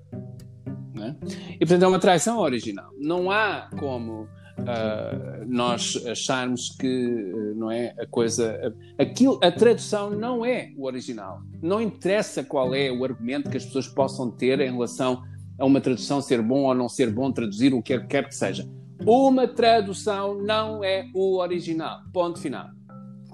é? 0.98 1.14
E 1.52 1.58
portanto 1.58 1.82
é 1.84 1.86
uma 1.86 2.00
traição 2.00 2.38
original. 2.40 2.90
Não 2.98 3.30
há 3.30 3.70
como 3.78 4.22
uh, 4.22 5.46
nós 5.46 6.04
acharmos 6.06 6.70
que 6.70 7.32
uh, 7.32 7.54
não 7.54 7.70
é 7.70 7.94
a 8.00 8.06
coisa. 8.06 8.74
aquilo, 8.98 9.38
a 9.40 9.52
tradução 9.52 10.10
não 10.10 10.44
é 10.44 10.72
o 10.76 10.86
original. 10.86 11.40
Não 11.62 11.80
interessa 11.80 12.42
qual 12.42 12.74
é 12.74 12.90
o 12.90 13.04
argumento 13.04 13.48
que 13.48 13.56
as 13.56 13.64
pessoas 13.64 13.86
possam 13.86 14.28
ter 14.28 14.58
em 14.58 14.72
relação 14.72 15.22
a 15.56 15.64
uma 15.64 15.80
tradução 15.80 16.20
ser 16.20 16.42
bom 16.42 16.64
ou 16.64 16.74
não 16.74 16.88
ser 16.88 17.12
bom, 17.12 17.30
traduzir 17.30 17.72
o 17.72 17.80
que 17.80 17.96
quer 18.00 18.26
que 18.26 18.34
seja 18.34 18.68
uma 19.00 19.48
tradução 19.48 20.34
não 20.34 20.82
é 20.84 21.08
o 21.14 21.38
original. 21.38 22.00
Ponto 22.12 22.38
final. 22.38 22.68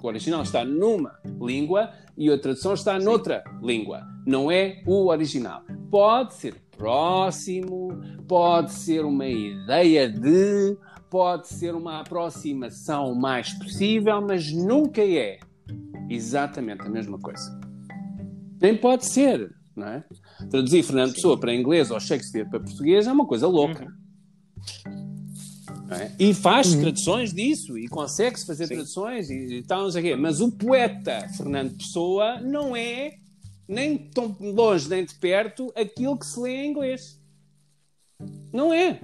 O 0.01 0.07
original 0.07 0.41
está 0.41 0.65
numa 0.65 1.19
língua 1.39 1.91
e 2.17 2.29
a 2.29 2.37
tradução 2.37 2.73
está 2.73 2.99
Sim. 2.99 3.05
noutra 3.05 3.43
língua. 3.61 4.01
Não 4.25 4.51
é 4.51 4.81
o 4.87 5.07
original. 5.07 5.63
Pode 5.89 6.33
ser 6.33 6.55
próximo, 6.75 7.89
pode 8.27 8.71
ser 8.71 9.05
uma 9.05 9.27
ideia 9.27 10.09
de, 10.09 10.75
pode 11.09 11.47
ser 11.47 11.75
uma 11.75 11.99
aproximação 11.99 13.13
mais 13.13 13.53
possível, 13.53 14.19
mas 14.21 14.51
nunca 14.51 15.01
é 15.01 15.39
exatamente 16.09 16.81
a 16.81 16.89
mesma 16.89 17.19
coisa. 17.19 17.59
Nem 18.59 18.75
pode 18.75 19.05
ser, 19.05 19.53
não 19.75 19.87
é? 19.87 20.03
Traduzir 20.49 20.83
Fernando 20.83 21.13
Pessoa 21.13 21.39
para 21.39 21.53
inglês 21.53 21.91
ou 21.91 21.99
Shakespeare 21.99 22.49
para 22.49 22.59
português 22.59 23.05
é 23.05 23.11
uma 23.11 23.25
coisa 23.25 23.47
louca. 23.47 23.85
Uhum. 23.85 25.00
É? 25.91 26.11
E 26.17 26.33
faz 26.33 26.73
uhum. 26.73 26.81
traduções 26.81 27.33
disso, 27.33 27.77
e 27.77 27.87
consegue-se 27.87 28.45
fazer 28.45 28.67
Sim. 28.67 28.75
traduções 28.75 29.29
e, 29.29 29.55
e 29.55 29.63
tal, 29.63 29.83
não 29.83 29.91
sei 29.91 30.01
o 30.01 30.05
quê. 30.05 30.15
Mas 30.15 30.39
o 30.39 30.49
poeta 30.49 31.27
Fernando 31.35 31.75
Pessoa 31.77 32.39
não 32.39 32.75
é 32.75 33.15
nem 33.67 33.97
tão 33.97 34.35
longe 34.39 34.89
nem 34.89 35.05
de 35.05 35.13
perto 35.15 35.71
aquilo 35.75 36.17
que 36.17 36.25
se 36.25 36.39
lê 36.39 36.63
em 36.63 36.69
inglês. 36.71 37.19
Não 38.53 38.73
é. 38.73 38.99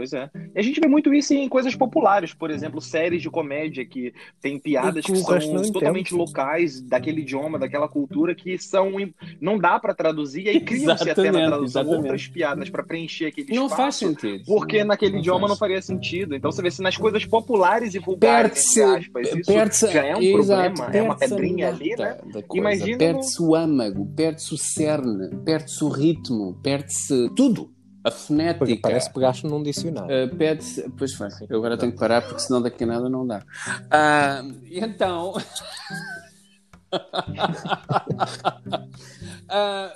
Pois 0.00 0.14
é. 0.14 0.30
E 0.54 0.58
a 0.58 0.62
gente 0.62 0.80
vê 0.80 0.88
muito 0.88 1.12
isso 1.12 1.34
em 1.34 1.46
coisas 1.46 1.74
populares, 1.74 2.32
por 2.32 2.50
exemplo, 2.50 2.80
séries 2.80 3.20
de 3.20 3.28
comédia 3.28 3.84
que 3.84 4.14
tem 4.40 4.58
piadas 4.58 5.04
que 5.04 5.14
são 5.14 5.70
totalmente 5.70 6.14
locais, 6.14 6.80
daquele 6.80 7.20
idioma, 7.20 7.58
daquela 7.58 7.86
cultura, 7.86 8.34
que 8.34 8.56
são. 8.56 8.92
Não 9.38 9.58
dá 9.58 9.78
para 9.78 9.92
traduzir, 9.92 10.46
e 10.46 10.48
aí 10.48 10.60
criam-se 10.60 11.10
até 11.10 11.30
na 11.30 11.46
tradução 11.48 11.82
exatamente. 11.82 11.96
outras 11.96 12.26
piadas 12.28 12.70
para 12.70 12.82
preencher 12.82 13.26
aquele 13.26 13.54
não 13.54 13.66
espaço. 13.66 14.06
Não 14.06 14.14
faz 14.14 14.20
sentido. 14.22 14.44
Porque 14.46 14.82
naquele 14.84 15.12
não 15.12 15.18
idioma 15.18 15.40
faz. 15.40 15.50
não 15.50 15.56
faria 15.58 15.82
sentido. 15.82 16.34
Então 16.34 16.50
você 16.50 16.62
vê 16.62 16.70
se 16.70 16.80
nas 16.80 16.96
coisas 16.96 17.26
populares 17.26 17.94
e 17.94 17.98
vulgares, 17.98 18.74
entre 18.74 18.96
aspas, 18.96 19.28
isso 19.34 19.86
já 19.86 20.06
é 20.06 20.16
um 20.16 20.22
exato, 20.22 20.76
problema, 20.76 20.96
é 20.96 21.02
uma 21.02 21.16
pedrinha 21.16 21.68
ali, 21.68 21.94
né? 21.94 22.16
Imagina. 22.54 22.96
Perde-se 22.96 23.42
o 23.42 23.54
âmago, 23.54 24.06
perde-se 24.16 24.54
o 24.54 24.56
cerne, 24.56 25.36
perde-se 25.44 25.84
o 25.84 25.88
ritmo, 25.88 26.58
perde-se 26.62 27.28
tudo. 27.36 27.70
A 28.02 28.10
fonética. 28.10 28.78
Parece 28.82 29.08
que 29.08 29.14
pegaste 29.14 29.46
num 29.46 29.62
dicionário. 29.62 30.26
Uh, 30.26 30.36
pede 30.36 30.64
pois 30.96 31.12
foi, 31.12 31.28
eu 31.48 31.58
agora 31.58 31.76
tenho 31.76 31.92
que 31.92 31.98
parar 31.98 32.22
porque 32.22 32.40
senão 32.40 32.62
daqui 32.62 32.84
a 32.84 32.86
nada 32.86 33.08
não 33.08 33.26
dá. 33.26 33.38
Uh, 33.38 34.58
e 34.64 34.80
então. 34.80 35.32
Uh, 35.32 35.40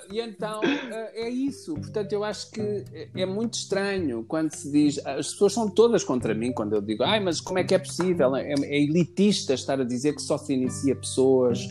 e 0.13 0.19
então 0.19 0.59
uh, 0.59 1.09
é 1.13 1.29
isso. 1.29 1.73
Portanto, 1.73 2.13
eu 2.13 2.23
acho 2.23 2.51
que 2.51 2.61
é, 2.61 3.09
é 3.15 3.25
muito 3.25 3.55
estranho 3.55 4.23
quando 4.27 4.51
se 4.51 4.71
diz. 4.71 5.03
As 5.03 5.31
pessoas 5.31 5.53
são 5.53 5.67
todas 5.67 6.03
contra 6.03 6.35
mim 6.35 6.53
quando 6.53 6.73
eu 6.73 6.81
digo, 6.81 7.03
ai, 7.03 7.19
mas 7.19 7.41
como 7.41 7.57
é 7.57 7.63
que 7.63 7.73
é 7.73 7.79
possível? 7.79 8.35
É, 8.35 8.53
é 8.53 8.83
elitista 8.83 9.55
estar 9.55 9.81
a 9.81 9.83
dizer 9.83 10.13
que 10.13 10.21
só 10.21 10.37
se 10.37 10.53
inicia 10.53 10.95
pessoas 10.95 11.67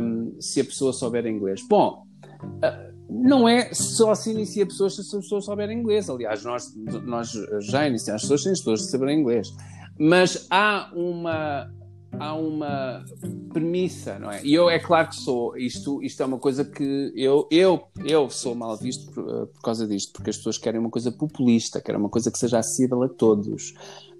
um, 0.00 0.34
se 0.40 0.62
a 0.62 0.64
pessoa 0.64 0.94
souber 0.94 1.26
inglês. 1.26 1.60
Bom. 1.68 2.06
Uh, 2.42 2.95
não 3.08 3.48
é 3.48 3.72
só 3.72 4.14
se 4.14 4.30
inicia 4.30 4.66
pessoas 4.66 4.94
se 4.94 5.00
as 5.00 5.10
pessoas 5.10 5.44
souberem 5.44 5.78
inglês. 5.78 6.10
Aliás, 6.10 6.44
nós, 6.44 6.74
nós 7.04 7.32
já 7.60 7.86
iniciamos 7.86 8.22
pessoas 8.22 8.42
sem 8.42 8.52
as 8.52 8.58
pessoas 8.58 8.90
saberem 8.90 9.20
inglês. 9.20 9.52
Mas 9.98 10.46
há 10.50 10.90
uma, 10.94 11.72
há 12.12 12.34
uma 12.34 13.04
premissa, 13.52 14.18
não 14.18 14.30
é? 14.30 14.44
E 14.44 14.52
eu, 14.52 14.68
é 14.68 14.78
claro 14.78 15.08
que 15.08 15.16
sou, 15.16 15.56
isto, 15.56 16.02
isto 16.02 16.22
é 16.22 16.26
uma 16.26 16.38
coisa 16.38 16.64
que 16.64 17.12
eu, 17.14 17.48
eu, 17.50 17.82
eu 18.04 18.28
sou 18.28 18.54
mal 18.54 18.76
visto 18.76 19.10
por, 19.12 19.46
por 19.48 19.62
causa 19.62 19.86
disto, 19.86 20.12
porque 20.12 20.30
as 20.30 20.36
pessoas 20.36 20.58
querem 20.58 20.80
uma 20.80 20.90
coisa 20.90 21.10
populista, 21.10 21.80
querem 21.80 22.00
uma 22.00 22.10
coisa 22.10 22.30
que 22.30 22.38
seja 22.38 22.58
acessível 22.58 23.02
a 23.02 23.08
todos. 23.08 23.72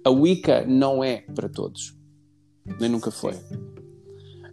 A 0.03 0.09
Wicca 0.09 0.65
não 0.65 1.03
é 1.03 1.17
para 1.35 1.49
todos, 1.49 1.95
nem 2.79 2.89
nunca 2.89 3.11
foi. 3.11 3.33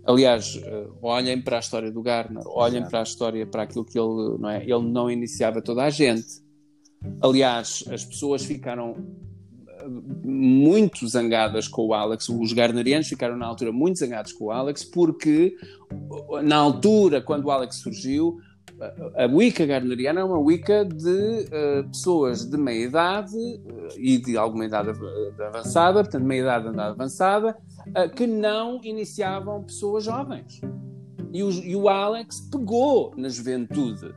Aliás, 0.06 0.56
uh, 0.56 0.96
olhem 1.02 1.40
para 1.40 1.56
a 1.56 1.60
história 1.60 1.90
do 1.90 2.02
Garner, 2.02 2.42
olhem 2.46 2.86
para 2.86 3.00
a 3.00 3.02
história, 3.02 3.46
para 3.46 3.62
aquilo 3.62 3.84
que 3.84 3.98
ele 3.98 4.38
não 4.38 4.50
é. 4.50 4.62
Ele 4.62 4.88
não 4.88 5.10
iniciava 5.10 5.62
toda 5.62 5.82
a 5.82 5.90
gente. 5.90 6.42
Aliás, 7.20 7.84
as 7.90 8.04
pessoas 8.04 8.44
ficaram 8.44 8.92
uh, 8.92 10.28
muito 10.28 11.08
zangadas 11.08 11.68
com 11.68 11.86
o 11.86 11.94
Alex. 11.94 12.28
Os 12.28 12.52
Garnerianos 12.52 13.08
ficaram 13.08 13.36
na 13.36 13.46
altura 13.46 13.72
muito 13.72 13.98
zangados 13.98 14.32
com 14.32 14.46
o 14.46 14.50
Alex, 14.50 14.84
porque 14.84 15.56
na 16.42 16.56
altura, 16.56 17.22
quando 17.22 17.46
o 17.46 17.50
Alex 17.50 17.76
surgiu, 17.76 18.38
a 19.16 19.26
Wicca 19.26 19.64
gardneriana 19.64 20.20
é 20.20 20.24
uma 20.24 20.38
Wicca 20.38 20.84
de 20.84 21.08
uh, 21.08 21.88
pessoas 21.88 22.44
de 22.44 22.56
meia 22.56 22.84
idade 22.84 23.36
uh, 23.36 23.88
e 23.98 24.18
de 24.18 24.36
alguma 24.36 24.64
idade 24.64 24.90
avançada, 25.40 26.02
portanto, 26.02 26.24
meia 26.24 26.40
idade 26.40 26.68
andada 26.68 26.90
avançada, 26.90 27.56
uh, 27.88 28.14
que 28.14 28.26
não 28.26 28.80
iniciavam 28.82 29.62
pessoas 29.62 30.04
jovens. 30.04 30.60
E 31.32 31.42
o, 31.42 31.50
e 31.50 31.76
o 31.76 31.88
Alex 31.88 32.40
pegou 32.50 33.12
na 33.16 33.28
juventude. 33.28 34.14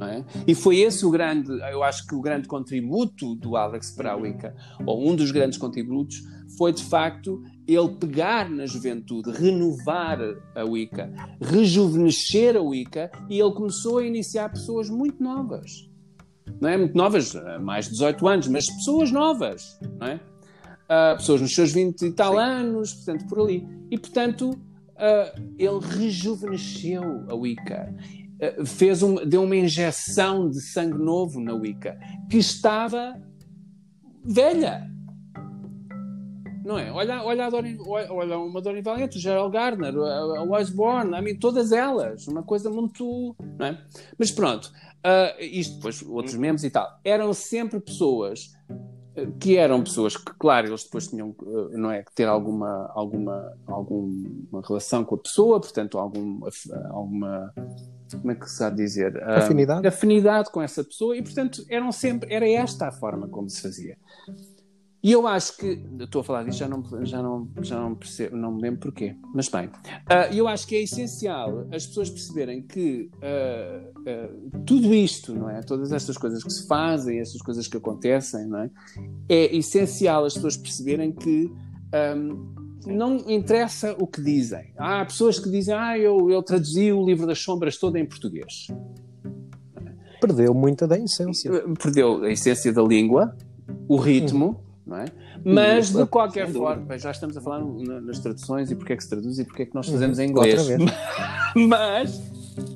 É? 0.00 0.24
E 0.46 0.54
foi 0.54 0.78
esse 0.78 1.04
o 1.04 1.10
grande, 1.10 1.50
eu 1.70 1.82
acho 1.82 2.06
que 2.06 2.14
o 2.14 2.20
grande 2.20 2.46
contributo 2.46 3.34
do 3.34 3.56
Alex 3.56 3.90
para 3.90 4.12
a 4.12 4.16
Wicca, 4.16 4.54
ou 4.86 5.08
um 5.08 5.16
dos 5.16 5.32
grandes 5.32 5.58
contributos, 5.58 6.22
foi 6.56 6.72
de 6.72 6.84
facto 6.84 7.42
ele 7.66 7.88
pegar 7.90 8.50
na 8.50 8.66
juventude, 8.66 9.30
renovar 9.30 10.18
a 10.54 10.64
Wicca, 10.64 11.12
rejuvenescer 11.40 12.56
a 12.56 12.60
Wicca, 12.60 13.10
e 13.28 13.38
ele 13.38 13.52
começou 13.52 13.98
a 13.98 14.06
iniciar 14.06 14.48
pessoas 14.50 14.90
muito 14.90 15.22
novas. 15.22 15.88
Não 16.60 16.68
é? 16.68 16.76
Muito 16.76 16.96
novas, 16.96 17.34
mais 17.60 17.86
de 17.86 17.92
18 17.92 18.28
anos, 18.28 18.48
mas 18.48 18.66
pessoas 18.66 19.10
novas, 19.10 19.78
não 19.98 20.06
é? 20.08 20.20
Uh, 20.84 21.16
pessoas 21.16 21.40
nos 21.40 21.54
seus 21.54 21.72
20 21.72 22.02
e 22.02 22.12
tal 22.12 22.32
Sim. 22.32 22.40
anos, 22.40 22.94
portanto, 22.94 23.26
por 23.26 23.40
ali. 23.40 23.66
E, 23.90 23.98
portanto, 23.98 24.50
uh, 24.50 25.54
ele 25.56 25.78
rejuvenesceu 25.80 27.24
a 27.28 27.34
Wicca. 27.34 27.94
Uh, 28.58 28.66
fez 28.66 29.02
um, 29.02 29.14
deu 29.14 29.44
uma 29.44 29.56
injeção 29.56 30.50
de 30.50 30.60
sangue 30.60 30.98
novo 30.98 31.40
na 31.40 31.54
Wicca, 31.54 31.98
que 32.28 32.38
estava 32.38 33.14
velha 34.24 34.91
não 36.64 36.78
é? 36.78 36.90
Olha, 36.92 37.22
olha, 37.22 37.46
a 37.46 37.50
Dorin, 37.50 37.78
olha 37.86 38.38
uma 38.38 38.60
Dorin 38.60 38.82
Valente, 38.82 39.18
o 39.18 39.20
Gerald 39.20 39.52
Gardner, 39.52 39.94
a, 39.96 40.42
Osborne, 40.42 41.14
a 41.14 41.22
mim, 41.22 41.36
todas 41.36 41.72
elas, 41.72 42.26
uma 42.28 42.42
coisa 42.42 42.70
muito. 42.70 43.34
Não 43.58 43.66
é? 43.66 43.78
Mas 44.18 44.30
pronto, 44.30 44.66
uh, 44.66 45.40
isto 45.40 45.76
depois, 45.76 46.02
outros 46.02 46.36
membros 46.36 46.64
e 46.64 46.70
tal, 46.70 47.00
eram 47.04 47.32
sempre 47.32 47.80
pessoas 47.80 48.52
ah, 49.16 49.26
que 49.38 49.56
eram 49.56 49.82
pessoas 49.82 50.16
que, 50.16 50.32
claro, 50.38 50.68
eles 50.68 50.84
depois 50.84 51.08
tinham 51.08 51.34
ah, 51.40 51.76
não 51.76 51.90
é, 51.90 52.02
que 52.02 52.14
ter 52.14 52.26
alguma, 52.26 52.90
alguma, 52.94 53.52
alguma 53.66 54.62
relação 54.66 55.04
com 55.04 55.16
a 55.16 55.18
pessoa, 55.18 55.60
portanto, 55.60 55.98
algum, 55.98 56.40
alguma. 56.90 57.52
Como 58.10 58.30
é 58.30 58.34
que 58.34 58.48
se 58.48 58.56
sabe 58.56 58.76
dizer? 58.76 59.22
Afinidade. 59.24 59.86
afinidade 59.86 60.50
com 60.50 60.60
essa 60.60 60.84
pessoa 60.84 61.16
e, 61.16 61.22
portanto, 61.22 61.64
eram 61.68 61.90
sempre, 61.90 62.32
era 62.32 62.48
esta 62.48 62.88
a 62.88 62.92
forma 62.92 63.26
como 63.26 63.48
se 63.48 63.62
fazia. 63.62 63.96
E 65.02 65.10
eu 65.10 65.26
acho 65.26 65.56
que, 65.56 65.84
estou 65.98 66.20
a 66.20 66.24
falar 66.24 66.44
disto, 66.44 66.60
já 66.60 66.68
não, 66.68 66.84
já 67.04 67.20
não, 67.20 67.48
já 67.60 67.80
não 67.80 67.92
percebo, 67.92 68.36
não 68.36 68.54
me 68.54 68.62
lembro 68.62 68.82
porquê, 68.82 69.16
mas 69.34 69.48
bem, 69.48 69.66
uh, 69.66 70.32
eu 70.32 70.46
acho 70.46 70.64
que 70.64 70.76
é 70.76 70.82
essencial 70.82 71.66
as 71.72 71.84
pessoas 71.86 72.08
perceberem 72.08 72.62
que 72.62 73.10
uh, 73.16 73.98
uh, 73.98 74.60
tudo 74.64 74.94
isto, 74.94 75.34
não 75.34 75.50
é? 75.50 75.60
Todas 75.62 75.90
estas 75.90 76.16
coisas 76.16 76.44
que 76.44 76.50
se 76.52 76.68
fazem, 76.68 77.18
estas 77.18 77.42
coisas 77.42 77.66
que 77.66 77.76
acontecem, 77.76 78.46
não 78.46 78.60
é? 78.60 78.70
É 79.28 79.56
essencial 79.56 80.24
as 80.24 80.34
pessoas 80.34 80.56
perceberem 80.56 81.10
que 81.10 81.50
um, 82.16 82.54
não 82.86 83.16
interessa 83.28 83.96
o 83.98 84.06
que 84.06 84.22
dizem. 84.22 84.72
Há 84.76 85.04
pessoas 85.04 85.40
que 85.40 85.50
dizem, 85.50 85.74
ah, 85.74 85.98
eu, 85.98 86.30
eu 86.30 86.44
traduzi 86.44 86.92
o 86.92 87.04
livro 87.04 87.26
das 87.26 87.40
sombras 87.40 87.76
todo 87.76 87.96
em 87.96 88.06
português. 88.06 88.68
Perdeu 90.20 90.54
muita 90.54 90.86
da 90.86 90.96
essência. 90.96 91.50
Perdeu 91.82 92.22
a 92.22 92.30
essência 92.30 92.72
da 92.72 92.82
língua, 92.82 93.36
o 93.88 93.96
ritmo. 93.96 94.46
Uhum 94.46 94.71
não 94.92 94.98
é? 94.98 95.06
Mas, 95.42 95.90
de 95.90 96.06
qualquer 96.06 96.52
forma, 96.52 96.98
já 96.98 97.10
estamos 97.10 97.36
a 97.36 97.40
falar 97.40 97.60
nas 97.60 98.18
traduções 98.18 98.70
e 98.70 98.76
porque 98.76 98.92
é 98.92 98.96
que 98.96 99.02
se 99.02 99.08
traduz 99.08 99.38
e 99.38 99.44
porque 99.44 99.62
é 99.62 99.66
que 99.66 99.74
nós 99.74 99.88
fazemos 99.88 100.18
em 100.18 100.28
inglês. 100.28 100.68
Mas, 101.56 102.20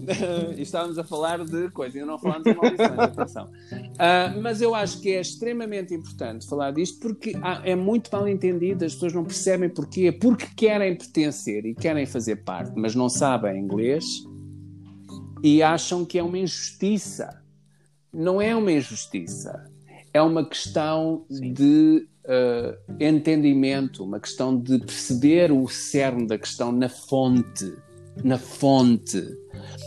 estávamos 0.57 0.99
a 0.99 1.05
falar 1.05 1.45
de 1.45 1.71
coisa, 1.71 1.99
ainda 1.99 2.11
não 2.11 2.19
falámos 2.19 2.45
de 2.45 2.55
maldições, 2.55 2.99
atenção. 2.99 3.45
Uh, 3.47 4.41
mas 4.43 4.61
eu 4.61 4.75
acho 4.75 5.01
que 5.01 5.11
é 5.11 5.21
extremamente 5.21 5.95
importante 5.95 6.47
falar 6.47 6.71
disto 6.73 7.01
porque 7.01 7.35
é 7.63 7.75
muito 7.75 8.11
mal 8.13 8.27
entendido, 8.29 8.85
as 8.85 8.95
pessoas 8.95 9.13
não 9.13 9.25
percebem 9.25 9.69
porquê, 9.69 10.13
porque 10.13 10.47
querem 10.57 10.97
pertencer 10.97 11.65
e 11.67 11.75
querem 11.75 12.07
fazer 12.07 12.37
parte, 12.37 12.73
mas 12.77 12.95
não 12.95 13.09
sabem 13.09 13.59
inglês 13.59 14.05
e 15.43 15.63
acham 15.63 16.05
que 16.05 16.19
é 16.19 16.23
uma 16.23 16.39
injustiça. 16.39 17.43
Não 18.13 18.41
é 18.41 18.55
uma 18.57 18.73
injustiça 18.73 19.71
é 20.17 20.23
uma 20.23 20.45
questão 20.45 21.27
Sim. 21.29 21.53
de 21.53 22.09
uh, 22.25 22.95
entendimento, 22.99 24.03
uma 24.03 24.19
questão 24.19 24.59
de 24.59 24.79
perceber 24.79 25.53
o 25.53 25.69
cerne 25.69 26.27
da 26.27 26.39
questão 26.39 26.73
na 26.73 26.89
fonte. 26.89 27.77
Na 28.25 28.39
fonte. 28.39 29.23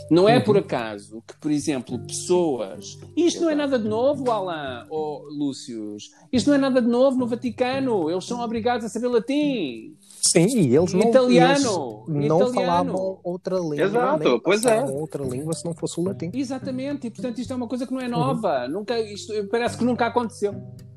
Não 0.08 0.28
é 0.28 0.38
por 0.38 0.54
uhum. 0.54 0.62
acaso 0.62 1.20
que, 1.26 1.36
por 1.40 1.50
exemplo, 1.50 1.98
pessoas. 2.06 2.96
Isto 3.16 3.42
não 3.42 3.50
é 3.50 3.56
nada 3.56 3.76
de 3.76 3.88
novo, 3.88 4.30
Alain 4.30 4.86
ou 4.88 5.24
Lúcius. 5.28 6.12
Isto 6.32 6.50
não 6.50 6.54
é 6.54 6.58
nada 6.58 6.80
de 6.80 6.88
novo 6.88 7.18
no 7.18 7.26
Vaticano. 7.26 8.08
Eles 8.08 8.24
são 8.24 8.40
obrigados 8.40 8.86
a 8.86 8.88
saber 8.88 9.08
latim. 9.08 9.96
Sim, 10.20 10.46
e 10.46 10.76
eles 10.76 10.92
não, 10.92 11.08
italiano, 11.08 12.04
eles 12.08 12.28
não 12.28 12.42
italiano. 12.42 12.52
falavam 12.52 13.20
outra 13.24 13.56
língua. 13.56 13.82
Exato, 13.82 14.40
pois 14.44 14.64
é. 14.64 14.82
outra 14.82 15.24
língua 15.24 15.52
se 15.54 15.64
não 15.64 15.74
fosse 15.74 15.98
o 15.98 16.04
latim. 16.04 16.30
Exatamente, 16.34 17.06
e 17.06 17.10
portanto 17.10 17.38
isto 17.38 17.52
é 17.52 17.56
uma 17.56 17.66
coisa 17.66 17.86
que 17.86 17.92
não 17.92 18.00
é 18.00 18.08
nova. 18.08 18.64
Uhum. 18.64 18.72
Nunca, 18.72 18.98
isto 19.00 19.32
parece 19.50 19.78
que 19.78 19.84
nunca 19.84 20.06
aconteceu. 20.06 20.54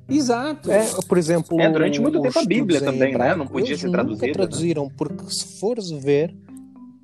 Exato. 0.10 0.70
É, 0.70 0.86
por 1.08 1.18
exemplo, 1.18 1.60
é, 1.60 1.70
durante 1.70 2.02
muito 2.02 2.22
tempo 2.22 2.38
a 2.38 2.46
Bíblia 2.46 2.82
também, 2.82 3.18
né? 3.18 3.36
Não 3.36 3.48
podia 3.48 3.78
ser 3.78 3.90
traduzida. 3.90 4.28
Nunca 4.28 4.40
traduziram, 4.40 4.86
né? 4.86 4.92
porque 4.98 5.24
se 5.30 5.60
fores 5.60 5.90
ver, 5.90 6.36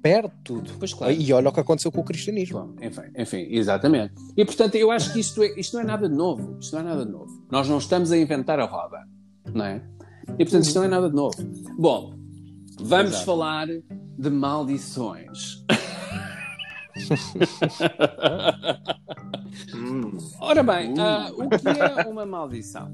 perde 0.02 0.34
tudo. 0.44 0.72
Pois 0.78 0.94
claro. 0.94 1.14
E 1.14 1.32
olha 1.32 1.50
o 1.50 1.52
que 1.52 1.60
aconteceu 1.60 1.92
com 1.92 2.02
o 2.02 2.04
cristianismo. 2.04 2.60
Bom, 2.60 2.76
enfim, 2.82 3.02
enfim, 3.18 3.48
exatamente. 3.50 4.14
E 4.36 4.44
portanto, 4.44 4.76
eu 4.76 4.92
acho 4.92 5.14
que 5.14 5.20
isto, 5.20 5.42
é, 5.42 5.58
isto 5.58 5.74
não 5.76 5.82
é 5.82 5.86
nada 5.86 6.10
de 6.10 6.16
novo. 6.16 6.58
Isto 6.60 6.74
não 6.74 6.82
é 6.82 6.84
nada 6.84 7.06
de 7.06 7.12
novo. 7.12 7.44
Nós 7.50 7.70
não 7.70 7.78
estamos 7.78 8.12
a 8.12 8.18
inventar 8.18 8.60
a 8.60 8.66
roda, 8.66 9.08
não 9.54 9.66
é? 9.66 9.82
E 10.38 10.46
portanto, 10.46 10.64
isto 10.64 10.76
não 10.78 10.86
é 10.86 10.88
nada 10.88 11.10
de 11.10 11.16
novo. 11.16 11.36
Bom, 11.78 12.20
Vamos 12.82 13.12
Exato. 13.12 13.26
falar 13.26 13.68
de 13.68 14.30
maldições. 14.30 15.66
hum. 19.76 20.18
Ora 20.40 20.64
bem, 20.64 20.94
uh, 20.94 21.34
o 21.36 21.50
que 21.50 21.68
é 21.68 22.08
uma 22.08 22.26
maldição? 22.26 22.90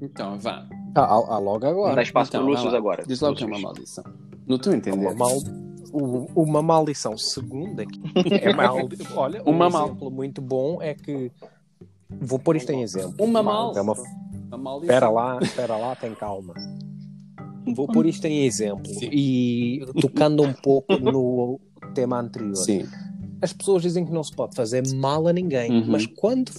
Então, 0.00 0.38
vá. 0.38 0.64
Ah, 0.94 1.02
ah, 1.02 1.38
logo 1.38 1.66
agora. 1.66 1.96
Dá 1.96 2.02
espaço 2.02 2.30
então, 2.30 2.42
para 2.42 2.50
Lúcius 2.50 2.72
agora. 2.72 3.04
Diz 3.04 3.20
logo 3.20 3.34
que 3.34 3.42
é 3.42 3.46
uma 3.46 3.58
maldição. 3.58 4.04
Não 4.46 4.56
estou 4.56 4.72
a 4.72 4.76
entender. 4.76 4.96
Uma, 4.96 5.14
mal... 5.14 5.38
uma 6.36 6.62
maldição 6.62 7.18
segunda 7.18 7.82
é 8.30 8.52
mal... 8.54 8.76
Olha, 9.16 9.42
um 9.44 9.50
uma 9.50 9.66
exemplo 9.66 10.04
mal... 10.04 10.10
muito 10.10 10.40
bom 10.40 10.80
é 10.80 10.94
que 10.94 11.32
vou 12.08 12.38
pôr 12.38 12.54
isto 12.56 12.70
em 12.70 12.82
exemplo. 12.82 13.14
Uma 13.18 13.42
mal... 13.42 13.76
É 13.76 13.80
uma... 13.80 13.96
Espera 14.80 15.08
lá, 15.08 15.38
espera 15.40 15.76
lá, 15.76 15.96
tem 15.96 16.14
calma. 16.14 16.54
Vou 17.74 17.86
pôr 17.86 18.06
isto 18.06 18.24
em 18.26 18.46
exemplo 18.46 18.86
Sim. 18.86 19.10
e 19.12 19.86
tocando 20.00 20.42
um 20.42 20.52
pouco 20.52 20.96
no 20.98 21.60
tema 21.94 22.20
anterior. 22.20 22.56
Sim. 22.56 22.86
As 23.40 23.52
pessoas 23.52 23.82
dizem 23.82 24.04
que 24.04 24.12
não 24.12 24.24
se 24.24 24.34
pode 24.34 24.56
fazer 24.56 24.82
mal 24.94 25.28
a 25.28 25.32
ninguém, 25.32 25.70
uhum. 25.70 25.84
mas 25.86 26.06
quando 26.06 26.50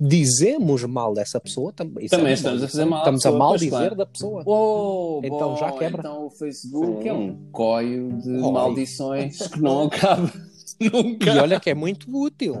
dizemos 0.00 0.82
mal 0.84 1.12
dessa 1.12 1.38
pessoa, 1.38 1.72
também, 1.72 2.06
é 2.06 2.08
também 2.08 2.30
é 2.30 2.32
estamos 2.32 2.62
a 2.62 2.68
fazer 2.68 2.84
mal 2.86 2.98
Estamos 3.00 3.26
a 3.26 3.32
mal 3.32 3.56
dizer 3.56 3.68
claro. 3.68 3.96
da 3.96 4.06
pessoa. 4.06 4.42
Oh, 4.46 5.20
então 5.22 5.56
já 5.58 5.72
quebra. 5.72 6.00
Então 6.00 6.26
o 6.26 6.30
Facebook 6.30 7.02
Sim. 7.02 7.08
é 7.08 7.12
um 7.12 7.36
coio 7.52 8.16
de 8.18 8.30
maldições 8.30 9.46
que 9.46 9.60
não 9.60 9.84
acaba. 9.84 10.32
Nunca. 10.92 11.30
E 11.30 11.38
olha 11.38 11.60
que 11.60 11.70
é 11.70 11.74
muito 11.74 12.06
útil. 12.14 12.54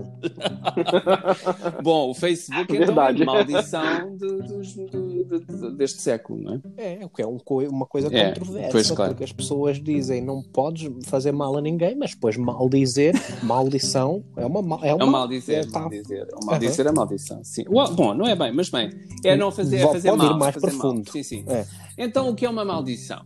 Bom, 1.82 2.10
o 2.10 2.14
Facebook 2.14 2.76
é 2.76 2.90
uma 2.90 3.12
maldição 3.12 4.16
de, 4.16 4.42
de, 4.42 5.40
de, 5.40 5.76
deste 5.76 6.00
século, 6.00 6.42
não 6.42 6.54
é? 6.76 7.00
É, 7.00 7.04
o 7.04 7.08
que 7.08 7.22
é 7.22 7.26
um, 7.26 7.38
uma 7.70 7.86
coisa 7.86 8.08
é, 8.14 8.28
controversa, 8.28 8.70
pois, 8.70 8.90
claro. 8.90 9.10
porque 9.12 9.24
as 9.24 9.32
pessoas 9.32 9.82
dizem 9.82 10.22
não 10.22 10.42
podes 10.42 10.90
fazer 11.06 11.32
mal 11.32 11.56
a 11.56 11.60
ninguém, 11.60 11.96
mas 11.96 12.12
depois 12.12 12.36
maldizer, 12.36 13.14
maldição, 13.42 14.24
é 14.36 14.46
uma 14.46 14.60
é 14.60 14.62
uma, 14.62 14.86
é 14.86 14.94
um 14.94 15.10
maldizer, 15.10 15.58
é, 15.58 15.66
tá. 15.66 15.80
maldizer, 15.80 16.28
é 16.28 16.44
maldizer 16.44 16.86
uhum. 16.86 16.92
é 16.92 16.94
maldição, 16.94 17.44
sim. 17.44 17.64
Bom, 17.64 18.14
não 18.14 18.26
é 18.26 18.36
bem, 18.36 18.52
mas 18.52 18.68
bem, 18.68 18.90
é 19.24 19.36
não 19.36 19.50
fazer, 19.50 19.78
é 19.78 19.86
fazer 19.86 20.10
Pode 20.10 20.22
mal, 20.22 20.34
ir 20.34 20.38
mais 20.38 20.56
profundo. 20.56 21.02
Mal. 21.04 21.12
Sim, 21.12 21.22
sim. 21.22 21.44
É. 21.48 21.66
Então, 21.98 22.28
o 22.28 22.34
que 22.34 22.46
é 22.46 22.50
uma 22.50 22.64
maldição? 22.64 23.22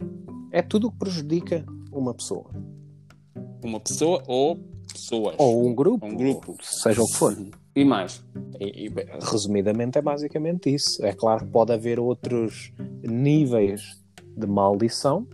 É 0.51 0.63
tudo 0.63 0.89
o 0.89 0.91
que 0.91 0.99
prejudica 0.99 1.65
uma 1.93 2.15
pessoa. 2.15 2.51
Uma 3.63 3.81
pessoa 3.81 4.23
ou 4.27 4.59
pessoas. 5.07 5.37
Ou 5.39 5.67
um 5.67 5.75
grupo. 5.75 6.07
Um 6.07 6.17
grupo. 6.17 6.57
Seja 6.61 7.03
o 7.03 7.07
que 7.07 7.15
for. 7.15 7.37
E 7.75 7.85
mais? 7.85 8.25
E, 8.61 8.87
e, 8.87 8.93
resumidamente 9.21 9.99
é 9.99 10.03
basicamente 10.03 10.75
isso. 10.75 11.05
É 11.05 11.13
claro 11.13 11.45
que 11.45 11.51
pode 11.51 11.73
haver 11.73 12.01
outros 12.01 12.73
níveis 13.03 13.83
de 14.37 14.47
maldição, 14.47 15.27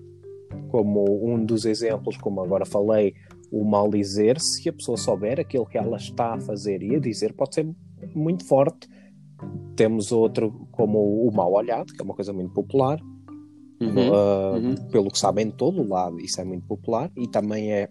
como 0.71 1.25
um 1.27 1.45
dos 1.45 1.65
exemplos, 1.65 2.17
como 2.17 2.43
agora 2.43 2.65
falei, 2.65 3.15
o 3.51 3.65
mal 3.65 3.91
dizer, 3.91 4.41
se 4.41 4.69
a 4.69 4.73
pessoa 4.73 4.97
souber 4.97 5.41
aquilo 5.41 5.67
que 5.67 5.79
ela 5.79 5.97
está 5.97 6.35
a 6.35 6.41
fazer 6.41 6.83
e 6.83 6.97
a 6.97 6.99
dizer, 6.99 7.33
pode 7.35 7.55
ser 7.55 7.69
muito 8.15 8.47
forte. 8.47 8.89
Temos 9.75 10.13
outro 10.13 10.69
como 10.71 11.27
o 11.27 11.35
mal 11.35 11.53
olhado, 11.53 11.93
que 11.93 12.01
é 12.01 12.05
uma 12.05 12.15
coisa 12.15 12.33
muito 12.33 12.53
popular. 12.53 13.01
Uhum, 13.81 14.11
uh, 14.11 14.55
uhum. 14.55 14.75
Pelo 14.91 15.11
que 15.11 15.19
sabem, 15.19 15.49
em 15.49 15.51
todo 15.51 15.83
o 15.83 15.89
lado, 15.89 16.21
isso 16.21 16.41
é 16.41 16.45
muito 16.45 16.65
popular 16.67 17.11
e 17.17 17.27
também 17.27 17.73
é 17.73 17.89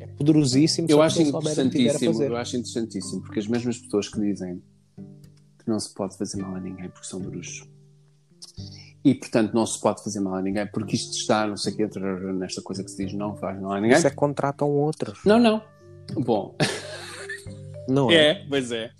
É 0.00 0.06
poderosíssimo. 0.06 0.86
Eu 0.90 1.02
acho 1.02 1.22
interessantíssimo, 1.22 2.22
eu 2.22 2.36
acho 2.36 2.56
interessantíssimo, 2.56 3.22
porque 3.22 3.40
as 3.40 3.46
mesmas 3.46 3.78
pessoas 3.78 4.08
que 4.08 4.20
dizem 4.20 4.62
que 5.58 5.68
não 5.68 5.78
se 5.78 5.92
pode 5.94 6.16
fazer 6.16 6.40
mal 6.40 6.56
a 6.56 6.60
ninguém 6.60 6.88
porque 6.88 7.06
são 7.06 7.20
bruxos. 7.20 7.68
E, 9.04 9.14
portanto, 9.14 9.52
não 9.52 9.66
se 9.66 9.80
pode 9.80 10.02
fazer 10.02 10.20
mal 10.20 10.34
a 10.34 10.42
ninguém 10.42 10.66
porque 10.66 10.94
isto 10.94 11.12
está, 11.12 11.46
não 11.46 11.56
sei 11.56 11.72
o 11.72 11.76
que, 11.76 11.98
nesta 11.98 12.62
coisa 12.62 12.84
que 12.84 12.90
se 12.90 13.04
diz, 13.04 13.12
não 13.12 13.36
faz 13.36 13.60
mal 13.60 13.72
a 13.72 13.80
ninguém. 13.80 13.96
Isso 13.96 14.06
é 14.06 14.10
contratam 14.10 14.70
outros. 14.70 15.20
Não, 15.24 15.38
não. 15.38 15.62
Bom. 16.14 16.56
Não 17.88 18.10
é? 18.10 18.14
É, 18.14 18.46
pois 18.48 18.70
é. 18.70 18.90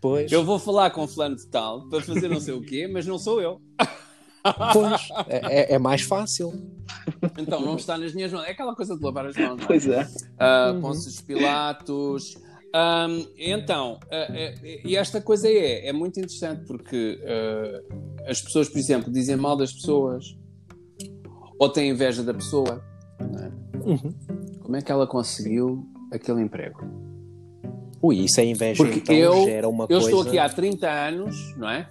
Pois. 0.00 0.30
Eu 0.32 0.44
vou 0.44 0.58
falar 0.58 0.90
com 0.90 1.06
fulano 1.06 1.36
de 1.36 1.46
tal 1.46 1.88
para 1.88 2.02
fazer 2.02 2.28
não 2.28 2.40
sei 2.40 2.54
o 2.54 2.60
quê, 2.60 2.88
mas 2.88 3.06
não 3.06 3.18
sou 3.18 3.40
eu. 3.40 3.60
Pois, 4.72 5.08
é, 5.28 5.72
é, 5.72 5.74
é 5.74 5.78
mais 5.78 6.02
fácil. 6.02 6.52
Então 7.38 7.60
não 7.60 7.76
está 7.76 7.96
nas 7.98 8.14
minhas 8.14 8.32
mãos. 8.32 8.44
É 8.44 8.50
aquela 8.50 8.74
coisa 8.74 8.96
de 8.96 9.04
lavar 9.04 9.26
as 9.26 9.36
mãos. 9.36 9.56
Não 9.56 9.64
é? 9.64 9.66
Pois 9.66 9.86
é. 9.86 10.02
Uh, 10.02 10.74
uhum. 10.74 10.80
Pôncio 10.80 11.24
Pilatos. 11.24 12.34
Um, 12.74 13.26
então, 13.38 13.98
uh, 14.04 14.32
uh, 14.32 14.66
e 14.84 14.96
esta 14.96 15.20
coisa 15.20 15.48
é, 15.48 15.88
é 15.88 15.92
muito 15.92 16.18
interessante 16.18 16.64
porque 16.66 17.18
as 18.26 18.40
pessoas, 18.40 18.68
por 18.68 18.78
exemplo, 18.78 19.12
dizem 19.12 19.36
mal 19.36 19.56
das 19.56 19.72
pessoas 19.72 20.36
ou 21.58 21.68
têm 21.68 21.90
inveja 21.90 22.22
da 22.22 22.34
pessoa. 22.34 22.84
É? 23.20 23.78
Uhum. 23.78 24.14
Como 24.60 24.76
é 24.76 24.82
que 24.82 24.92
ela 24.92 25.06
conseguiu 25.06 25.86
aquele 26.12 26.42
emprego? 26.42 26.80
Ui, 28.02 28.16
isso 28.16 28.40
é 28.40 28.44
inveja, 28.44 28.82
Porque 28.82 28.98
então 29.00 29.14
eu, 29.14 29.44
gera 29.44 29.68
uma 29.68 29.84
eu 29.84 30.00
coisa... 30.00 30.06
estou 30.06 30.22
aqui 30.22 30.38
há 30.38 30.48
30 30.48 30.88
anos, 30.88 31.56
não 31.56 31.68
é? 31.68 31.88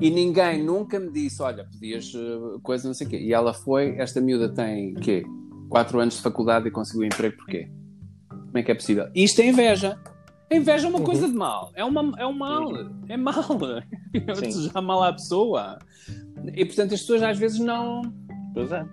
E 0.00 0.10
ninguém 0.10 0.62
nunca 0.62 0.98
me 0.98 1.10
disse, 1.10 1.42
olha, 1.42 1.64
podias 1.64 2.12
uh, 2.14 2.58
coisa, 2.62 2.88
não 2.88 2.94
sei 2.94 3.06
o 3.06 3.10
quê. 3.10 3.18
E 3.18 3.34
ela 3.34 3.52
foi, 3.52 3.96
esta 3.98 4.20
miúda 4.20 4.48
tem, 4.48 4.94
quê? 4.94 5.24
4 5.68 6.00
anos 6.00 6.14
de 6.14 6.22
faculdade 6.22 6.68
e 6.68 6.70
conseguiu 6.70 7.04
emprego 7.04 7.36
porquê? 7.36 7.70
Como 8.28 8.58
é 8.58 8.62
que 8.62 8.72
é 8.72 8.74
possível? 8.74 9.08
Isto 9.14 9.42
é 9.42 9.46
inveja. 9.46 9.98
A 10.50 10.56
inveja 10.56 10.86
é 10.86 10.90
uma 10.90 11.02
coisa 11.02 11.28
de 11.28 11.34
mal. 11.34 11.70
É, 11.74 11.84
uma, 11.84 12.18
é 12.18 12.26
um 12.26 12.32
mal. 12.32 12.72
É 13.08 13.16
mal. 13.16 13.34
Eu 14.12 14.34
desejar 14.34 14.80
mal 14.80 15.02
à 15.02 15.12
pessoa. 15.12 15.78
E 16.56 16.64
portanto 16.64 16.94
as 16.94 17.00
pessoas 17.00 17.22
às 17.22 17.38
vezes 17.38 17.60
não. 17.60 18.02
Pois 18.54 18.72
é. 18.72 18.84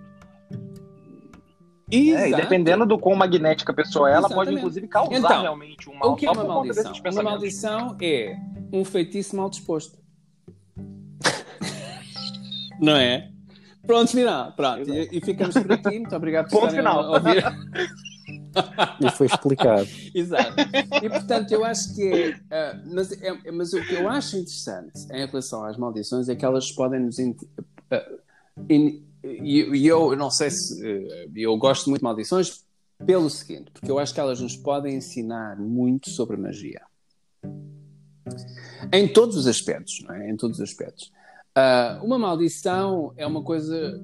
É, 1.90 2.28
e 2.28 2.36
dependendo 2.36 2.84
do 2.84 2.98
quão 2.98 3.16
magnética 3.16 3.72
a 3.72 3.74
pessoa 3.74 4.10
é, 4.10 4.12
ela 4.12 4.20
Exatamente. 4.20 4.44
pode 4.44 4.58
inclusive 4.58 4.88
causar 4.88 5.16
então, 5.16 5.40
realmente 5.40 5.88
um 5.88 5.94
mal. 5.94 6.12
O 6.12 6.16
que 6.16 6.26
é 6.26 6.30
uma 6.30 6.44
maldição? 6.44 6.92
Uma 7.12 7.22
maldição 7.22 7.96
é 8.00 8.36
um 8.70 8.84
feitiço 8.84 9.34
mal 9.34 9.48
disposto. 9.48 9.98
Não 12.80 12.96
é? 12.96 13.30
Pronto, 13.86 14.10
final. 14.10 14.52
Pronto. 14.52 14.88
E, 14.90 15.08
e, 15.12 15.20
ficamos 15.20 15.54
por 15.54 15.72
aqui. 15.72 15.98
Muito 15.98 16.14
obrigado 16.14 16.50
por 16.50 16.60
Ponto 16.60 16.74
final. 16.74 17.00
a 17.00 17.10
ouvir. 17.12 17.44
E 19.00 19.10
foi 19.12 19.26
explicado. 19.26 19.88
Exato. 20.14 20.54
E 21.02 21.08
portanto, 21.08 21.52
eu 21.52 21.64
acho 21.64 21.94
que 21.94 22.02
é, 22.02 22.30
uh, 22.30 22.94
mas, 22.94 23.12
é, 23.12 23.50
mas 23.50 23.72
o 23.72 23.80
que 23.80 23.94
eu 23.94 24.08
acho 24.08 24.36
interessante 24.36 25.06
em 25.12 25.26
relação 25.26 25.64
às 25.64 25.76
maldições 25.76 26.28
é 26.28 26.34
que 26.34 26.44
elas 26.44 26.70
podem 26.72 27.00
nos. 27.00 27.18
Uh, 27.18 27.34
in, 28.68 29.02
e 29.24 29.86
eu, 29.86 30.12
eu 30.12 30.16
não 30.16 30.30
sei 30.30 30.50
se. 30.50 30.82
Uh, 30.84 31.30
eu 31.36 31.56
gosto 31.56 31.88
muito 31.88 32.00
de 32.00 32.04
maldições 32.04 32.64
pelo 33.06 33.30
seguinte, 33.30 33.70
porque 33.70 33.90
eu 33.90 33.98
acho 33.98 34.12
que 34.12 34.20
elas 34.20 34.40
nos 34.40 34.56
podem 34.56 34.96
ensinar 34.96 35.56
muito 35.56 36.10
sobre 36.10 36.36
magia. 36.36 36.82
Em 38.92 39.08
todos 39.08 39.36
os 39.36 39.46
aspectos, 39.46 40.02
não 40.02 40.14
é? 40.14 40.30
Em 40.30 40.36
todos 40.36 40.58
os 40.58 40.62
aspectos. 40.62 41.12
Uh, 41.58 42.04
uma 42.04 42.18
maldição 42.18 43.12
é 43.16 43.26
uma 43.26 43.42
coisa 43.42 44.00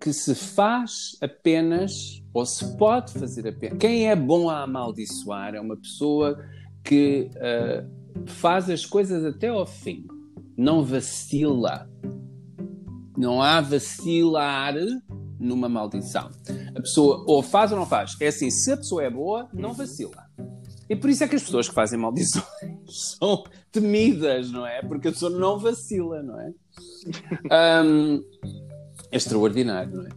que 0.00 0.12
se 0.12 0.34
faz 0.34 1.16
apenas, 1.20 2.22
ou 2.32 2.46
se 2.46 2.76
pode 2.76 3.12
fazer 3.12 3.48
apenas. 3.48 3.78
Quem 3.78 4.08
é 4.08 4.14
bom 4.14 4.48
a 4.48 4.62
amaldiçoar 4.62 5.54
é 5.54 5.60
uma 5.60 5.76
pessoa 5.76 6.38
que 6.84 7.28
uh, 7.36 8.26
faz 8.26 8.70
as 8.70 8.86
coisas 8.86 9.24
até 9.24 9.48
ao 9.48 9.66
fim, 9.66 10.06
não 10.56 10.84
vacila. 10.84 11.90
Não 13.16 13.42
há 13.42 13.60
vacilar 13.60 14.74
numa 15.40 15.68
maldição. 15.68 16.30
A 16.74 16.80
pessoa 16.80 17.24
ou 17.26 17.42
faz 17.42 17.72
ou 17.72 17.78
não 17.78 17.86
faz. 17.86 18.16
É 18.20 18.28
assim, 18.28 18.50
se 18.50 18.72
a 18.72 18.76
pessoa 18.76 19.02
é 19.02 19.10
boa, 19.10 19.48
não 19.52 19.72
vacila. 19.72 20.26
E 20.88 20.96
por 20.96 21.10
isso 21.10 21.24
é 21.24 21.28
que 21.28 21.36
as 21.36 21.42
pessoas 21.42 21.68
que 21.68 21.74
fazem 21.74 21.98
maldições 21.98 22.44
são 23.18 23.44
temidas, 23.70 24.50
não 24.50 24.66
é? 24.66 24.82
Porque 24.82 25.08
a 25.08 25.12
pessoa 25.12 25.30
não 25.30 25.58
vacila, 25.58 26.22
não 26.22 26.38
é? 26.38 26.52
Um, 27.84 28.22
é 29.10 29.16
extraordinário, 29.16 29.94
não 29.94 30.06
é? 30.06 30.08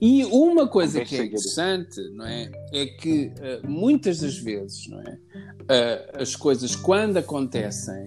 E 0.00 0.24
uma 0.24 0.66
coisa 0.66 1.04
que 1.04 1.16
é 1.16 1.24
interessante, 1.24 2.00
não 2.12 2.26
é? 2.26 2.50
É 2.72 2.86
que 2.86 3.26
uh, 3.26 3.70
muitas 3.70 4.20
das 4.20 4.36
vezes, 4.38 4.88
não 4.88 5.00
é? 5.00 5.12
Uh, 5.12 6.22
as 6.22 6.34
coisas, 6.34 6.74
quando 6.74 7.18
acontecem 7.18 8.06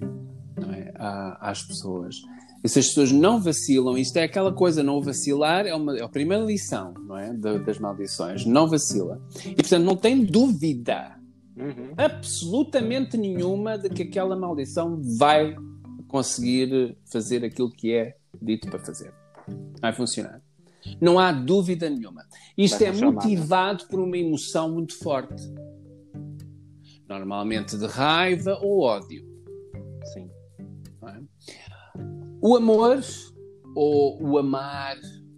é? 0.74 0.92
à, 0.96 1.50
às 1.50 1.64
pessoas, 1.64 2.16
e 2.64 2.70
se 2.70 2.80
as 2.80 2.88
pessoas 2.88 3.12
não 3.12 3.42
vacilam, 3.42 3.98
isto 3.98 4.18
é 4.18 4.24
aquela 4.24 4.54
coisa, 4.54 4.82
não 4.82 5.02
vacilar 5.02 5.66
é, 5.66 5.76
uma, 5.76 5.98
é 5.98 6.02
a 6.02 6.08
primeira 6.08 6.44
lição, 6.44 6.94
não 7.06 7.18
é? 7.18 7.34
das 7.34 7.78
maldições, 7.78 8.46
não 8.46 8.68
vacila. 8.68 9.22
E 9.46 9.56
portanto, 9.56 9.84
não 9.84 9.98
tem 9.98 10.24
dúvida, 10.24 11.18
uhum. 11.58 11.94
absolutamente 11.98 13.18
nenhuma, 13.18 13.78
de 13.78 13.90
que 13.90 14.04
aquela 14.04 14.36
maldição 14.36 15.02
vai 15.18 15.56
conseguir 16.08 16.96
fazer 17.12 17.44
aquilo 17.44 17.70
que 17.70 17.94
é 17.94 18.16
dito 18.42 18.70
para 18.70 18.80
fazer. 18.80 19.14
Vai 19.82 19.94
funcionar. 19.94 20.42
Não 21.00 21.18
há 21.18 21.32
dúvida 21.32 21.90
nenhuma. 21.90 22.26
Isto 22.58 22.80
Vai 22.80 22.88
é 22.88 22.92
motivado 22.92 23.86
por 23.88 24.00
uma 24.00 24.18
emoção 24.18 24.72
muito 24.72 24.98
forte. 24.98 25.44
Normalmente 27.08 27.78
de 27.78 27.86
raiva 27.86 28.58
ou 28.62 28.82
ódio. 28.82 29.26
Sim. 30.14 30.30
É? 31.08 31.20
O 32.42 32.56
amor, 32.56 33.02
ou 33.76 34.22
o 34.22 34.38
amar, 34.38 34.98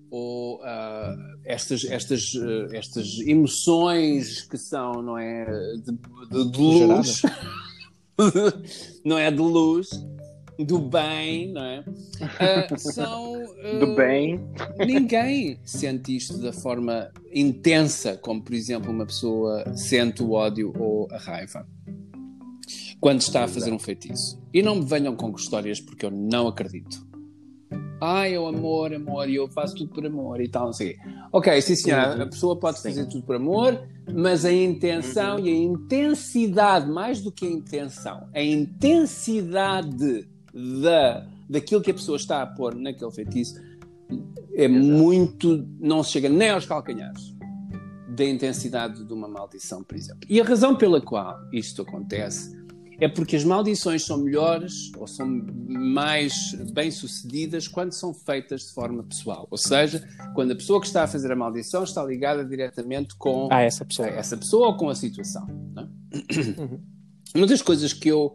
ou 0.09 0.59
uh, 0.61 1.39
estas, 1.43 1.83
estas, 1.85 2.33
uh, 2.33 2.73
estas 2.73 3.19
emoções 3.19 4.41
que 4.41 4.57
são, 4.57 5.01
não 5.01 5.17
é? 5.17 5.45
De, 5.77 5.91
de, 6.31 6.51
de 6.51 6.59
luz. 6.59 7.21
não 9.03 9.17
é 9.17 9.29
de 9.29 9.37
luz 9.37 9.89
do 10.59 10.79
bem, 10.79 11.51
não 11.51 11.63
é? 11.63 11.79
Uh, 11.79 12.77
são. 12.79 13.43
Uh, 13.43 13.79
do 13.79 13.95
bem. 13.95 14.39
Ninguém 14.85 15.59
sente 15.63 16.15
isto 16.15 16.37
da 16.37 16.53
forma 16.53 17.11
intensa, 17.33 18.17
como 18.17 18.41
por 18.41 18.53
exemplo 18.53 18.91
uma 18.91 19.05
pessoa 19.05 19.75
sente 19.75 20.23
o 20.23 20.31
ódio 20.31 20.73
ou 20.77 21.07
a 21.11 21.17
raiva 21.17 21.65
quando 22.99 23.21
está 23.21 23.43
a 23.43 23.47
fazer 23.47 23.71
um 23.71 23.77
feitiço. 23.77 24.41
E 24.53 24.63
não 24.63 24.77
me 24.77 24.85
venham 24.85 25.15
com 25.15 25.29
histórias 25.35 25.79
porque 25.79 26.05
eu 26.05 26.09
não 26.09 26.47
acredito. 26.47 27.05
Ai, 28.01 28.33
é 28.33 28.39
o 28.39 28.47
amor, 28.47 28.93
amor, 28.93 29.29
e 29.29 29.35
eu 29.35 29.47
faço 29.47 29.75
tudo 29.75 29.93
por 29.93 30.05
amor 30.05 30.41
e 30.41 30.49
tal, 30.49 30.65
não 30.65 30.73
sei. 30.73 30.97
Ok, 31.31 31.61
sim 31.61 31.75
senhora, 31.75 32.23
a 32.23 32.27
pessoa 32.27 32.59
pode 32.59 32.79
sim. 32.79 32.89
fazer 32.89 33.05
tudo 33.07 33.23
por 33.23 33.35
amor, 33.35 33.87
mas 34.11 34.43
a 34.43 34.51
intenção 34.51 35.37
uhum. 35.37 35.45
e 35.45 35.49
a 35.49 35.55
intensidade, 35.55 36.89
mais 36.89 37.21
do 37.21 37.31
que 37.31 37.45
a 37.45 37.49
intenção, 37.49 38.27
a 38.33 38.41
intensidade 38.41 40.27
da, 40.81 41.27
daquilo 41.49 41.81
que 41.81 41.91
a 41.91 41.93
pessoa 41.93 42.15
está 42.15 42.41
a 42.41 42.47
pôr 42.47 42.73
naquele 42.75 43.11
feitiço 43.11 43.59
é 44.53 44.65
Exato. 44.65 44.85
muito. 44.85 45.67
não 45.79 46.01
se 46.01 46.11
chega 46.11 46.29
nem 46.29 46.49
aos 46.49 46.65
calcanhares 46.65 47.35
da 48.07 48.23
intensidade 48.23 49.03
de 49.03 49.13
uma 49.13 49.27
maldição, 49.27 49.83
por 49.83 49.97
exemplo. 49.97 50.21
E 50.29 50.39
a 50.39 50.43
razão 50.43 50.75
pela 50.75 51.01
qual 51.01 51.37
isto 51.51 51.81
acontece 51.81 52.55
é 52.99 53.09
porque 53.09 53.35
as 53.35 53.43
maldições 53.43 54.05
são 54.05 54.17
melhores 54.17 54.91
ou 54.97 55.05
são 55.05 55.27
mais 55.67 56.53
bem-sucedidas 56.71 57.67
quando 57.67 57.91
são 57.91 58.13
feitas 58.13 58.61
de 58.61 58.73
forma 58.73 59.03
pessoal. 59.03 59.47
Ou 59.51 59.57
seja, 59.57 60.07
quando 60.33 60.51
a 60.51 60.55
pessoa 60.55 60.79
que 60.79 60.87
está 60.87 61.03
a 61.03 61.07
fazer 61.07 61.29
a 61.29 61.35
maldição 61.35 61.83
está 61.83 62.01
ligada 62.05 62.45
diretamente 62.45 63.13
com 63.17 63.49
ah, 63.51 63.61
essa, 63.61 63.83
pessoa. 63.83 64.07
essa 64.07 64.37
pessoa 64.37 64.67
ou 64.67 64.77
com 64.77 64.87
a 64.87 64.95
situação. 64.95 65.45
É? 65.77 66.61
Uhum. 66.61 66.79
Uma 67.35 67.47
das 67.47 67.61
coisas 67.61 67.91
que 67.91 68.07
eu 68.07 68.33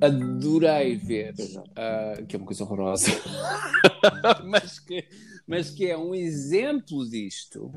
adorei 0.00 0.96
ver, 0.96 1.34
uh, 1.34 2.24
que 2.26 2.36
é 2.36 2.38
uma 2.38 2.46
coisa 2.46 2.64
horrorosa, 2.64 3.06
mas, 4.44 4.78
que, 4.78 5.04
mas 5.46 5.70
que 5.70 5.86
é 5.86 5.96
um 5.96 6.14
exemplo 6.14 7.08
disto, 7.08 7.70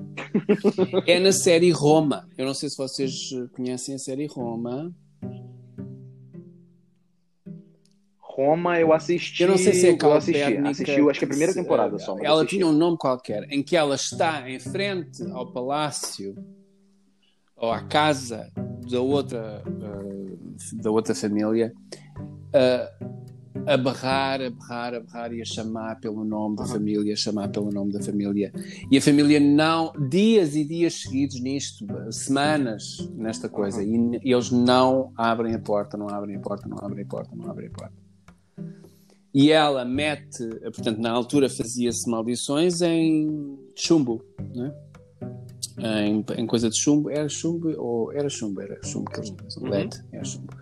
é 1.07 1.19
na 1.19 1.31
série 1.31 1.71
Roma. 1.71 2.27
Eu 2.37 2.45
não 2.45 2.53
sei 2.53 2.69
se 2.69 2.77
vocês 2.77 3.29
conhecem 3.53 3.95
a 3.95 3.99
série 3.99 4.27
Roma. 4.27 4.93
Roma 8.19 8.79
eu 8.79 8.93
assisti. 8.93 9.43
Eu 9.43 9.49
não 9.49 9.57
sei 9.57 9.73
se 9.73 9.87
é 9.87 9.97
eu 9.99 10.13
assisti, 10.13 10.57
assisti, 10.57 10.91
acho 10.91 11.19
que 11.19 11.25
é 11.25 11.27
a 11.27 11.29
primeira 11.29 11.53
temporada 11.53 11.99
só. 11.99 12.17
Ela 12.21 12.45
tinha 12.45 12.65
um 12.65 12.71
nome 12.71 12.97
qualquer, 12.97 13.45
em 13.51 13.61
que 13.61 13.75
ela 13.75 13.95
está 13.95 14.49
em 14.49 14.59
frente 14.59 15.21
ao 15.31 15.51
palácio 15.51 16.35
ou 17.55 17.71
à 17.71 17.81
casa 17.83 18.49
da 18.89 19.01
outra, 19.01 19.61
uh, 19.67 20.81
da 20.81 20.89
outra 20.89 21.13
família 21.13 21.73
uh, 22.53 23.21
a 23.65 23.77
berrar, 23.77 24.41
a 24.41 24.49
berrar, 24.49 24.93
a 24.95 24.99
berrar 24.99 25.33
e 25.33 25.41
a 25.41 25.45
chamar 25.45 25.99
pelo 25.99 26.23
nome 26.23 26.55
da 26.55 26.65
família, 26.65 27.13
a 27.13 27.17
chamar 27.17 27.49
pelo 27.49 27.71
nome 27.71 27.91
da 27.91 28.01
família. 28.01 28.51
E 28.89 28.97
a 28.97 29.01
família 29.01 29.39
não, 29.39 29.93
dias 30.09 30.55
e 30.55 30.63
dias 30.63 31.01
seguidos 31.01 31.39
nisto, 31.39 31.85
semanas 32.11 33.09
nesta 33.15 33.49
coisa, 33.49 33.83
e, 33.83 34.19
e 34.23 34.31
eles 34.31 34.51
não 34.51 35.11
abrem 35.15 35.53
a 35.53 35.59
porta, 35.59 35.97
não 35.97 36.09
abrem 36.09 36.35
a 36.35 36.39
porta, 36.39 36.67
não 36.67 36.77
abrem 36.79 37.03
a 37.03 37.07
porta, 37.07 37.35
não 37.35 37.49
abrem 37.49 37.67
a 37.67 37.71
porta. 37.71 37.93
E 39.33 39.51
ela 39.51 39.85
mete, 39.85 40.45
portanto, 40.73 40.97
na 40.99 41.09
altura 41.09 41.49
fazia-se 41.49 42.09
maldições 42.09 42.81
em 42.81 43.57
chumbo, 43.75 44.21
né? 44.53 44.73
Em, 45.77 46.23
em 46.37 46.45
coisa 46.45 46.69
de 46.69 46.79
chumbo, 46.79 47.09
era 47.09 47.27
chumbo 47.29 47.73
ou 47.77 48.11
era 48.13 48.29
chumbo, 48.29 48.61
era 48.61 48.79
chumbo 48.83 49.09
que 49.11 49.19
eles 49.19 49.33
usam, 49.47 49.63
uhum. 49.63 49.69
LED, 49.69 50.03
era 50.11 50.23
chumbo. 50.23 50.53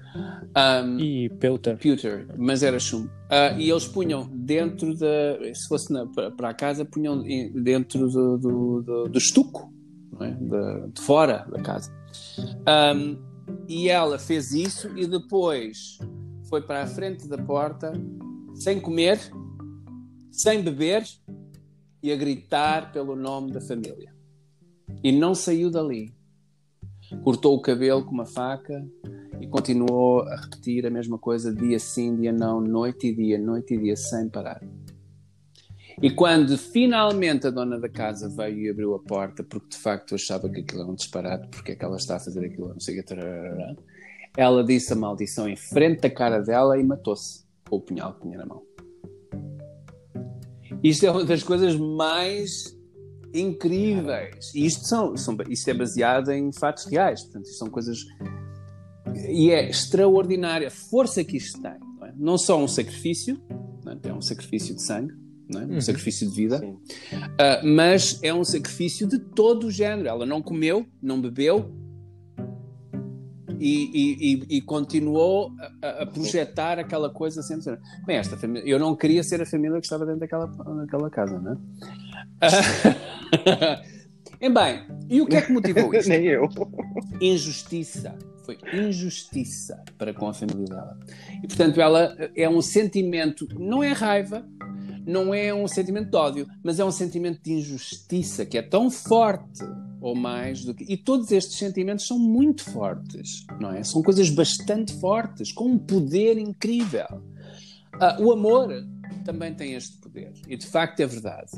Um, 0.56 1.00
e 1.00 1.30
pewter. 1.30 1.78
Pewter, 1.78 2.28
mas 2.38 2.64
era 2.64 2.80
chumbo. 2.80 3.08
Uh, 3.08 3.60
e 3.60 3.70
eles 3.70 3.88
punham 3.88 4.28
dentro 4.34 4.96
da, 4.96 5.38
se 5.54 5.68
fosse 5.68 5.92
na, 5.92 6.06
para, 6.08 6.32
para 6.32 6.50
a 6.50 6.54
casa, 6.54 6.86
punham 6.86 7.24
dentro 7.54 8.10
do, 8.10 8.38
do, 8.38 8.82
do, 8.82 9.04
do 9.10 9.18
estuco, 9.18 9.72
é? 10.20 10.32
de, 10.32 10.92
de, 10.94 11.02
fora 11.02 11.46
da 11.52 11.62
casa. 11.62 11.92
Um, 12.68 13.18
e 13.68 13.90
ela 13.90 14.18
fez 14.18 14.52
isso 14.52 14.90
e 14.98 15.08
depois 15.08 15.98
foi 16.50 16.62
para 16.62 16.84
a 16.84 16.88
frente 16.88 17.28
da 17.28 17.38
porta 17.38 17.94
sem 18.56 18.80
comer, 18.80 19.20
sem 20.32 20.62
beber 20.62 21.04
e 22.02 22.12
a 22.12 22.16
gritar 22.16 22.92
pelo 22.92 23.16
nome 23.16 23.52
da 23.52 23.62
família. 23.62 24.14
E 25.04 25.12
não 25.12 25.34
saiu 25.34 25.70
dali. 25.70 26.14
Cortou 27.24 27.56
o 27.56 27.62
cabelo 27.62 28.04
com 28.06 28.12
uma 28.12 28.26
faca 28.26 28.86
e 29.42 29.48
continuou 29.48 30.22
a 30.22 30.36
repetir 30.36 30.86
a 30.86 30.90
mesma 30.90 31.18
coisa 31.18 31.54
dia 31.54 31.80
sim, 31.80 32.16
dia 32.16 32.32
não, 32.32 32.62
noite 32.62 33.08
e 33.08 33.16
dia, 33.16 33.40
noite 33.40 33.74
e 33.74 33.78
dia, 33.78 33.96
sem 33.96 34.30
parar. 34.30 34.62
E 36.02 36.10
quando 36.10 36.58
finalmente 36.58 37.48
a 37.48 37.50
dona 37.50 37.80
da 37.80 37.90
casa 37.90 38.30
veio 38.30 38.60
e 38.60 38.70
abriu 38.70 38.96
a 38.96 39.00
porta, 39.00 39.44
porque 39.44 39.70
de 39.70 39.78
facto 39.78 40.16
achava 40.16 40.50
que 40.50 40.62
aquilo 40.62 40.82
era 40.82 40.92
um 40.92 40.96
disparate, 40.96 41.48
porque 41.50 41.74
é 41.74 41.76
que 41.76 41.84
ela 41.84 41.98
está 41.98 42.16
a 42.16 42.20
fazer 42.20 42.46
aquilo, 42.46 42.70
não 42.70 42.80
sei 42.80 43.00
o 43.00 43.04
ela 44.38 44.64
disse 44.64 44.94
a 44.94 44.96
maldição 44.96 45.50
em 45.50 45.56
frente 45.58 46.02
da 46.02 46.10
cara 46.10 46.40
dela 46.40 46.78
e 46.80 46.84
matou-se 46.84 47.44
com 47.70 47.78
o 47.78 47.82
punhal 47.82 48.14
que 48.14 48.22
tinha 48.22 48.38
na 48.38 48.46
mão. 48.46 48.64
Isto 50.82 51.06
é 51.06 51.12
uma 51.12 51.26
das 51.26 51.44
coisas 51.44 51.76
mais 51.76 52.79
incríveis. 53.34 54.54
E 54.54 54.66
isto, 54.66 54.86
são, 54.86 55.16
são, 55.18 55.38
isto 55.50 55.70
é 55.70 55.74
baseado 55.74 56.32
em 56.32 56.52
fatos 56.52 56.86
reais. 56.86 57.24
Portanto, 57.24 57.46
isto 57.46 57.58
são 57.58 57.70
coisas. 57.70 58.00
E 59.28 59.52
é 59.52 59.70
extraordinária 59.70 60.68
a 60.68 60.72
força 60.72 61.24
que 61.24 61.38
isto 61.38 61.62
tem. 61.62 61.80
Não, 62.00 62.08
é? 62.08 62.14
não 62.18 62.38
só 62.38 62.62
um 62.62 62.68
sacrifício, 62.68 63.42
é? 63.86 64.10
é 64.10 64.14
um 64.14 64.22
sacrifício 64.22 64.76
de 64.76 64.82
sangue, 64.82 65.14
é? 65.54 65.58
um 65.58 65.74
uhum. 65.74 65.82
sacrifício 65.82 66.30
de 66.30 66.36
vida, 66.36 66.64
uh, 66.64 67.66
mas 67.66 68.20
é 68.22 68.34
um 68.34 68.44
sacrifício 68.44 69.08
de 69.08 69.20
todo 69.20 69.68
o 69.68 69.72
género. 69.72 70.08
Ela 70.08 70.26
não 70.26 70.42
comeu, 70.42 70.86
não 71.02 71.20
bebeu, 71.20 71.72
e, 73.60 74.46
e, 74.50 74.58
e, 74.58 74.62
continuou 74.62 75.52
a, 75.82 76.04
a, 76.04 76.06
projetar 76.06 76.80
aquela 76.80 77.10
coisa 77.10 77.42
sempre. 77.42 77.78
Bem, 78.06 78.18
esta 78.18 78.38
família, 78.38 78.68
eu 78.68 78.80
não 78.80 78.96
queria 78.96 79.24
ser 79.24 79.42
a 79.42 79.46
família 79.46 79.80
que 79.80 79.86
estava 79.86 80.06
dentro 80.06 80.22
daquela, 80.22 80.48
daquela 80.48 81.10
casa, 81.10 81.40
não 81.40 81.52
é? 81.52 81.60
bem, 84.50 84.82
e 85.10 85.22
o 85.22 85.26
que 85.26 85.36
é 85.36 85.42
que 85.42 85.52
motivou 85.52 85.94
isto? 85.96 86.10
Nem 86.10 86.26
eu. 86.26 86.48
Injustiça. 87.20 88.18
Foi 88.46 88.58
injustiça 88.74 89.84
para 89.98 90.14
com 90.14 90.28
a 90.28 90.34
família 90.34 90.66
dela. 90.66 90.98
E 91.44 91.48
portanto, 91.48 91.80
ela 91.80 92.16
é 92.36 92.50
um 92.50 92.62
sentimento, 92.62 93.48
não 93.60 93.84
é 93.84 93.92
raiva, 93.92 94.44
não 95.06 95.34
é 95.34 95.54
um 95.54 95.68
sentimento 95.68 96.10
de 96.10 96.18
ódio, 96.18 96.48
mas 96.64 96.80
é 96.80 96.86
um 96.86 96.92
sentimento 96.92 97.42
de 97.44 97.54
injustiça 97.54 98.46
que 98.46 98.58
é 98.58 98.62
tão 98.62 98.90
forte 98.90 99.64
ou 100.02 100.16
mais 100.16 100.64
do 100.64 100.74
que. 100.74 100.86
E 100.92 100.98
todos 100.98 101.32
estes 101.32 101.58
sentimentos 101.58 102.08
são 102.08 102.18
muito 102.18 102.64
fortes, 102.70 103.46
não 103.60 103.72
é? 103.72 103.84
São 103.84 104.02
coisas 104.02 104.30
bastante 104.30 104.94
fortes, 105.00 105.52
com 105.52 105.66
um 105.66 105.78
poder 105.78 106.38
incrível. 106.38 107.24
Uh, 107.96 108.24
o 108.24 108.32
amor 108.32 108.70
também 109.26 109.54
tem 109.54 109.74
este 109.74 109.98
poder, 109.98 110.34
e 110.48 110.56
de 110.56 110.66
facto 110.66 111.00
é 111.02 111.06
verdade. 111.06 111.52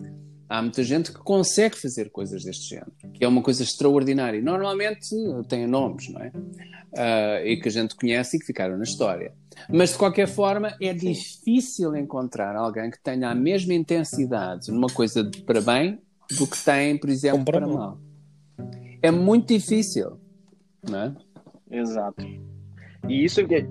Há 0.49 0.61
muita 0.61 0.83
gente 0.83 1.13
que 1.13 1.19
consegue 1.19 1.77
fazer 1.77 2.09
coisas 2.09 2.43
deste 2.43 2.71
género, 2.71 2.91
que 3.13 3.23
é 3.23 3.27
uma 3.27 3.41
coisa 3.41 3.63
extraordinária. 3.63 4.41
Normalmente 4.41 5.07
tem 5.47 5.65
nomes, 5.65 6.09
não 6.09 6.21
é? 6.21 6.27
Uh, 6.27 7.47
e 7.47 7.57
que 7.61 7.69
a 7.69 7.71
gente 7.71 7.95
conhece 7.95 8.35
e 8.35 8.39
que 8.39 8.45
ficaram 8.45 8.77
na 8.77 8.83
história. 8.83 9.33
Mas 9.69 9.91
de 9.91 9.97
qualquer 9.97 10.27
forma, 10.27 10.75
é 10.81 10.93
difícil 10.93 11.95
encontrar 11.95 12.53
alguém 12.57 12.91
que 12.91 13.01
tenha 13.01 13.29
a 13.29 13.35
mesma 13.35 13.73
intensidade 13.73 14.69
numa 14.71 14.87
coisa 14.87 15.23
para 15.45 15.61
bem 15.61 15.99
do 16.37 16.45
que 16.45 16.57
tem, 16.57 16.97
por 16.97 17.09
exemplo, 17.09 17.45
para 17.45 17.65
mal 17.65 17.97
é 19.01 19.11
muito 19.11 19.47
difícil, 19.47 20.19
né? 20.87 21.15
Exato. 21.69 22.25
E 23.07 23.23
isso 23.23 23.41
é, 23.41 23.65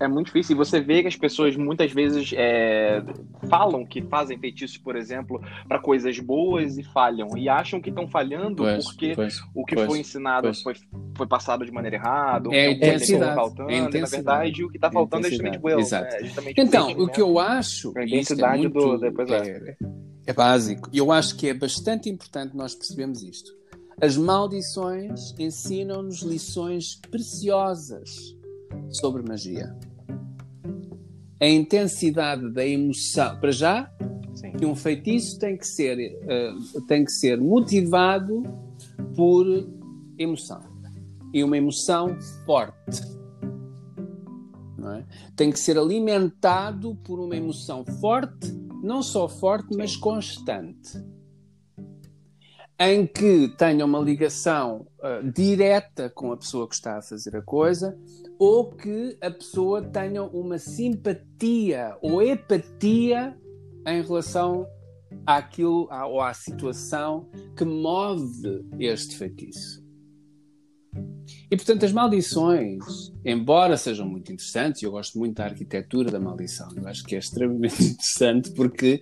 é 0.00 0.08
muito 0.08 0.26
difícil. 0.26 0.54
E 0.54 0.56
você 0.56 0.80
vê 0.80 1.02
que 1.02 1.08
as 1.08 1.16
pessoas 1.16 1.56
muitas 1.56 1.92
vezes 1.92 2.32
é, 2.34 3.02
falam 3.48 3.84
que 3.84 4.02
fazem 4.02 4.38
feitiços, 4.38 4.78
por 4.78 4.96
exemplo, 4.96 5.40
para 5.68 5.78
coisas 5.78 6.18
boas 6.18 6.76
e 6.76 6.82
falham. 6.82 7.36
E 7.36 7.48
acham 7.48 7.80
que 7.80 7.90
estão 7.90 8.08
falhando 8.08 8.64
pois, 8.64 8.84
porque 8.84 9.12
pois, 9.14 9.40
o 9.54 9.64
que 9.64 9.76
pois, 9.76 9.86
foi 9.86 9.98
ensinado 10.00 10.52
foi, 10.62 10.74
foi 11.16 11.26
passado 11.26 11.64
de 11.64 11.70
maneira 11.70 11.96
errada. 11.96 12.48
É 12.52 12.66
a 12.66 12.70
intensidade. 12.72 13.34
Faltando, 13.34 13.70
é 13.70 13.76
intensidade. 13.76 13.94
E, 13.94 14.24
na 14.24 14.32
verdade, 14.32 14.64
o 14.64 14.68
que 14.68 14.76
está 14.76 14.90
faltando 14.90 15.26
é 15.26 15.30
justamente 15.30 15.58
o 15.62 15.78
Exato. 15.78 16.14
Né? 16.14 16.24
Justamente 16.24 16.60
então, 16.60 16.92
o, 16.92 17.04
o 17.04 17.08
que 17.08 17.20
eu 17.20 17.38
acho. 17.38 17.92
A 17.96 18.04
intensidade 18.04 18.58
é 18.58 18.62
muito, 18.62 18.80
do. 18.80 18.98
Depois 18.98 19.30
é, 19.30 19.36
é, 19.36 19.76
é 20.26 20.32
básico. 20.32 20.88
E 20.92 20.98
eu 20.98 21.12
acho 21.12 21.36
que 21.36 21.48
é 21.48 21.54
bastante 21.54 22.08
importante 22.08 22.56
nós 22.56 22.74
percebermos 22.74 23.22
isto 23.22 23.61
as 24.00 24.16
maldições 24.16 25.34
ensinam-nos 25.38 26.22
lições 26.22 26.96
preciosas 27.10 28.36
sobre 28.90 29.22
magia. 29.22 29.76
A 31.40 31.46
intensidade 31.46 32.50
da 32.50 32.66
emoção, 32.66 33.38
para 33.38 33.50
já, 33.50 33.90
Sim. 34.34 34.52
que 34.52 34.66
um 34.66 34.74
feitiço 34.74 35.38
tem 35.38 35.56
que 35.56 35.66
ser 35.66 36.18
uh, 36.22 36.80
tem 36.82 37.04
que 37.04 37.10
ser 37.12 37.40
motivado 37.40 38.42
por 39.16 39.46
emoção 40.18 40.60
e 41.32 41.42
uma 41.42 41.56
emoção 41.56 42.16
forte. 42.44 43.02
É? 44.98 45.04
Tem 45.36 45.50
que 45.50 45.58
ser 45.58 45.78
alimentado 45.78 46.96
por 47.04 47.20
uma 47.20 47.36
emoção 47.36 47.84
forte, 48.00 48.52
não 48.82 49.00
só 49.00 49.28
forte, 49.28 49.76
mas 49.76 49.96
constante 49.96 51.00
em 52.84 53.06
que 53.06 53.48
tenha 53.56 53.84
uma 53.84 54.00
ligação 54.00 54.88
uh, 54.98 55.30
direta 55.32 56.10
com 56.10 56.32
a 56.32 56.36
pessoa 56.36 56.68
que 56.68 56.74
está 56.74 56.98
a 56.98 57.02
fazer 57.02 57.36
a 57.36 57.42
coisa 57.42 57.96
ou 58.40 58.72
que 58.72 59.16
a 59.20 59.30
pessoa 59.30 59.80
tenha 59.80 60.24
uma 60.24 60.58
simpatia 60.58 61.96
ou 62.02 62.20
empatia 62.20 63.38
em 63.86 64.02
relação 64.02 64.66
àquilo 65.24 65.86
à, 65.92 66.06
ou 66.08 66.20
à 66.20 66.34
situação 66.34 67.30
que 67.56 67.64
move 67.64 68.66
este 68.80 69.16
feitiço. 69.16 69.80
E 71.48 71.56
portanto, 71.56 71.84
as 71.84 71.92
maldições, 71.92 73.12
embora 73.24 73.76
sejam 73.76 74.08
muito 74.08 74.32
interessantes, 74.32 74.82
eu 74.82 74.90
gosto 74.90 75.20
muito 75.20 75.36
da 75.36 75.44
arquitetura 75.44 76.10
da 76.10 76.18
maldição, 76.18 76.68
eu 76.76 76.88
acho 76.88 77.04
que 77.04 77.14
é 77.14 77.18
extremamente 77.20 77.78
interessante 77.84 78.50
porque 78.50 79.00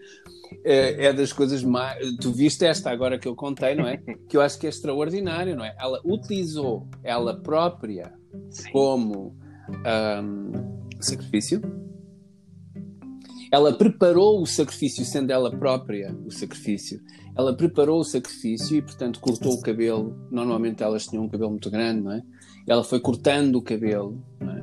é, 0.64 1.06
é, 1.06 1.12
das 1.12 1.32
coisas 1.32 1.62
mais. 1.62 1.98
Tu 2.16 2.32
viste 2.32 2.64
esta 2.64 2.90
agora 2.90 3.18
que 3.18 3.28
eu 3.28 3.34
contei, 3.34 3.74
não 3.74 3.86
é? 3.86 3.96
Que 4.28 4.36
eu 4.36 4.40
acho 4.40 4.58
que 4.58 4.66
é 4.66 4.70
extraordinário, 4.70 5.56
não 5.56 5.64
é? 5.64 5.74
Ela 5.78 6.00
utilizou 6.04 6.88
ela 7.02 7.34
própria 7.40 8.12
Sim. 8.50 8.70
como 8.72 9.36
um, 10.22 10.80
sacrifício. 11.00 11.60
Ela 13.52 13.76
preparou 13.76 14.40
o 14.40 14.46
sacrifício, 14.46 15.04
sendo 15.04 15.32
ela 15.32 15.50
própria 15.50 16.16
o 16.24 16.30
sacrifício. 16.30 17.00
Ela 17.36 17.56
preparou 17.56 17.98
o 18.00 18.04
sacrifício 18.04 18.76
e, 18.76 18.82
portanto, 18.82 19.18
cortou 19.18 19.54
o 19.54 19.60
cabelo. 19.60 20.16
Normalmente 20.30 20.82
elas 20.82 21.06
tinham 21.06 21.24
um 21.24 21.28
cabelo 21.28 21.50
muito 21.50 21.70
grande, 21.70 22.00
não 22.00 22.12
é? 22.12 22.22
Ela 22.66 22.84
foi 22.84 23.00
cortando 23.00 23.56
o 23.56 23.62
cabelo, 23.62 24.22
é? 24.40 24.62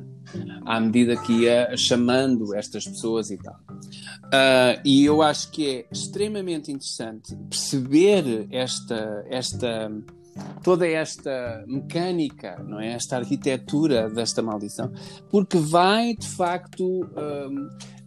à 0.64 0.80
medida 0.80 1.16
que 1.16 1.44
ia 1.44 1.76
chamando 1.76 2.54
estas 2.54 2.86
pessoas 2.86 3.30
e 3.30 3.38
tal. 3.38 3.58
Uh, 4.26 4.80
e 4.84 5.04
eu 5.04 5.22
acho 5.22 5.50
que 5.50 5.66
é 5.66 5.86
extremamente 5.90 6.70
interessante 6.70 7.34
perceber 7.48 8.46
esta, 8.50 9.24
esta, 9.30 9.90
toda 10.62 10.86
esta 10.86 11.64
mecânica, 11.66 12.62
não 12.62 12.78
é? 12.78 12.92
esta 12.92 13.16
arquitetura 13.16 14.10
desta 14.10 14.42
maldição, 14.42 14.92
porque 15.30 15.56
vai 15.58 16.14
de 16.14 16.28
facto 16.28 17.08
ah, 17.16 17.48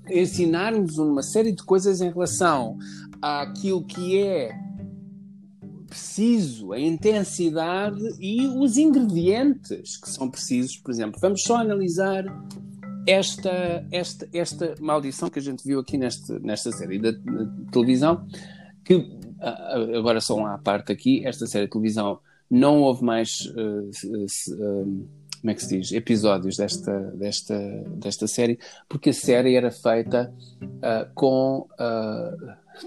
ensinar-nos 0.10 0.98
uma 0.98 1.24
série 1.24 1.52
de 1.52 1.64
coisas 1.64 2.02
em 2.02 2.12
relação 2.12 2.78
àquilo 3.22 3.84
que 3.84 4.18
é 4.20 4.52
preciso, 5.92 6.72
a 6.72 6.80
intensidade 6.80 8.02
e 8.18 8.48
os 8.48 8.78
ingredientes 8.78 9.98
que 9.98 10.10
são 10.10 10.32
precisos. 10.32 10.78
Por 10.78 10.90
exemplo, 10.90 11.20
vamos 11.20 11.44
só 11.44 11.58
analisar 11.58 12.24
esta, 13.06 13.86
esta, 13.92 14.30
esta 14.32 14.76
maldição 14.80 15.30
que 15.30 15.40
a 15.40 15.42
gente 15.42 15.68
viu 15.68 15.82
aqui 15.82 15.98
neste, 15.98 16.32
nesta 16.40 16.72
série 16.72 16.98
da, 16.98 17.12
televisão, 17.74 18.26
que 18.86 19.06
agora 19.98 20.22
só 20.22 20.38
uma 20.38 20.54
à 20.54 20.58
parte 20.58 20.94
aqui, 20.94 21.26
esta 21.28 21.46
série 21.46 21.66
de 21.66 21.72
televisão 21.72 22.20
não 22.50 22.82
houve 22.82 23.04
mais 23.04 23.42
uh, 23.56 23.90
uh, 23.90 25.08
como 25.42 25.52
é 25.52 25.54
que 25.54 25.62
se 25.62 25.78
diz, 25.78 25.92
episódios 25.92 26.56
desta, 26.56 27.00
desta, 27.16 27.58
desta 27.98 28.28
série, 28.28 28.60
porque 28.88 29.10
a 29.10 29.14
série 29.14 29.56
era 29.56 29.72
feita 29.72 30.34
uh, 30.62 31.14
com 31.14 31.68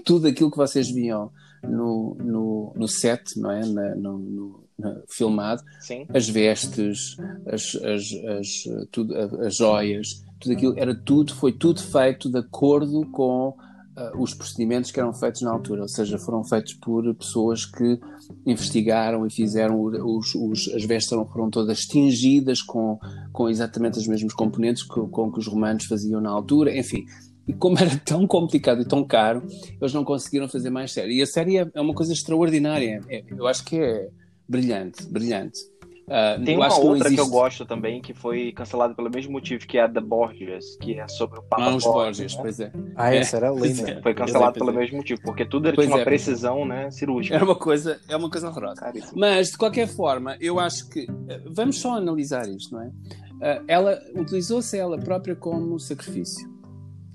tudo 0.03 0.27
aquilo 0.27 0.49
que 0.49 0.57
vocês 0.57 0.89
viam 0.89 1.31
no, 1.69 2.15
no, 2.15 2.54
no 2.75 2.87
set, 2.87 3.39
não 3.39 3.51
é? 3.51 3.65
Na, 3.65 3.95
no, 3.95 4.19
no, 4.19 4.65
filmado, 5.07 5.63
Sim. 5.79 6.05
as 6.13 6.27
vestes, 6.27 7.15
as, 7.47 7.75
as, 7.75 8.13
as, 8.37 8.87
tudo, 8.91 9.15
as 9.15 9.55
joias, 9.55 10.23
tudo 10.39 10.51
aquilo, 10.53 10.73
era 10.77 10.93
tudo, 10.93 11.33
foi 11.33 11.53
tudo 11.53 11.81
feito 11.81 12.29
de 12.29 12.39
acordo 12.39 13.09
com 13.11 13.49
uh, 13.49 14.21
os 14.21 14.33
procedimentos 14.33 14.91
que 14.91 14.99
eram 14.99 15.13
feitos 15.13 15.41
na 15.41 15.51
altura, 15.51 15.83
ou 15.83 15.87
seja, 15.87 16.17
foram 16.17 16.43
feitos 16.43 16.73
por 16.73 17.13
pessoas 17.15 17.65
que 17.65 17.99
investigaram 18.45 19.25
e 19.25 19.31
fizeram 19.31 19.81
os, 19.81 20.35
os, 20.35 20.67
as 20.73 20.83
vestes 20.83 21.09
foram, 21.09 21.25
foram 21.25 21.49
todas 21.49 21.79
tingidas 21.81 22.61
com, 22.61 22.99
com 23.31 23.49
exatamente 23.49 23.97
os 23.97 24.07
mesmos 24.07 24.33
componentes 24.33 24.83
com, 24.83 25.07
com 25.07 25.31
que 25.31 25.39
os 25.39 25.47
romanos 25.47 25.85
faziam 25.85 26.19
na 26.19 26.29
altura, 26.29 26.77
enfim, 26.77 27.05
e 27.47 27.53
como 27.53 27.77
era 27.77 27.95
tão 28.03 28.25
complicado 28.27 28.81
e 28.81 28.85
tão 28.85 29.03
caro, 29.03 29.43
eles 29.79 29.93
não 29.93 30.03
conseguiram 30.03 30.47
fazer 30.47 30.69
mais 30.69 30.91
série. 30.91 31.17
E 31.17 31.21
a 31.21 31.27
série 31.27 31.57
é, 31.57 31.67
é 31.73 31.81
uma 31.81 31.93
coisa 31.93 32.13
extraordinária. 32.13 33.01
É, 33.09 33.23
eu 33.29 33.47
acho 33.47 33.63
que 33.63 33.77
é 33.77 34.09
brilhante, 34.47 35.05
brilhante. 35.07 35.59
Uh, 36.05 36.43
Tem 36.45 36.55
uma 36.55 36.71
outra 36.77 37.09
que 37.09 37.19
eu 37.19 37.27
gosto 37.27 37.65
também, 37.65 37.99
que 37.99 38.13
foi 38.13 38.51
cancelada 38.51 38.93
pelo 38.93 39.09
mesmo 39.09 39.31
motivo, 39.31 39.65
que 39.65 39.79
é 39.79 39.81
a 39.81 39.89
The 39.89 40.01
Borgias, 40.01 40.77
que 40.79 40.99
é 40.99 41.07
sobre 41.07 41.39
o 41.39 41.41
Papa 41.41 41.63
ah, 41.63 41.75
os 41.75 41.83
Borgias, 41.83 42.35
né? 42.35 42.41
pois 42.43 42.59
é. 42.59 42.71
Ah, 42.95 43.15
essa 43.15 43.37
era 43.37 43.49
linda. 43.49 43.89
É. 43.89 44.01
Foi 44.03 44.13
cancelada 44.13 44.55
é, 44.55 44.59
pelo 44.59 44.69
é. 44.69 44.73
mesmo 44.73 44.97
motivo, 44.97 45.19
porque 45.23 45.43
tudo 45.43 45.67
era, 45.67 45.75
tinha 45.75 45.87
uma 45.87 46.01
é, 46.01 46.03
precisão 46.03 46.63
né, 46.63 46.91
cirúrgica. 46.91 47.35
Era 47.35 47.43
uma 47.43 47.55
coisa, 47.55 47.99
é 48.07 48.15
uma 48.15 48.29
coisa 48.29 48.49
horrorosa. 48.49 48.81
Caríssimo. 48.81 49.13
Mas, 49.15 49.49
de 49.49 49.57
qualquer 49.57 49.87
forma, 49.87 50.37
eu 50.39 50.59
acho 50.59 50.87
que... 50.89 51.07
Eh, 51.27 51.41
vamos 51.47 51.79
só 51.79 51.95
analisar 51.95 52.47
isto, 52.47 52.75
não 52.75 52.83
é? 52.83 52.87
Uh, 52.87 53.63
ela 53.67 53.99
utilizou-se 54.15 54.77
ela 54.77 54.99
própria 54.99 55.35
como 55.35 55.79
sacrifício 55.79 56.54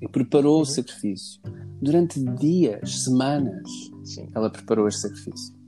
e 0.00 0.08
preparou 0.08 0.56
uhum. 0.56 0.62
o 0.62 0.66
sacrifício. 0.66 1.40
Durante 1.80 2.20
dias, 2.36 3.04
semanas, 3.04 3.68
Sim. 4.04 4.28
ela 4.34 4.50
preparou 4.50 4.88
este 4.88 5.02
sacrifício. 5.02 5.60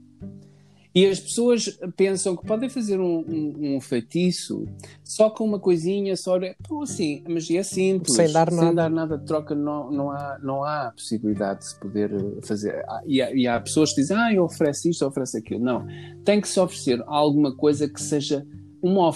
E 0.95 1.07
as 1.07 1.19
pessoas 1.19 1.79
pensam 1.97 2.35
que 2.35 2.45
podem 2.45 2.69
fazer 2.69 2.99
um, 2.99 3.25
um, 3.27 3.75
um 3.75 3.81
feitiço 3.81 4.67
só 5.03 5.27
com 5.27 5.43
uma 5.43 5.59
coisinha, 5.59 6.15
só. 6.15 6.37
Então, 6.37 6.83
assim, 6.83 7.23
magia 7.27 7.61
é 7.61 7.63
simples. 7.63 8.15
Sem 8.15 8.31
dar 8.31 8.51
nada. 8.51 8.67
Sem 8.67 8.75
dar 8.75 8.89
nada 8.91 9.17
de 9.17 9.25
troca, 9.25 9.55
não, 9.55 9.91
não, 9.91 10.11
há, 10.11 10.37
não 10.43 10.63
há 10.63 10.91
possibilidade 10.95 11.61
de 11.61 11.69
se 11.69 11.79
poder 11.79 12.11
fazer. 12.43 12.85
E 13.07 13.23
há, 13.23 13.33
e 13.33 13.47
há 13.47 13.59
pessoas 13.59 13.89
que 13.89 14.01
dizem, 14.01 14.15
ah, 14.15 14.31
eu 14.31 14.43
ofereço 14.43 14.87
isto, 14.87 15.03
eu 15.03 15.07
ofereço 15.07 15.35
aquilo. 15.35 15.63
Não. 15.63 15.83
Tem 16.23 16.39
que 16.39 16.47
se 16.47 16.59
oferecer 16.59 17.01
alguma 17.07 17.55
coisa 17.55 17.89
que 17.89 17.99
seja 17.99 18.45
uma, 18.79 19.11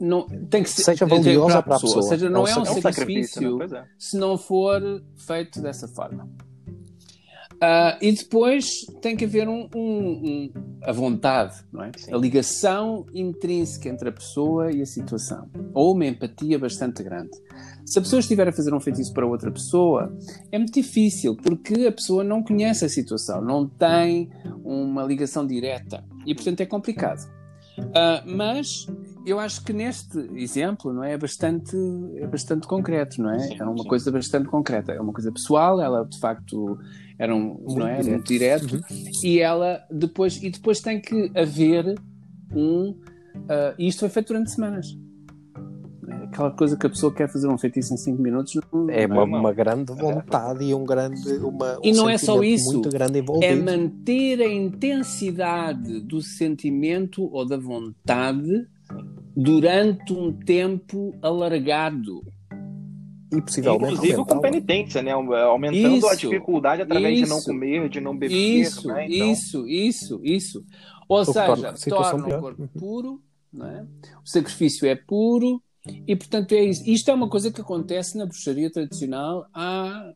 não, 0.00 0.26
tem 0.48 0.62
que 0.62 0.70
ser, 0.70 0.82
seja 0.82 1.06
valiosa 1.06 1.62
para 1.62 1.76
a 1.76 1.80
pessoa. 1.80 1.96
Ou 1.96 2.08
seja, 2.08 2.28
não 2.28 2.46
é, 2.46 2.54
um, 2.54 2.58
é 2.58 2.60
um 2.60 2.80
sacrifício, 2.80 3.58
sacrifício 3.58 3.76
é. 3.76 3.86
se 3.98 4.16
não 4.18 4.36
for 4.36 4.80
feito 5.16 5.60
dessa 5.60 5.86
forma. 5.88 6.28
Uh, 7.62 7.92
e 8.00 8.12
depois 8.12 8.86
tem 9.02 9.14
que 9.14 9.26
haver 9.26 9.46
um, 9.46 9.68
um, 9.74 9.78
um 9.78 10.52
a 10.82 10.92
vontade, 10.92 11.56
não 11.70 11.84
é? 11.84 11.90
A 12.10 12.16
ligação 12.16 13.04
intrínseca 13.12 13.90
entre 13.90 14.08
a 14.08 14.12
pessoa 14.12 14.72
e 14.72 14.80
a 14.80 14.86
situação. 14.86 15.46
Ou 15.74 15.92
uma 15.92 16.06
empatia 16.06 16.58
bastante 16.58 17.02
grande. 17.02 17.36
Se 17.84 17.98
a 17.98 18.02
pessoa 18.02 18.20
estiver 18.20 18.48
a 18.48 18.52
fazer 18.52 18.72
um 18.72 18.80
feitiço 18.80 19.12
para 19.12 19.26
outra 19.26 19.50
pessoa, 19.50 20.16
é 20.50 20.56
muito 20.56 20.72
difícil, 20.72 21.36
porque 21.36 21.86
a 21.86 21.92
pessoa 21.92 22.24
não 22.24 22.42
conhece 22.42 22.86
a 22.86 22.88
situação, 22.88 23.42
não 23.42 23.68
tem 23.68 24.30
uma 24.64 25.04
ligação 25.04 25.46
direta. 25.46 26.02
E, 26.24 26.34
portanto, 26.34 26.62
é 26.62 26.66
complicado. 26.66 27.39
Uh, 27.88 28.36
mas 28.36 28.86
eu 29.26 29.38
acho 29.38 29.62
que 29.64 29.72
neste 29.72 30.18
exemplo 30.34 30.92
não 30.92 31.04
é, 31.04 31.12
é 31.12 31.18
bastante 31.18 31.76
é 32.16 32.26
bastante 32.26 32.66
concreto 32.66 33.20
não 33.20 33.30
é? 33.30 33.38
Sim, 33.38 33.56
é 33.58 33.64
uma 33.64 33.82
sim. 33.82 33.88
coisa 33.88 34.10
bastante 34.10 34.48
concreta. 34.48 34.92
É 34.92 35.00
uma 35.00 35.12
coisa 35.12 35.32
pessoal 35.32 35.80
ela 35.80 36.04
de 36.04 36.18
facto 36.18 36.78
era 37.18 37.34
um 37.34 37.62
não 37.68 37.86
é 37.86 38.02
muito 38.02 38.26
direto. 38.26 38.74
uhum. 38.74 39.10
e 39.22 39.40
ela 39.40 39.84
depois 39.90 40.42
e 40.42 40.50
depois 40.50 40.80
tem 40.80 41.00
que 41.00 41.30
haver 41.34 41.94
um 42.54 42.90
uh, 42.90 43.74
isto 43.78 44.00
foi 44.00 44.08
feito 44.08 44.28
durante 44.28 44.50
semanas 44.50 44.86
aquela 46.30 46.50
coisa 46.50 46.76
que 46.76 46.86
a 46.86 46.90
pessoa 46.90 47.12
quer 47.12 47.30
fazer 47.30 47.48
um 47.48 47.58
feitiço 47.58 47.92
em 47.92 47.96
5 47.96 48.22
minutos. 48.22 48.54
Não, 48.72 48.88
é, 48.88 49.06
não 49.06 49.24
uma, 49.24 49.36
é 49.36 49.40
uma, 49.40 49.52
grande 49.52 49.92
vontade 49.92 50.64
e 50.64 50.74
um 50.74 50.84
grande. 50.84 51.28
Uma, 51.38 51.78
e 51.82 51.92
um 51.92 51.96
não 51.96 52.08
é 52.08 52.16
só 52.16 52.42
isso. 52.42 52.80
É 53.42 53.54
manter 53.54 54.40
a 54.40 54.48
intensidade 54.48 56.00
do 56.00 56.22
sentimento 56.22 57.28
ou 57.32 57.44
da 57.44 57.56
vontade 57.56 58.66
durante 59.36 60.12
um 60.12 60.32
tempo 60.32 61.14
alargado. 61.20 62.22
E 63.32 63.40
possivelmente 63.40 63.94
Inclusive 63.94 64.24
com 64.24 64.40
penitência, 64.40 65.02
né? 65.02 65.12
Aumentando 65.12 65.96
isso, 65.96 66.08
a 66.08 66.14
dificuldade 66.16 66.82
através 66.82 67.20
isso, 67.20 67.24
de 67.24 67.30
não 67.30 67.42
comer, 67.42 67.88
de 67.88 68.00
não 68.00 68.16
beber. 68.16 68.34
Isso, 68.34 68.88
né? 68.88 69.06
então... 69.06 69.30
isso, 69.30 69.68
isso, 69.68 70.20
isso. 70.24 70.64
Ou 71.08 71.24
seja, 71.24 71.46
torna, 71.46 71.72
torna 71.72 72.36
o 72.36 72.40
corpo 72.40 72.68
puro, 72.76 73.22
não 73.52 73.66
é? 73.66 73.82
o 74.24 74.28
sacrifício 74.28 74.86
é 74.86 74.94
puro, 74.94 75.62
e 76.06 76.16
portanto 76.16 76.52
é 76.52 76.64
isso. 76.64 76.88
Isto 76.88 77.10
é 77.10 77.14
uma 77.14 77.28
coisa 77.28 77.50
que 77.50 77.60
acontece 77.60 78.16
na 78.16 78.26
bruxaria 78.26 78.70
tradicional 78.70 79.46
há 79.54 80.12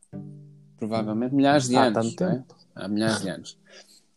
provavelmente 0.76 1.34
milhares 1.34 1.68
de 1.68 1.76
há 1.76 1.84
anos. 1.84 2.14
Tanto 2.14 2.24
é? 2.24 2.44
Há 2.74 2.88
milhares 2.88 3.22
de 3.22 3.28
anos. 3.28 3.58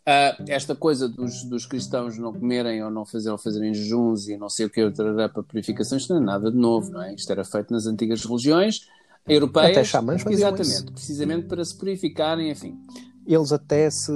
Uh, 0.08 0.44
esta 0.48 0.74
coisa 0.74 1.10
dos, 1.10 1.44
dos, 1.44 1.66
cristãos 1.66 2.18
não 2.18 2.32
comerem 2.32 2.82
ou 2.82 2.90
não 2.90 3.06
fazer, 3.06 3.30
ou 3.30 3.38
fazerem 3.38 3.74
jejuns 3.74 4.30
e 4.30 4.38
não 4.38 4.48
sei 4.48 4.66
o 4.66 4.70
que 4.70 4.90
para 4.90 5.44
purificação, 5.44 5.98
isto 5.98 6.14
não 6.14 6.22
é 6.22 6.26
nada 6.26 6.50
de 6.50 6.58
novo, 6.58 6.90
não 6.92 7.02
é? 7.02 7.14
Isto 7.14 7.30
era 7.30 7.44
feito 7.44 7.74
nas 7.74 7.86
antigas 7.86 8.24
religiões 8.24 8.88
europeias. 9.28 9.72
Até 9.72 9.84
xamãs 9.84 10.26
Exatamente, 10.26 10.70
isso. 10.70 10.92
precisamente 10.94 11.48
para 11.48 11.64
se 11.66 11.78
purificarem, 11.78 12.50
enfim 12.50 12.80
eles 13.28 13.52
até 13.52 13.90
se 13.90 14.12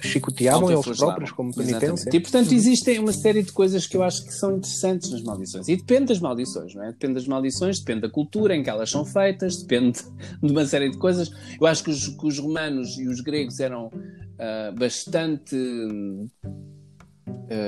chicoteavam 0.00 0.70
eles 0.70 0.98
próprios 0.98 1.32
como 1.32 1.54
penitência. 1.54 1.86
Exatamente. 1.86 2.16
E 2.16 2.20
portanto 2.20 2.52
existem 2.52 2.98
uma 2.98 3.12
série 3.12 3.42
de 3.42 3.50
coisas 3.50 3.86
que 3.86 3.96
eu 3.96 4.02
acho 4.02 4.24
que 4.24 4.32
são 4.32 4.56
interessantes 4.56 5.10
nas 5.10 5.22
maldições. 5.22 5.68
E 5.68 5.76
depende 5.76 6.06
das 6.06 6.20
maldições, 6.20 6.74
não 6.74 6.84
é? 6.84 6.88
Depende 6.88 7.14
das 7.14 7.26
maldições, 7.26 7.78
depende 7.78 8.02
da 8.02 8.10
cultura 8.10 8.54
em 8.54 8.62
que 8.62 8.68
elas 8.68 8.90
são 8.90 9.04
feitas, 9.04 9.62
depende 9.62 10.00
de 10.42 10.52
uma 10.52 10.66
série 10.66 10.90
de 10.90 10.98
coisas. 10.98 11.30
Eu 11.58 11.66
acho 11.66 11.82
que 11.82 11.90
os, 11.90 12.08
que 12.08 12.26
os 12.26 12.38
romanos 12.38 12.98
e 12.98 13.08
os 13.08 13.20
gregos 13.20 13.58
eram 13.58 13.86
uh, 13.86 14.78
bastante. 14.78 15.56
Uh, 15.56 16.28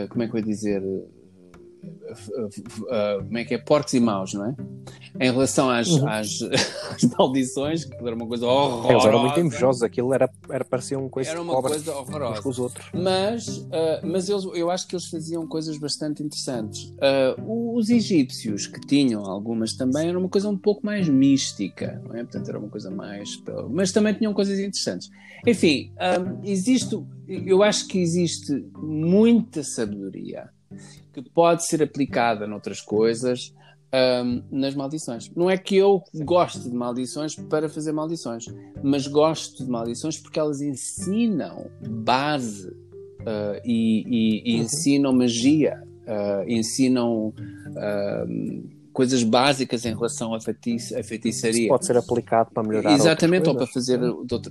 como 0.09 0.23
é 0.23 0.29
que 0.29 0.35
eu 0.35 0.39
ia 0.39 0.45
dizer? 0.45 0.83
Uh, 1.83 3.25
como 3.25 3.39
é 3.39 3.45
que 3.45 3.55
é? 3.55 3.59
Porcos 3.59 3.93
e 3.95 4.01
maus, 4.01 4.35
não 4.35 4.47
é? 4.47 4.55
Em 5.21 5.31
relação 5.31 5.71
às, 5.71 5.89
uhum. 5.89 6.09
às, 6.09 6.41
às, 6.95 7.03
maldições, 7.19 7.85
que 7.85 7.95
era 7.95 8.15
uma 8.15 8.27
coisa 8.27 8.47
horrorosa. 8.47 8.93
Eles 8.93 9.05
eram 9.05 9.19
muito 9.21 9.41
invejosos, 9.41 9.83
aquilo 9.83 10.15
era, 10.15 10.31
era 10.49 10.65
parecia 10.65 10.99
uma 10.99 11.09
coisa 11.09 11.31
Era 11.31 11.43
uma 11.43 11.61
coisa 11.61 11.95
horrorosa. 11.95 12.43
Com 12.43 12.49
os 12.49 12.59
outros. 12.59 12.87
Mas, 12.95 13.49
uh, 13.59 13.71
mas 14.05 14.29
eles, 14.29 14.45
eu 14.55 14.71
acho 14.71 14.87
que 14.87 14.95
eles 14.95 15.07
faziam 15.07 15.47
coisas 15.47 15.79
bastante 15.79 16.23
interessantes. 16.23 16.95
Uh, 17.37 17.77
os 17.77 17.91
egípcios, 17.91 18.67
que 18.67 18.81
tinham 18.81 19.25
algumas 19.25 19.75
também, 19.75 20.09
era 20.09 20.19
uma 20.19 20.29
coisa 20.29 20.49
um 20.49 20.57
pouco 20.57 20.85
mais 20.85 21.09
mística, 21.09 22.01
não 22.07 22.17
é? 22.17 22.23
Portanto, 22.23 22.49
era 22.49 22.59
uma 22.59 22.69
coisa 22.69 22.91
mais. 22.91 23.43
Mas 23.71 23.93
também 23.93 24.15
tinham 24.15 24.33
coisas 24.33 24.59
interessantes. 24.59 25.11
Enfim, 25.47 25.93
um, 25.99 26.41
existe. 26.45 27.01
Eu 27.27 27.63
acho 27.63 27.89
que 27.89 27.99
existe 27.99 28.65
muita 28.77 29.63
sabedoria 29.63 30.51
que 31.13 31.23
pode 31.23 31.67
ser 31.67 31.83
aplicada 31.83 32.47
noutras 32.47 32.81
coisas 32.81 33.53
um, 34.25 34.43
nas 34.51 34.75
maldições. 34.75 35.31
Não 35.37 35.51
é 35.51 35.59
que 35.59 35.77
eu 35.77 36.03
goste 36.25 36.69
de 36.69 36.75
maldições 36.75 37.35
para 37.35 37.69
fazer 37.69 37.93
maldições, 37.93 38.45
mas 38.83 39.07
gosto 39.07 39.65
de 39.65 39.71
maldições 39.71 40.19
porque 40.19 40.39
elas 40.39 40.61
ensinam 40.61 41.71
base 41.87 42.69
uh, 42.69 43.61
e, 43.65 44.05
e, 44.07 44.43
e 44.45 44.57
uhum. 44.57 44.63
ensinam 44.63 45.13
magia, 45.13 45.83
uh, 46.07 46.51
ensinam. 46.51 47.29
Uh, 47.29 48.82
coisas 48.93 49.23
básicas 49.23 49.85
em 49.85 49.95
relação 49.95 50.35
à, 50.35 50.41
feitiça, 50.41 50.99
à 50.99 51.03
feitiçaria. 51.03 51.61
Isso 51.61 51.69
pode 51.69 51.87
ser 51.87 51.97
aplicado 51.97 52.51
para 52.53 52.63
melhorar 52.63 52.93
Exatamente, 52.93 53.49
ou 53.49 53.57
para 53.57 53.67
fazer 53.67 54.01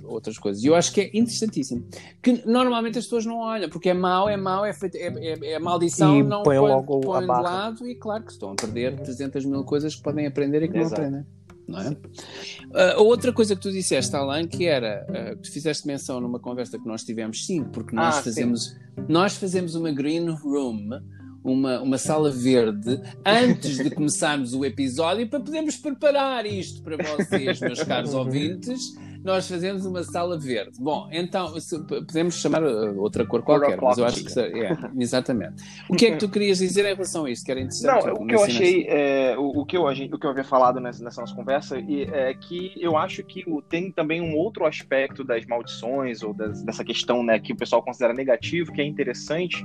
outras 0.04 0.38
coisas. 0.38 0.62
E 0.62 0.66
eu 0.66 0.74
acho 0.74 0.92
que 0.92 1.00
é 1.00 1.10
interessantíssimo. 1.14 1.86
Que 2.20 2.42
normalmente 2.46 2.98
as 2.98 3.04
pessoas 3.04 3.24
não 3.24 3.38
olham, 3.38 3.68
porque 3.68 3.90
é 3.90 3.94
mau, 3.94 4.28
é 4.28 4.36
mau, 4.36 4.64
é, 4.64 4.72
feito, 4.72 4.96
é, 4.96 5.06
é, 5.06 5.52
é 5.52 5.58
maldição, 5.58 6.18
e 6.18 6.22
não 6.22 6.42
põe, 6.42 6.58
logo 6.58 7.00
põe 7.00 7.20
de 7.20 7.26
lado 7.26 7.88
e 7.88 7.94
claro 7.94 8.24
que 8.24 8.32
estão 8.32 8.52
a 8.52 8.54
perder 8.54 9.00
300 9.00 9.44
mil 9.44 9.64
coisas 9.64 9.94
que 9.94 10.02
podem 10.02 10.26
aprender 10.26 10.62
e 10.62 10.68
que 10.68 10.78
Exato. 10.78 11.00
não 11.00 11.08
aprendem. 11.08 11.26
Não 11.68 11.80
é? 11.80 11.90
Uh, 11.90 13.02
outra 13.02 13.32
coisa 13.32 13.54
que 13.54 13.62
tu 13.62 13.70
disseste, 13.70 14.14
Alain, 14.16 14.46
que 14.46 14.66
era 14.66 15.06
uh, 15.08 15.36
que 15.36 15.42
tu 15.42 15.52
fizeste 15.52 15.86
menção 15.86 16.20
numa 16.20 16.40
conversa 16.40 16.78
que 16.78 16.86
nós 16.86 17.04
tivemos, 17.04 17.46
sim, 17.46 17.64
porque 17.64 17.94
nós 17.94 18.18
ah, 18.18 18.22
fazemos 18.22 18.64
sim. 18.64 18.76
nós 19.08 19.36
fazemos 19.36 19.74
uma 19.74 19.92
green 19.92 20.28
room 20.28 21.00
uma, 21.42 21.80
uma 21.80 21.98
sala 21.98 22.30
verde 22.30 23.00
antes 23.24 23.76
de 23.76 23.90
começarmos 23.90 24.54
o 24.54 24.64
episódio 24.64 25.26
para 25.28 25.40
podermos 25.40 25.76
preparar 25.76 26.46
isto 26.46 26.82
para 26.82 26.96
vocês, 26.96 27.60
meus 27.60 27.82
caros 27.82 28.14
ouvintes 28.14 28.94
nós 29.22 29.48
fazemos 29.48 29.86
uma 29.86 30.02
sala 30.02 30.38
verde. 30.38 30.78
Bom, 30.80 31.08
então 31.12 31.54
podemos 31.88 32.34
chamar 32.34 32.62
uh, 32.62 33.00
outra 33.00 33.24
cor 33.26 33.42
qualquer, 33.42 33.80
mas 33.80 33.98
eu 33.98 34.04
acho 34.04 34.24
que 34.24 34.40
é, 34.40 34.76
exatamente. 34.98 35.62
O 35.88 35.94
que 35.94 36.06
é 36.06 36.10
que 36.12 36.18
tu 36.18 36.28
querias 36.28 36.58
dizer 36.58 36.84
em 36.84 36.94
relação 36.94 37.24
a 37.24 37.30
isso? 37.30 37.44
Que 37.44 37.50
era 37.50 37.60
interessante. 37.60 38.06
Não, 38.06 38.14
o 38.14 38.26
que 38.26 38.34
eu 38.34 38.44
achei, 38.44 38.86
é, 38.88 39.36
o, 39.38 39.60
o, 39.60 39.66
que 39.66 39.76
eu, 39.76 39.84
o 39.84 40.18
que 40.18 40.26
eu 40.26 40.30
havia 40.30 40.44
falado 40.44 40.80
nessa, 40.80 41.02
nessa 41.02 41.20
nossa 41.20 41.34
conversa 41.34 41.76
é 41.78 42.34
que 42.34 42.72
eu 42.76 42.96
acho 42.96 43.22
que 43.22 43.44
tem 43.68 43.90
também 43.90 44.20
um 44.20 44.36
outro 44.36 44.66
aspecto 44.66 45.24
das 45.24 45.46
maldições 45.46 46.22
ou 46.22 46.34
das, 46.34 46.62
dessa 46.62 46.84
questão, 46.84 47.22
né, 47.22 47.38
que 47.38 47.52
o 47.52 47.56
pessoal 47.56 47.82
considera 47.82 48.12
negativo, 48.12 48.72
que 48.72 48.80
é 48.80 48.84
interessante, 48.84 49.64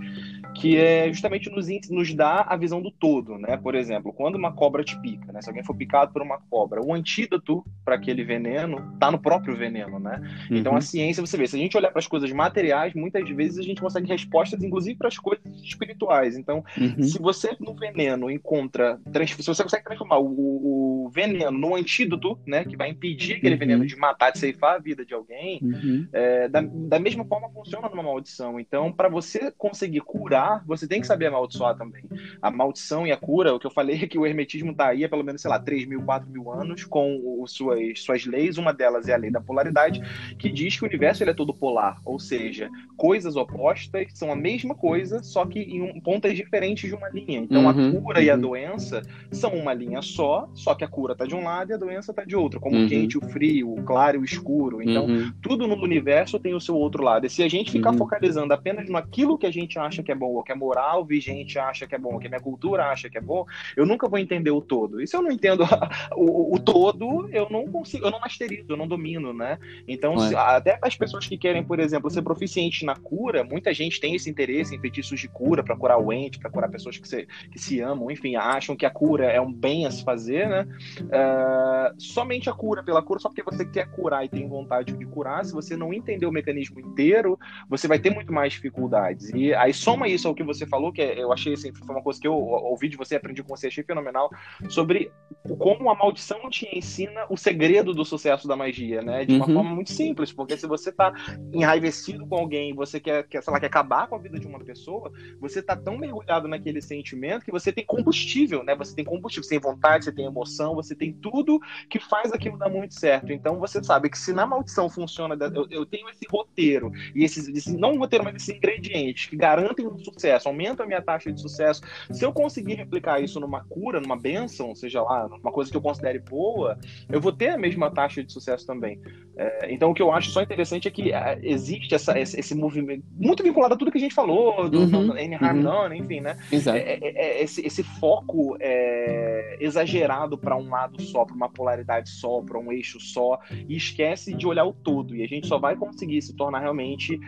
que 0.56 0.78
é 0.78 1.12
justamente 1.12 1.50
nos, 1.50 1.68
nos 1.90 2.14
dá 2.14 2.42
a 2.42 2.56
visão 2.56 2.82
do 2.82 2.92
todo, 2.92 3.38
né? 3.38 3.58
Por 3.58 3.76
exemplo, 3.76 4.12
quando 4.12 4.36
uma 4.36 4.52
cobra 4.52 4.84
te 4.84 5.00
pica, 5.00 5.32
né? 5.32 5.42
Se 5.42 5.50
alguém 5.50 5.64
for 5.64 5.76
picado 5.76 6.12
por 6.12 6.22
uma 6.22 6.40
cobra, 6.50 6.82
o 6.82 6.94
antídoto 6.94 7.64
para 7.86 7.96
aquele 7.96 8.24
veneno 8.24 8.92
está 8.94 9.12
no 9.12 9.20
próprio 9.20 9.47
próprio 9.48 9.56
veneno, 9.56 10.00
né? 10.00 10.22
Uhum. 10.52 10.58
Então 10.58 10.76
a 10.76 10.82
ciência, 10.82 11.26
você 11.26 11.38
vê, 11.38 11.48
se 11.48 11.56
a 11.56 11.60
gente 11.60 11.78
olhar 11.78 11.90
para 11.90 12.00
as 12.00 12.08
coisas 12.08 12.32
materiais, 12.32 12.94
muitas 12.94 13.28
vezes 13.30 13.60
a 13.60 13.64
gente 13.64 13.82
consegue 13.82 14.08
respostas, 14.08 14.62
inclusive 14.62 14.98
para 14.98 15.08
as 15.08 15.18
coisas 15.18 15.46
espirituais. 15.64 16.38
Então, 16.38 16.64
uhum. 16.78 17.04
se 17.04 17.18
você 17.20 17.56
no 17.60 17.74
veneno 17.74 18.30
encontra, 18.30 19.00
se 19.28 19.44
você 19.44 19.64
consegue 19.64 19.86
transformar 19.86 20.20
o, 20.20 21.06
o, 21.06 21.10
veneno 21.10 21.52
no 21.52 21.76
antídoto, 21.76 22.38
né, 22.46 22.66
que 22.66 22.76
vai 22.76 22.90
impedir 22.90 23.36
aquele 23.36 23.54
uhum. 23.54 23.60
veneno 23.60 23.86
de 23.86 23.96
matar, 23.96 24.32
de 24.32 24.40
ceifar 24.40 24.76
a 24.76 24.80
vida 24.80 25.06
de 25.06 25.14
alguém, 25.14 25.60
uhum. 25.62 26.08
é, 26.12 26.50
da, 26.50 26.62
da 26.62 27.00
mesma 27.00 27.24
forma 27.26 27.50
funciona 27.50 27.88
numa 27.90 28.04
maldição. 28.04 28.60
Então, 28.60 28.92
para 28.92 29.08
você 29.08 29.52
conseguir 29.58 30.02
curar, 30.02 30.64
você 30.66 30.88
tem 30.88 31.00
que 31.00 31.08
saber 31.08 31.28
amaldiçoar 31.28 31.78
também. 31.78 32.04
A 32.42 32.52
maldição 32.52 33.08
e 33.08 33.12
a 33.12 33.18
cura, 33.18 33.54
o 33.54 33.60
que 33.60 33.68
eu 33.68 33.72
falei 33.72 34.02
é 34.04 34.08
que 34.08 34.18
o 34.18 34.26
hermetismo 34.26 34.72
está 34.72 34.88
aí 34.88 35.06
há 35.06 35.10
pelo 35.10 35.24
menos, 35.24 35.42
sei 35.42 35.50
lá, 35.50 35.60
3 35.60 35.86
mil, 35.86 36.02
4 36.04 36.30
mil 36.30 36.52
anos 36.52 36.84
com 36.84 37.20
o, 37.24 37.48
suas, 37.48 38.02
suas 38.02 38.26
leis. 38.26 38.58
Uma 38.58 38.74
delas 38.74 39.08
é 39.08 39.14
a 39.14 39.18
lei 39.18 39.32
da 39.32 39.37
polaridade, 39.42 40.02
que 40.38 40.50
diz 40.50 40.78
que 40.78 40.84
o 40.84 40.88
universo 40.88 41.24
ele 41.24 41.32
é 41.32 41.34
todo 41.34 41.54
polar, 41.54 42.00
ou 42.06 42.20
seja, 42.20 42.70
coisas 42.96 43.36
opostas 43.36 44.08
são 44.14 44.32
a 44.32 44.36
mesma 44.36 44.76
coisa, 44.76 45.22
só 45.24 45.46
que 45.46 45.60
em 45.60 45.82
um, 45.82 46.00
pontas 46.00 46.36
diferentes 46.36 46.90
de 46.90 46.96
uma 46.96 47.10
linha. 47.10 47.40
Então 47.40 47.64
uhum, 47.64 47.70
a 47.70 47.92
cura 47.92 48.20
uhum. 48.20 48.26
e 48.26 48.30
a 48.30 48.36
doença 48.36 49.02
são 49.32 49.52
uma 49.52 49.74
linha 49.74 50.02
só, 50.02 50.50
só 50.54 50.74
que 50.76 50.84
a 50.84 50.88
cura 50.88 51.14
está 51.14 51.26
de 51.26 51.36
um 51.36 51.44
lado 51.44 51.72
e 51.72 51.74
a 51.74 51.78
doença 51.78 52.12
está 52.12 52.24
de 52.24 52.36
outro, 52.36 52.60
como 52.60 52.76
uhum. 52.76 52.86
o 52.86 52.90
quente, 52.90 53.18
o 53.18 53.22
frio, 53.30 53.74
o 53.74 53.84
claro 53.84 54.18
e 54.18 54.20
o 54.20 54.26
escuro. 54.26 54.82
Então 54.82 55.06
uhum. 55.06 55.32
tudo 55.42 55.68
no 55.68 55.76
universo 55.76 56.40
tem 56.40 56.54
o 56.54 56.62
seu 56.62 56.76
outro 56.76 57.04
lado. 57.04 57.26
E 57.26 57.30
se 57.30 57.44
a 57.44 57.50
gente 57.50 57.72
ficar 57.72 57.92
uhum. 57.92 57.98
focalizando 57.98 58.54
apenas 58.54 58.90
naquilo 58.90 59.38
que 59.38 59.46
a 59.46 59.52
gente 59.52 59.78
acha 59.78 60.04
que 60.04 60.12
é 60.12 60.16
bom, 60.16 60.34
ou 60.34 60.44
que 60.44 60.52
é 60.52 60.56
moral 60.56 61.06
vigente 61.06 61.60
acha 61.60 61.88
que 61.88 61.96
é 61.96 61.98
bom, 61.98 62.14
ou 62.14 62.20
que 62.20 62.28
a 62.28 62.30
minha 62.30 62.42
cultura 62.42 62.86
acha 62.86 63.10
que 63.10 63.18
é 63.18 63.22
bom, 63.22 63.46
eu 63.76 63.86
nunca 63.86 64.08
vou 64.08 64.20
entender 64.20 64.52
o 64.52 64.62
todo. 64.62 65.02
E 65.02 65.08
se 65.08 65.16
eu 65.16 65.22
não 65.22 65.32
entendo 65.32 65.64
o, 66.16 66.56
o 66.56 66.60
todo, 66.60 67.30
eu 67.32 67.48
não 67.50 67.66
consigo, 67.68 68.06
eu 68.06 68.12
não 68.12 68.20
masterizo, 68.20 68.66
eu 68.70 68.78
não 68.78 68.88
domino 68.88 69.27
né? 69.34 69.58
Então, 69.88 70.18
se, 70.20 70.36
até 70.36 70.78
as 70.82 70.96
pessoas 70.96 71.28
que 71.28 71.38
querem, 71.38 71.64
por 71.64 71.80
exemplo, 71.80 72.10
ser 72.10 72.22
proficiente 72.22 72.86
na 72.86 72.96
cura, 72.96 73.44
muita 73.44 73.74
gente 73.74 74.00
tem 74.00 74.16
esse 74.16 74.30
interesse 74.30 74.76
em 74.76 74.80
feitiços 74.80 75.20
de 75.20 75.28
cura 75.28 75.64
para 75.64 75.76
curar 75.76 76.00
o 76.00 76.12
ente, 76.12 76.40
para 76.40 76.50
curar 76.50 76.70
pessoas 76.70 76.98
que 76.98 77.08
se, 77.08 77.28
que 77.52 77.60
se 77.60 77.80
amam, 77.80 78.12
enfim, 78.12 78.36
acham 78.36 78.76
que 78.76 78.86
a 78.86 78.90
cura 78.90 79.26
é 79.26 79.40
um 79.40 79.52
bem 79.52 79.86
a 79.86 79.92
se 79.92 80.04
fazer, 80.04 80.48
né? 80.48 80.68
Uh, 81.02 82.02
somente 82.02 82.50
a 82.50 82.54
cura 82.54 82.84
pela 82.84 83.02
cura, 83.02 83.20
só 83.20 83.30
porque 83.30 83.44
você 83.44 83.66
quer 83.66 83.90
curar 83.92 84.26
e 84.26 84.30
tem 84.30 84.48
vontade 84.48 84.94
de 84.94 85.06
curar, 85.06 85.46
se 85.46 85.54
você 85.54 85.76
não 85.76 85.94
entender 85.94 86.26
o 86.26 86.32
mecanismo 86.32 86.80
inteiro, 86.80 87.40
você 87.70 87.88
vai 87.88 88.00
ter 88.00 88.10
muito 88.10 88.32
mais 88.32 88.54
dificuldades. 88.54 89.30
E 89.34 89.54
aí 89.54 89.74
soma 89.74 90.08
isso 90.08 90.28
ao 90.28 90.36
que 90.36 90.44
você 90.44 90.66
falou, 90.66 90.92
que 90.92 91.02
é, 91.02 91.22
eu 91.22 91.32
achei 91.32 91.54
assim, 91.54 91.74
foi 91.74 91.96
uma 91.96 92.04
coisa 92.04 92.20
que 92.20 92.28
eu 92.28 92.34
ouvi 92.34 92.90
de 92.90 92.98
você, 92.98 93.16
aprendi 93.16 93.44
com 93.44 93.56
você, 93.56 93.68
achei 93.68 93.84
fenomenal, 93.84 94.30
sobre 94.70 95.12
como 95.58 95.90
a 95.90 95.96
maldição 95.96 96.50
te 96.50 96.68
ensina 96.76 97.26
o 97.30 97.38
segredo 97.38 97.94
do 97.94 98.06
sucesso 98.06 98.48
da 98.48 98.56
magia, 98.56 99.02
né? 99.02 99.17
De 99.26 99.36
uma 99.36 99.48
uhum. 99.48 99.54
forma 99.54 99.76
muito 99.76 99.92
simples, 99.92 100.32
porque 100.32 100.58
se 100.58 100.68
você 100.68 100.92
tá 100.92 101.14
enraivecido 101.54 102.26
com 102.28 102.36
alguém, 102.36 102.74
você 102.74 103.00
quer, 103.00 103.28
quer, 103.28 103.42
sei 103.44 103.54
lá, 103.54 103.60
quer 103.60 103.68
acabar 103.68 104.08
com 104.08 104.16
a 104.16 104.20
vida 104.20 104.40
de 104.40 104.48
uma 104.48 104.60
pessoa, 104.60 105.12
você 105.40 105.62
tá 105.62 105.76
tão 105.76 105.98
mergulhado 105.98 106.48
naquele 106.48 106.82
sentimento 106.82 107.46
que 107.46 107.52
você 107.52 107.72
tem 107.72 107.86
combustível, 107.86 108.64
né? 108.64 108.76
Você 108.76 108.96
tem 108.96 109.06
combustível, 109.06 109.44
você 109.44 109.50
tem 109.50 109.60
vontade, 109.60 110.06
você 110.06 110.12
tem 110.12 110.26
emoção, 110.26 110.76
você 110.76 110.96
tem 110.96 111.14
tudo 111.14 111.60
que 111.90 112.00
faz 112.00 112.32
aquilo 112.32 112.58
dar 112.58 112.70
muito 112.70 112.94
certo. 112.94 113.32
Então 113.32 113.60
você 113.60 113.84
sabe 113.84 114.10
que 114.10 114.18
se 114.18 114.34
na 114.34 114.46
maldição 114.46 114.90
funciona, 114.90 115.36
eu, 115.54 115.68
eu 115.70 115.86
tenho 115.86 116.10
esse 116.10 116.26
roteiro, 116.30 116.92
e 117.16 117.24
esses, 117.24 117.48
esse, 117.48 117.78
não 117.78 117.94
um 117.94 118.00
roteiro, 118.00 118.24
mas 118.24 118.36
esses 118.36 118.56
ingredientes 118.56 119.28
que 119.28 119.36
garantem 119.36 119.88
o 119.88 119.98
sucesso, 120.00 120.48
aumentam 120.48 120.86
a 120.86 120.88
minha 120.88 121.02
taxa 121.02 121.32
de 121.32 121.42
sucesso. 121.42 121.82
Se 122.12 122.24
eu 122.24 122.34
conseguir 122.34 122.76
replicar 122.76 123.22
isso 123.22 123.40
numa 123.40 123.64
cura, 123.66 124.00
numa 124.00 124.18
benção, 124.18 124.76
seja 124.76 125.02
lá, 125.02 125.28
numa 125.28 125.52
coisa 125.52 125.70
que 125.72 125.78
eu 125.78 125.82
considere 125.82 126.20
boa, 126.20 126.78
eu 127.10 127.20
vou 127.20 127.32
ter 127.32 127.50
a 127.50 127.58
mesma 127.58 127.92
taxa 127.92 128.24
de 128.24 128.32
sucesso 128.32 128.66
também. 128.66 129.00
É, 129.38 129.72
então, 129.72 129.92
o 129.92 129.94
que 129.94 130.02
eu 130.02 130.12
acho 130.12 130.32
só 130.32 130.42
interessante 130.42 130.88
é 130.88 130.92
que 130.92 131.14
é, 131.14 131.40
existe 131.44 131.94
essa, 131.94 132.20
esse, 132.20 132.40
esse, 132.40 132.56
movimento, 132.56 133.04
muito 133.16 133.44
vinculado 133.44 133.76
a 133.76 133.78
tudo 133.78 133.92
que 133.92 133.98
a 134.00 134.02
gente 134.02 134.16
falou, 134.16 134.68
do, 134.68 134.80
uhum, 134.80 135.08
do 135.08 135.18
N 135.18 135.36
Harm 135.36 135.64
uhum. 135.64 135.94
enfim, 135.94 136.22
né? 136.22 136.38
Exato. 136.52 136.78
É, 136.78 136.94
é, 136.94 137.00
é 137.04 137.44
esse, 137.44 137.66
esse, 137.66 137.84
foco 137.84 138.58
é, 138.60 139.58
exagerado 139.60 140.38
para 140.38 140.58
um 140.58 140.70
lado 140.70 141.00
só, 141.02 141.24
para 141.24 141.36
uma 141.36 141.50
polaridade 141.50 142.10
só, 142.10 142.42
para 142.42 142.58
um 142.58 142.72
eixo 142.72 143.00
só, 143.00 143.40
e 143.70 143.78
esquece 143.78 144.34
de 144.34 144.48
olhar 144.48 144.66
o 144.66 144.74
todo. 144.74 145.16
E 145.16 145.24
a 145.24 145.28
gente 145.28 145.46
só 145.46 145.60
vai 145.60 145.76
conseguir 145.76 146.22
se 146.22 146.36
tornar 146.36 146.60
realmente 146.60 147.20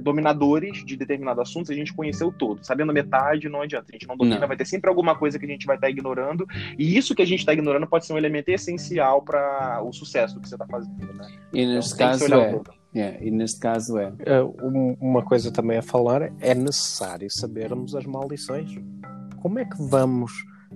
dominadores 0.00 0.84
de 0.84 0.96
determinado 0.96 1.40
assunto 1.40 1.68
se 1.68 1.72
a 1.72 1.76
gente 1.76 1.94
conhecer 1.94 2.24
o 2.24 2.32
todo. 2.32 2.64
Sabendo 2.64 2.92
metade, 2.92 3.48
não 3.48 3.62
adianta. 3.62 3.86
A 3.90 3.92
gente 3.92 4.06
não 4.08 4.16
domina, 4.16 4.40
não. 4.40 4.48
vai 4.48 4.56
ter 4.56 4.66
sempre 4.66 4.88
alguma 4.88 5.14
coisa 5.14 5.38
que 5.38 5.44
a 5.44 5.48
gente 5.48 5.66
vai 5.66 5.76
estar 5.76 5.86
tá 5.86 5.90
ignorando, 5.90 6.46
e 6.78 6.96
isso 6.96 7.14
que 7.14 7.22
a 7.22 7.26
gente 7.26 7.40
está 7.40 7.52
ignorando 7.52 7.86
pode 7.86 8.04
ser 8.04 8.12
um 8.12 8.18
elemento 8.18 8.48
essencial 8.48 9.22
para 9.22 9.80
o 9.82 9.92
sucesso 9.92 10.40
que 10.40 10.48
você 10.48 10.56
está 10.56 10.66
fazendo. 10.66 10.89
Né? 10.98 11.28
E 11.52 11.66
neste 11.66 11.94
então, 11.94 12.06
caso 12.06 12.34
é. 12.34 12.60
Yeah, 12.92 13.24
e 13.24 13.30
neste 13.30 13.60
caso 13.60 13.98
é. 13.98 14.08
Uh, 14.08 14.96
uma 15.00 15.22
coisa 15.22 15.52
também 15.52 15.78
a 15.78 15.82
falar 15.82 16.32
é 16.40 16.54
necessário 16.54 17.30
sabermos 17.30 17.94
as 17.94 18.04
maldições. 18.04 18.68
Como 19.40 19.58
é 19.58 19.64
que 19.64 19.76
vamos 19.78 20.32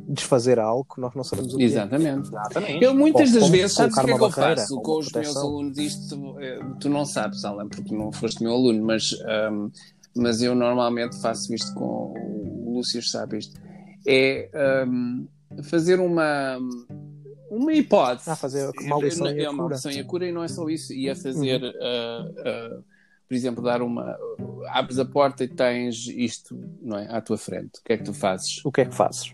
desfazer 0.09 0.59
algo 0.59 0.87
que 0.93 1.01
nós 1.01 1.15
não 1.15 1.25
sabemos 1.25 1.55
o 1.55 1.57
que 1.57 1.63
é? 1.63 1.67
Exatamente. 1.67 2.29
Exatamente. 2.29 2.85
Eu 2.85 2.95
muitas 2.95 3.33
das 3.33 3.49
vezes, 3.49 3.75
sabes 3.75 3.97
o 3.97 4.05
que 4.05 4.11
é 4.11 4.17
que 4.17 4.25
eu 4.25 4.31
faço 4.31 4.81
com 4.81 4.99
os 4.99 5.13
meus 5.13 5.37
alunos? 5.37 5.79
Isto 5.79 6.37
eh, 6.41 6.61
tu 6.81 6.89
não 6.89 7.05
sabes, 7.05 7.45
Alan, 7.45 7.69
porque 7.69 7.95
não 7.95 8.13
foste 8.13 8.43
meu 8.43 8.53
aluno, 8.53 8.85
mas, 8.85 9.13
um, 9.51 9.71
mas 10.17 10.43
eu 10.43 10.55
normalmente 10.55 11.21
faço 11.21 11.55
isto 11.55 11.73
com 11.75 12.15
o 12.15 12.75
Lúcio, 12.75 13.03
sabe 13.03 13.39
isto. 13.39 13.61
É 14.07 14.51
um, 14.87 15.27
fazer 15.63 16.01
uma 16.01 16.59
uma 17.57 17.73
hipótese. 17.73 18.31
Ah, 18.31 18.37
fazer 18.37 18.71
maldição 18.83 19.27
e 19.27 19.31
a 19.31 19.47
cura. 19.47 19.53
maldição 19.53 19.93
e 19.93 19.99
a 20.01 20.05
cura 20.05 20.27
e 20.27 20.33
não 20.33 20.43
é 20.43 20.49
só 20.49 20.69
isso. 20.69 20.93
Ia 20.93 21.13
uhum. 21.13 21.17
fazer, 21.17 21.63
uhum. 21.63 21.71
uh, 21.71 22.79
uh, 22.79 22.85
por 23.29 23.35
exemplo, 23.35 23.63
dar 23.63 23.83
uma. 23.83 24.17
Abres 24.69 24.99
a 24.99 25.05
porta 25.05 25.45
e 25.45 25.49
tens 25.49 26.07
isto 26.09 26.59
não 26.83 26.99
é, 26.99 27.07
à 27.09 27.21
tua 27.21 27.39
frente. 27.39 27.79
O 27.81 27.85
que 27.85 27.93
é 27.93 27.97
que 27.97 28.05
tu 28.05 28.13
fazes? 28.13 28.65
O 28.65 28.73
que 28.73 28.81
é 28.81 28.85
que 28.85 28.95
fazes? 28.95 29.33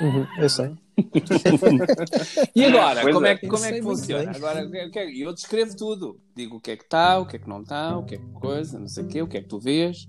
Uhum, 0.00 0.26
eu 0.38 0.48
sei. 0.48 0.76
e 2.54 2.64
agora, 2.64 3.00
como 3.12 3.26
é, 3.26 3.32
é, 3.32 3.36
como 3.36 3.64
é 3.64 3.72
que 3.72 3.82
funciona? 3.82 4.30
Agora, 4.34 4.68
eu 5.14 5.32
descrevo 5.32 5.76
tudo. 5.76 6.20
Digo 6.36 6.56
o 6.56 6.60
que 6.60 6.72
é 6.72 6.76
que 6.76 6.84
está, 6.84 7.18
o 7.18 7.26
que 7.26 7.36
é 7.36 7.38
que 7.38 7.48
não 7.48 7.62
está, 7.62 7.96
o 7.96 8.04
que 8.04 8.16
é 8.16 8.18
que 8.18 8.26
coisa, 8.32 8.78
não 8.78 8.88
sei 8.88 9.04
o 9.04 9.08
quê, 9.08 9.22
o 9.22 9.26
que 9.26 9.38
é 9.38 9.40
que 9.40 9.48
tu 9.48 9.58
vês. 9.58 10.06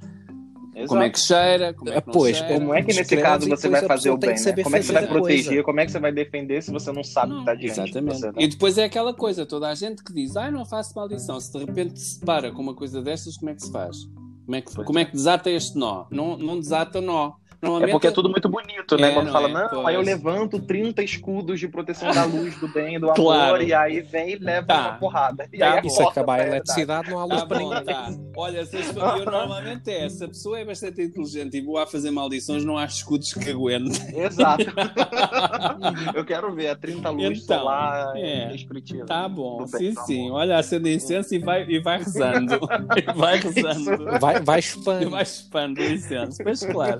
Exato. 0.73 0.87
Como 0.87 1.01
é 1.01 1.09
que 1.09 1.19
cheira? 1.19 1.73
Como 1.73 1.91
é 1.91 2.01
que 2.01 2.11
pois, 2.11 2.37
cheira? 2.37 2.53
Como 2.53 2.73
é 2.73 2.81
que 2.81 2.93
nesse 2.93 3.17
caso 3.17 3.49
você 3.49 3.67
vai 3.67 3.81
fazer 3.81 4.09
o 4.09 4.17
bem? 4.17 4.29
Né? 4.29 4.63
Como 4.63 4.75
é 4.75 4.79
que 4.79 4.85
você 4.85 4.93
vai 4.93 5.07
proteger? 5.07 5.45
Coisa. 5.45 5.63
Como 5.63 5.79
é 5.79 5.85
que 5.85 5.91
você 5.91 5.99
vai 5.99 6.11
defender 6.11 6.63
se 6.63 6.71
você 6.71 6.91
não 6.91 7.03
sabe 7.03 7.33
não, 7.33 7.41
o 7.41 7.45
que 7.45 7.51
está 7.51 7.55
diante? 7.55 7.89
Exatamente. 7.89 8.19
Você, 8.19 8.27
né? 8.27 8.33
E 8.37 8.47
depois 8.47 8.77
é 8.77 8.85
aquela 8.85 9.13
coisa, 9.13 9.45
toda 9.45 9.67
a 9.67 9.75
gente 9.75 10.03
que 10.03 10.13
diz, 10.13 10.37
ah, 10.37 10.49
não 10.49 10.65
faço 10.65 10.95
maldição. 10.95 11.39
Se 11.39 11.51
de 11.51 11.59
repente 11.59 11.99
se 11.99 12.19
para 12.19 12.51
com 12.51 12.61
uma 12.61 12.73
coisa 12.73 13.01
destas, 13.01 13.35
como 13.37 13.51
é 13.51 13.55
que 13.55 13.63
se 13.63 13.71
faz? 13.71 13.97
Como 14.45 14.55
é 14.55 14.61
que, 14.61 14.83
como 14.83 14.99
é 14.99 15.05
que 15.05 15.11
desata 15.11 15.49
este 15.49 15.77
nó? 15.77 16.05
Não, 16.09 16.37
não 16.37 16.59
desata 16.59 16.99
o 16.99 17.01
nó. 17.01 17.33
É 17.61 17.87
porque 17.87 18.07
é 18.07 18.11
tudo 18.11 18.27
muito 18.27 18.49
bonito, 18.49 18.97
né? 18.97 19.11
É, 19.11 19.13
Quando 19.13 19.27
não 19.27 19.33
fala, 19.33 19.49
é, 19.49 19.53
não, 19.53 19.69
pois. 19.69 19.85
aí 19.85 19.95
eu 19.95 20.01
levanto 20.01 20.59
30 20.59 21.03
escudos 21.03 21.59
de 21.59 21.67
proteção 21.67 22.11
da 22.11 22.25
luz, 22.25 22.55
do 22.59 22.67
bem, 22.67 22.99
do 22.99 23.05
amor, 23.05 23.15
claro. 23.15 23.63
e 23.63 23.71
aí 23.71 24.01
vem 24.01 24.31
e 24.31 24.35
leva 24.37 24.65
tá. 24.65 24.79
uma 24.79 24.93
porrada. 24.97 25.47
E 25.53 25.59
tá. 25.59 25.79
aí 25.79 25.89
se 25.89 26.01
acabar 26.01 26.39
a 26.39 26.47
eletricidade, 26.47 27.11
não 27.11 27.19
há 27.19 27.25
luz 27.25 27.41
tá 27.41 27.45
para 27.45 27.59
ninguém. 27.59 27.83
Tá. 27.83 28.09
Olha, 28.35 28.65
se 28.65 28.77
eu 28.77 29.25
normalmente 29.25 29.91
é, 29.91 30.09
se 30.09 30.23
a 30.23 30.27
pessoa 30.27 30.59
é 30.59 30.65
bastante 30.65 31.03
inteligente 31.03 31.57
e 31.57 31.61
boa 31.61 31.83
a 31.83 31.87
fazer 31.87 32.09
maldições, 32.09 32.65
não 32.65 32.77
há 32.77 32.85
escudos 32.85 33.31
que 33.33 33.51
aguentem. 33.51 34.19
Exato. 34.19 34.65
eu 36.15 36.25
quero 36.25 36.53
ver 36.55 36.69
a 36.69 36.75
30 36.75 37.09
luzes 37.11 37.43
então, 37.43 37.63
lá 37.63 38.13
é. 38.15 38.55
Espiritismo. 38.55 39.05
Tá 39.05 39.29
bom, 39.29 39.67
sim, 39.67 39.93
sim. 40.05 40.31
Olha, 40.31 40.57
acende 40.57 40.93
incenso 40.93 41.35
e 41.35 41.39
vai, 41.39 41.65
e 41.67 41.79
vai 41.79 41.99
rezando. 41.99 42.59
vai 43.15 43.39
rezando. 43.39 44.19
Vai, 44.19 44.39
vai 44.41 44.61
chupando. 44.61 45.09
Vai 45.11 45.25
chupando 45.25 45.79
o 45.79 45.85
incenso. 45.85 46.37
Pois 46.43 46.65
claro. 46.65 46.99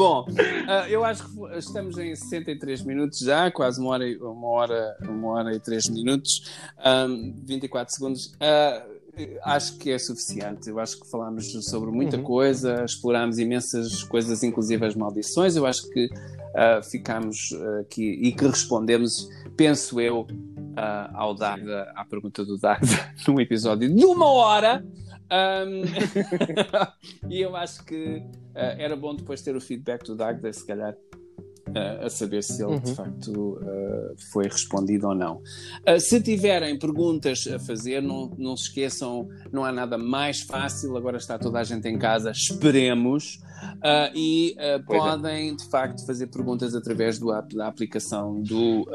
Bom, 0.00 0.24
uh, 0.30 0.88
eu 0.88 1.04
acho 1.04 1.28
que 1.28 1.58
estamos 1.58 1.98
em 1.98 2.16
63 2.16 2.84
minutos 2.84 3.18
já, 3.18 3.50
quase 3.50 3.78
uma 3.78 3.90
hora, 3.90 4.06
uma 4.18 4.48
hora, 4.48 4.96
uma 5.02 5.28
hora 5.28 5.54
e 5.54 5.60
três 5.60 5.90
minutos, 5.90 6.50
um, 7.06 7.34
24 7.44 7.92
segundos. 7.92 8.28
Uh, 8.28 8.98
acho 9.44 9.76
que 9.76 9.90
é 9.90 9.98
suficiente. 9.98 10.70
Eu 10.70 10.80
acho 10.80 10.98
que 10.98 11.10
falámos 11.10 11.52
sobre 11.66 11.90
muita 11.90 12.16
uhum. 12.16 12.22
coisa, 12.22 12.82
explorámos 12.82 13.38
imensas 13.38 14.02
coisas, 14.04 14.42
inclusive 14.42 14.86
as 14.86 14.94
maldições. 14.94 15.54
Eu 15.54 15.66
acho 15.66 15.86
que 15.90 16.06
uh, 16.06 16.82
ficámos 16.82 17.50
aqui 17.82 18.20
e 18.22 18.32
que 18.32 18.46
respondemos, 18.46 19.28
penso 19.54 20.00
eu, 20.00 20.20
uh, 20.20 21.12
ao 21.12 21.34
Dagda, 21.34 21.92
à 21.94 22.06
pergunta 22.06 22.42
do 22.42 22.56
Dagda, 22.56 22.86
num 23.28 23.38
episódio 23.38 23.94
de 23.94 24.02
uma 24.06 24.30
hora. 24.30 24.82
Um, 25.30 25.82
e 27.30 27.40
eu 27.40 27.54
acho 27.54 27.84
que 27.84 28.18
uh, 28.18 28.76
era 28.78 28.96
bom 28.96 29.14
depois 29.14 29.42
ter 29.42 29.54
o 29.54 29.60
feedback 29.60 30.04
do 30.04 30.16
Dagda, 30.16 30.52
se 30.52 30.66
calhar 30.66 30.96
uh, 31.70 32.06
a 32.06 32.10
saber 32.10 32.42
se 32.42 32.62
ele 32.62 32.74
uhum. 32.74 32.80
de 32.80 32.94
facto 32.94 33.58
uh, 33.58 34.16
foi 34.32 34.44
respondido 34.44 35.08
ou 35.08 35.14
não. 35.14 35.42
Uh, 35.86 35.98
se 35.98 36.20
tiverem 36.20 36.78
perguntas 36.78 37.46
a 37.46 37.58
fazer, 37.58 38.02
não, 38.02 38.30
não 38.36 38.56
se 38.56 38.64
esqueçam, 38.64 39.28
não 39.52 39.64
há 39.64 39.72
nada 39.72 39.96
mais 39.96 40.40
fácil, 40.40 40.96
agora 40.96 41.16
está 41.16 41.38
toda 41.38 41.58
a 41.58 41.64
gente 41.64 41.88
em 41.88 41.98
casa, 41.98 42.30
esperemos. 42.30 43.40
e 44.14 44.54
é. 44.58 44.78
podem 44.78 45.54
de 45.54 45.68
facto 45.68 46.06
fazer 46.06 46.28
perguntas 46.28 46.74
através 46.74 47.18
do 47.18 47.30
da 47.54 47.68
aplicação 47.68 48.40
do 48.40 48.86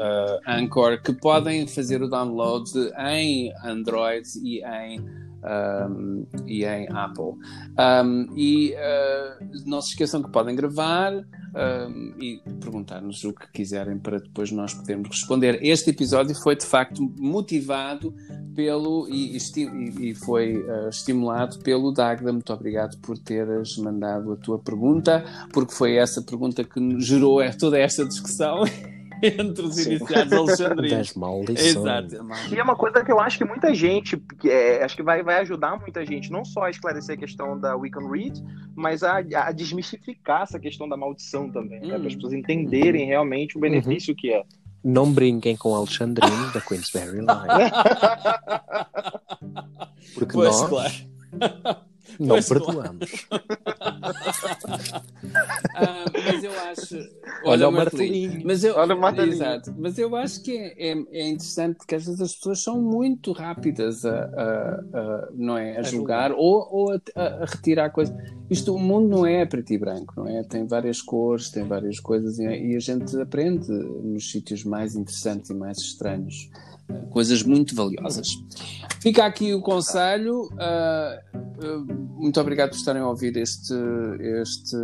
Anchor, 0.46 1.00
que 1.00 1.12
podem 1.12 1.66
fazer 1.66 2.02
o 2.02 2.08
download 2.08 2.70
em 2.98 3.52
Android 3.64 4.26
e 4.42 4.62
em 4.64 5.25
um, 5.46 6.26
e 6.46 6.64
em 6.64 6.88
Apple. 6.90 7.34
Um, 7.78 8.26
e 8.36 8.74
uh, 8.74 9.46
não 9.66 9.80
se 9.80 9.90
esqueçam 9.90 10.22
que 10.22 10.30
podem 10.30 10.54
gravar 10.54 11.12
um, 11.14 12.14
e 12.20 12.42
perguntar-nos 12.60 13.22
o 13.24 13.32
que 13.32 13.50
quiserem 13.52 13.98
para 13.98 14.18
depois 14.18 14.50
nós 14.50 14.74
podermos 14.74 15.08
responder. 15.08 15.58
Este 15.62 15.90
episódio 15.90 16.34
foi 16.34 16.56
de 16.56 16.66
facto 16.66 17.00
motivado 17.18 18.14
pelo 18.54 19.06
e, 19.08 19.36
e, 19.36 20.10
e 20.10 20.14
foi 20.14 20.56
uh, 20.56 20.88
estimulado 20.88 21.58
pelo 21.60 21.92
Dagda. 21.92 22.32
Muito 22.32 22.52
obrigado 22.52 22.98
por 22.98 23.18
teres 23.18 23.76
mandado 23.78 24.32
a 24.32 24.36
tua 24.36 24.58
pergunta, 24.58 25.24
porque 25.52 25.72
foi 25.72 25.96
essa 25.96 26.22
pergunta 26.22 26.64
que 26.64 27.00
gerou 27.00 27.40
toda 27.58 27.78
esta 27.78 28.04
discussão. 28.04 28.64
entre 29.22 29.64
os 29.64 29.76
Sim. 29.76 29.94
iniciados 29.94 30.32
alexandrinos. 30.32 30.90
Das 30.90 31.14
maldições. 31.14 31.76
Exato. 31.76 32.16
E 32.52 32.58
é 32.58 32.62
uma 32.62 32.76
coisa 32.76 33.02
que 33.04 33.10
eu 33.10 33.20
acho 33.20 33.38
que 33.38 33.44
muita 33.44 33.74
gente, 33.74 34.22
é, 34.44 34.84
acho 34.84 34.96
que 34.96 35.02
vai, 35.02 35.22
vai 35.22 35.40
ajudar 35.40 35.78
muita 35.78 36.04
gente, 36.04 36.30
não 36.30 36.44
só 36.44 36.64
a 36.64 36.70
esclarecer 36.70 37.16
a 37.16 37.18
questão 37.18 37.58
da 37.58 37.76
We 37.76 37.90
Can 37.90 38.10
Read, 38.10 38.42
mas 38.74 39.02
a, 39.02 39.18
a 39.18 39.52
desmistificar 39.52 40.42
essa 40.42 40.58
questão 40.58 40.88
da 40.88 40.96
maldição 40.96 41.50
também, 41.50 41.80
né? 41.80 41.98
para 41.98 42.06
as 42.06 42.12
hum. 42.12 42.16
pessoas 42.16 42.32
entenderem 42.32 43.06
realmente 43.06 43.56
o 43.56 43.60
benefício 43.60 44.12
uhum. 44.12 44.16
que 44.16 44.32
é. 44.32 44.44
Não 44.84 45.12
brinquem 45.12 45.56
com 45.56 45.74
Alexandrino 45.74 46.52
da 46.52 46.60
Queensberry 46.60 47.18
Line. 47.18 47.26
Porque 50.14 50.32
pois, 50.32 50.60
nós... 50.60 50.68
Claro. 50.68 50.94
Não 52.18 52.42
perdoamos. 52.42 53.26
ah, 55.74 56.04
mas 56.12 56.44
eu 56.44 56.52
acho. 56.70 56.96
Olha, 56.96 57.10
olha 57.44 57.68
o 57.68 57.72
martelinho. 57.72 58.42
Mas 58.44 58.64
eu, 58.64 58.74
olha 58.76 58.94
o 58.94 59.00
martelinho. 59.00 59.34
Exato. 59.34 59.74
Mas 59.76 59.98
eu 59.98 60.14
acho 60.16 60.42
que 60.42 60.56
é, 60.56 60.92
é, 60.92 61.04
é, 61.12 61.28
interessante 61.28 61.76
porque 61.76 61.94
às 61.94 62.06
vezes 62.06 62.20
as 62.20 62.34
pessoas 62.34 62.62
são 62.62 62.80
muito 62.80 63.32
rápidas 63.32 64.04
a, 64.04 64.14
a, 64.14 64.98
a 64.98 65.28
não 65.34 65.56
é, 65.58 65.78
a 65.78 65.82
julgar 65.82 66.32
ou, 66.32 66.68
ou 66.70 66.92
a, 66.92 67.00
a, 67.20 67.44
retirar 67.44 67.90
coisas. 67.90 68.16
Isto, 68.50 68.74
o 68.74 68.78
mundo 68.78 69.08
não 69.08 69.26
é 69.26 69.44
preto 69.44 69.72
e 69.72 69.78
branco, 69.78 70.14
não 70.16 70.28
é? 70.28 70.42
Tem 70.44 70.66
várias 70.66 71.02
cores, 71.02 71.50
tem 71.50 71.64
várias 71.64 72.00
coisas 72.00 72.38
e, 72.38 72.44
e 72.44 72.76
a 72.76 72.80
gente 72.80 73.18
aprende 73.20 73.68
nos 73.68 74.30
sítios 74.30 74.64
mais 74.64 74.94
interessantes 74.94 75.50
e 75.50 75.54
mais 75.54 75.78
estranhos 75.78 76.50
coisas 77.10 77.42
muito 77.42 77.74
valiosas. 77.74 78.28
Fica 79.00 79.24
aqui 79.24 79.54
o 79.54 79.60
conselho. 79.60 80.48
Uh, 80.52 81.36
uh, 81.64 82.20
muito 82.20 82.40
obrigado 82.40 82.70
por 82.70 82.76
estarem 82.76 83.02
a 83.02 83.08
ouvir 83.08 83.36
este, 83.36 83.74
este 84.42 84.76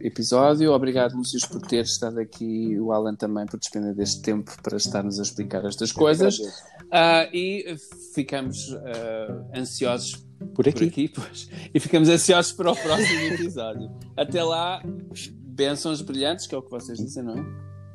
episódio. 0.00 0.72
Obrigado, 0.72 1.14
Lúcio, 1.16 1.38
por 1.48 1.60
ter 1.62 1.84
estado 1.84 2.18
aqui. 2.18 2.78
O 2.80 2.92
Alan 2.92 3.14
também 3.14 3.46
por 3.46 3.58
despender 3.58 3.94
deste 3.94 4.22
tempo 4.22 4.50
para 4.62 4.76
estar-nos 4.76 5.18
a 5.18 5.22
explicar 5.22 5.64
estas 5.64 5.92
coisas. 5.92 6.38
Uh, 6.38 7.28
e 7.32 7.76
ficamos 8.14 8.74
ansiosos 9.54 10.26
por 10.54 10.68
aqui. 10.68 10.78
Por 10.78 10.88
aqui 10.88 11.08
pois. 11.08 11.48
E 11.74 11.78
ficamos 11.78 12.08
ansiosos 12.08 12.52
para 12.52 12.70
o 12.72 12.76
próximo 12.76 13.20
episódio. 13.34 13.90
Até 14.16 14.42
lá, 14.42 14.82
bênçãos 15.40 16.00
brilhantes, 16.00 16.46
que 16.46 16.54
é 16.54 16.58
o 16.58 16.62
que 16.62 16.70
vocês 16.70 16.98
dizem, 16.98 17.22
não 17.22 17.36
é? 17.36 17.44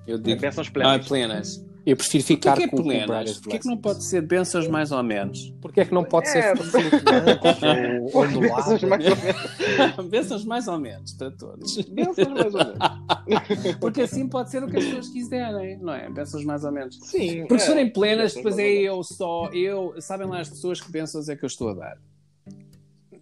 Eu 0.05 0.17
digo. 0.17 0.37
É 0.37 0.41
bênçãos 0.41 0.69
plenas. 0.69 1.05
Ah, 1.05 1.07
plenas. 1.07 1.72
Eu 1.85 1.97
prefiro 1.97 2.23
ficar 2.23 2.55
que 2.55 2.63
é 2.63 2.67
com, 2.67 2.81
plenas? 2.81 3.39
Porquê 3.39 3.59
que 3.59 3.67
não 3.67 3.77
pode 3.77 4.05
ser 4.05 4.21
bênçãos 4.21 4.67
mais 4.69 4.93
ou 4.93 5.03
menos? 5.03 5.53
Porquê 5.61 5.81
é 5.81 5.85
que 5.85 5.93
não 5.93 6.05
pode 6.05 6.29
é, 6.29 6.31
ser 6.31 6.57
flutuante 6.57 7.99
ou 8.13 8.23
ondulado? 8.23 8.87
mais 8.87 9.05
ou 9.05 9.15
menos. 9.17 10.05
bênçãos 10.09 10.45
mais 10.45 10.67
ou 10.69 10.79
menos 10.79 11.11
para 11.13 11.31
todos. 11.31 11.75
Bênçãos 11.89 12.27
mais 12.29 12.55
ou 12.55 12.65
menos. 12.65 13.75
Porque 13.81 14.01
assim 14.01 14.29
pode 14.29 14.49
ser 14.49 14.63
o 14.63 14.67
que 14.67 14.77
as 14.77 14.85
pessoas 14.85 15.09
quiserem, 15.09 15.77
não 15.79 15.93
é? 15.93 16.09
Bênçãos 16.09 16.45
mais 16.45 16.63
ou 16.63 16.71
menos. 16.71 16.97
Sim. 17.01 17.45
Porque 17.47 17.59
se 17.59 17.65
é. 17.65 17.69
forem 17.69 17.91
plenas, 17.91 18.33
depois 18.33 18.57
é 18.57 18.69
eu 18.69 19.03
só, 19.03 19.49
eu, 19.51 19.93
sabem 19.99 20.27
lá 20.27 20.39
as 20.39 20.49
pessoas 20.49 20.79
que 20.79 20.89
bênçãos 20.89 21.27
é 21.27 21.35
que 21.35 21.43
eu 21.43 21.47
estou 21.47 21.69
a 21.69 21.73
dar. 21.73 21.97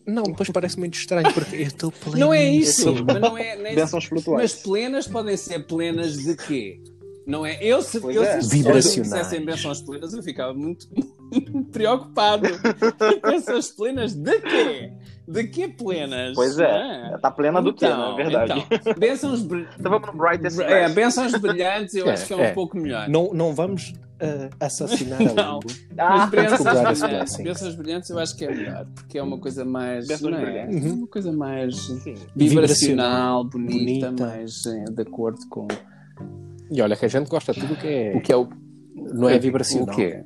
Não, 0.06 0.24
depois 0.24 0.50
parece 0.50 0.78
muito 0.80 0.96
estranho 0.96 1.32
porque 1.34 1.56
eu 1.56 1.62
estou 1.62 1.92
pleno. 1.92 2.20
Não 2.20 2.34
é 2.34 2.48
isso, 2.48 3.04
mas 3.06 3.20
não 3.20 3.38
é. 3.38 3.56
Nem... 3.56 3.76
Bênçãos 3.76 4.06
flutuantes. 4.06 4.54
Mas 4.54 4.64
plenas 4.64 5.08
podem 5.08 5.38
ser 5.38 5.66
plenas 5.66 6.18
de 6.18 6.36
quê? 6.36 6.82
Não 7.26 7.46
é? 7.46 7.58
Eu, 7.62 7.82
se, 7.82 7.98
eu, 7.98 8.24
é. 8.24 8.42
se 8.42 9.02
dissessem 9.02 9.46
bênçãos 9.46 9.82
plenas, 9.82 10.14
eu 10.14 10.24
ficava 10.24 10.54
muito 10.54 10.88
preocupado. 11.72 12.48
bênçãos 13.24 13.70
plenas 13.70 14.14
de 14.14 14.40
quê? 14.42 14.94
De 15.28 15.48
que 15.48 15.68
plenas? 15.68 16.34
Pois 16.34 16.60
é, 16.60 17.14
está 17.16 17.30
plena 17.32 17.62
do 17.62 17.70
então, 17.70 18.16
quê, 18.16 18.22
é 18.22 18.26
verdade. 18.26 18.68
Então, 18.72 18.94
bênçãos 18.96 19.44
brilhantes. 19.44 19.80
Então 19.80 19.92
vamos 19.92 20.08
no 20.08 20.18
Brightest 20.18 20.60
É, 20.60 20.90
bênçãos 20.90 21.32
brilhantes 21.34 21.94
eu 21.94 22.08
é, 22.10 22.14
acho 22.14 22.26
que 22.26 22.34
é, 22.34 22.36
um 22.36 22.42
é. 22.42 22.52
pouco 22.52 22.78
melhor. 22.78 23.08
Não, 23.08 23.32
não 23.34 23.54
vamos 23.54 23.90
uh, 23.90 24.50
assassinar 24.60 25.22
a 25.22 25.24
língua. 25.24 25.60
Ah, 25.98 26.26
bênçãos 26.26 27.00
brilhantes, 27.00 27.38
bênçãos 27.38 27.76
brilhantes 27.76 28.10
eu 28.10 28.20
acho 28.20 28.36
que 28.36 28.46
é 28.46 28.52
melhor, 28.52 28.86
porque 28.96 29.18
é 29.18 29.24
uma 29.24 29.38
coisa 29.38 29.64
mais. 29.64 30.08
Não 30.20 30.38
é? 30.38 30.66
Uhum. 30.66 30.94
Uma 30.94 31.08
coisa 31.08 31.32
mais 31.32 31.78
Sim. 31.78 32.16
vibracional, 32.36 33.44
bonita, 33.44 34.10
bonita, 34.12 34.26
mais 34.26 34.66
eh, 34.66 34.86
de 34.92 35.02
acordo 35.04 35.48
com 35.48 35.68
e 36.72 36.82
olha 36.82 36.96
que 36.96 37.06
a 37.06 37.10
gente 37.10 37.30
gosta 37.30 37.52
de 37.54 37.60
tudo 37.60 37.76
que 37.76 37.88
é. 37.88 38.16
O 38.16 38.22
que 38.22 38.32
é 38.32 38.38
o. 38.38 38.48
Não 38.96 39.28
é 39.28 39.38
vibracional. 39.38 39.94
O 39.94 39.96
quê? 39.96 40.24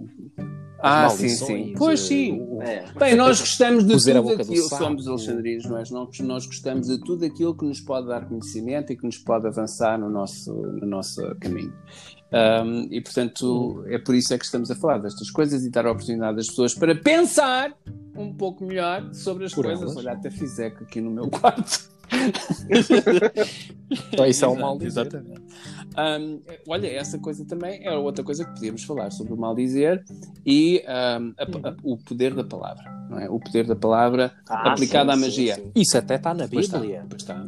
Ah, 0.79 1.09
sim, 1.09 1.29
sim. 1.29 1.73
Pois 1.75 2.01
sim. 2.01 2.39
O, 2.39 2.61
é. 2.61 2.85
Bem, 2.99 3.15
nós 3.15 3.39
gostamos 3.39 3.83
de 3.83 3.97
tudo 3.97 4.41
aquilo. 4.41 4.69
Somos 4.69 5.07
alexandrinos, 5.07 5.65
nós, 5.65 5.89
nós 6.19 6.45
gostamos 6.45 6.87
de 6.87 6.99
tudo 6.99 7.25
aquilo 7.25 7.57
que 7.57 7.65
nos 7.65 7.81
pode 7.81 8.07
dar 8.07 8.27
conhecimento 8.27 8.93
e 8.93 8.95
que 8.95 9.03
nos 9.03 9.17
pode 9.17 9.47
avançar 9.47 9.97
no 9.97 10.09
nosso, 10.09 10.53
no 10.53 10.85
nosso 10.85 11.23
caminho. 11.39 11.73
Um, 12.31 12.87
e 12.91 13.01
portanto, 13.01 13.83
é 13.87 13.97
por 13.97 14.13
isso 14.13 14.33
é 14.33 14.37
que 14.37 14.45
estamos 14.45 14.69
a 14.69 14.75
falar 14.75 14.99
destas 14.99 15.31
coisas 15.31 15.65
e 15.65 15.71
dar 15.71 15.87
a 15.87 15.91
oportunidade 15.91 16.39
às 16.39 16.47
pessoas 16.47 16.75
para 16.75 16.93
pensar 16.93 17.73
um 18.15 18.33
pouco 18.33 18.63
melhor 18.63 19.11
sobre 19.13 19.45
as 19.45 19.53
por 19.53 19.65
coisas. 19.65 19.83
Elas. 19.83 19.97
Olha, 19.97 20.11
até 20.11 20.29
fiz 20.29 20.59
eco 20.59 20.83
aqui 20.83 21.01
no 21.01 21.09
meu 21.09 21.29
quarto. 21.31 21.94
Então, 24.11 24.25
isso 24.25 24.45
é 24.45 24.47
um 24.47 24.55
mal 24.55 24.77
dizer. 24.77 25.01
Exatamente. 25.01 25.41
Um, 25.97 26.41
olha, 26.67 26.87
essa 26.87 27.17
coisa 27.17 27.45
também 27.45 27.85
é 27.85 27.91
outra 27.91 28.23
coisa 28.23 28.43
que 28.43 28.53
podíamos 28.53 28.83
falar 28.83 29.11
sobre 29.11 29.33
o 29.33 29.37
mal 29.37 29.55
dizer 29.55 30.03
e 30.45 30.83
um, 30.87 31.33
a, 31.37 31.69
a, 31.69 31.75
o 31.83 31.97
poder 31.97 32.33
da 32.33 32.43
palavra, 32.43 32.83
não 33.09 33.19
é? 33.19 33.29
O 33.29 33.39
poder 33.39 33.65
da 33.65 33.75
palavra 33.75 34.33
ah, 34.49 34.73
aplicado 34.73 35.11
sim, 35.11 35.17
à 35.17 35.19
magia. 35.19 35.55
Sim, 35.55 35.61
sim. 35.61 35.71
Isso 35.75 35.97
até 35.97 36.15
está 36.15 36.33
na 36.33 36.47
Bíblia. 36.47 36.69
Pois 36.69 36.83
está. 36.83 37.05
Pois 37.09 37.21
está. 37.21 37.45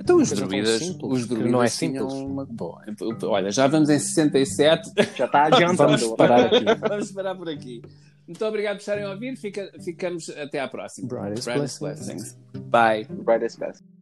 Então 0.00 0.18
os 0.18 0.30
druidas, 0.30 0.96
os 1.02 1.26
druidas 1.26 1.50
não 1.50 1.62
é 1.62 1.68
simples. 1.68 2.12
Uma... 2.12 2.46
Bom, 2.48 2.78
olha, 3.24 3.50
já 3.50 3.66
vamos 3.66 3.88
em 3.88 3.98
67. 3.98 4.92
Já 5.16 5.24
está 5.24 5.46
adiantando. 5.46 5.98
vamos 5.98 6.16
parar 6.16 6.46
aqui. 6.46 6.64
vamos 6.88 7.12
parar 7.12 7.34
por 7.34 7.48
aqui. 7.48 7.82
Muito 8.26 8.44
obrigado 8.44 8.76
por 8.76 8.80
estarem 8.80 9.04
a 9.04 9.10
ouvir. 9.10 9.36
Fica, 9.36 9.70
ficamos 9.84 10.28
até 10.30 10.58
à 10.60 10.68
próxima. 10.68 11.08
Brightest, 11.08 11.44
Brightest 11.44 11.80
blessings. 11.80 12.34
blessings. 12.34 12.68
Bye. 12.70 13.04
Brightest 13.22 13.58
blessings. 13.58 13.95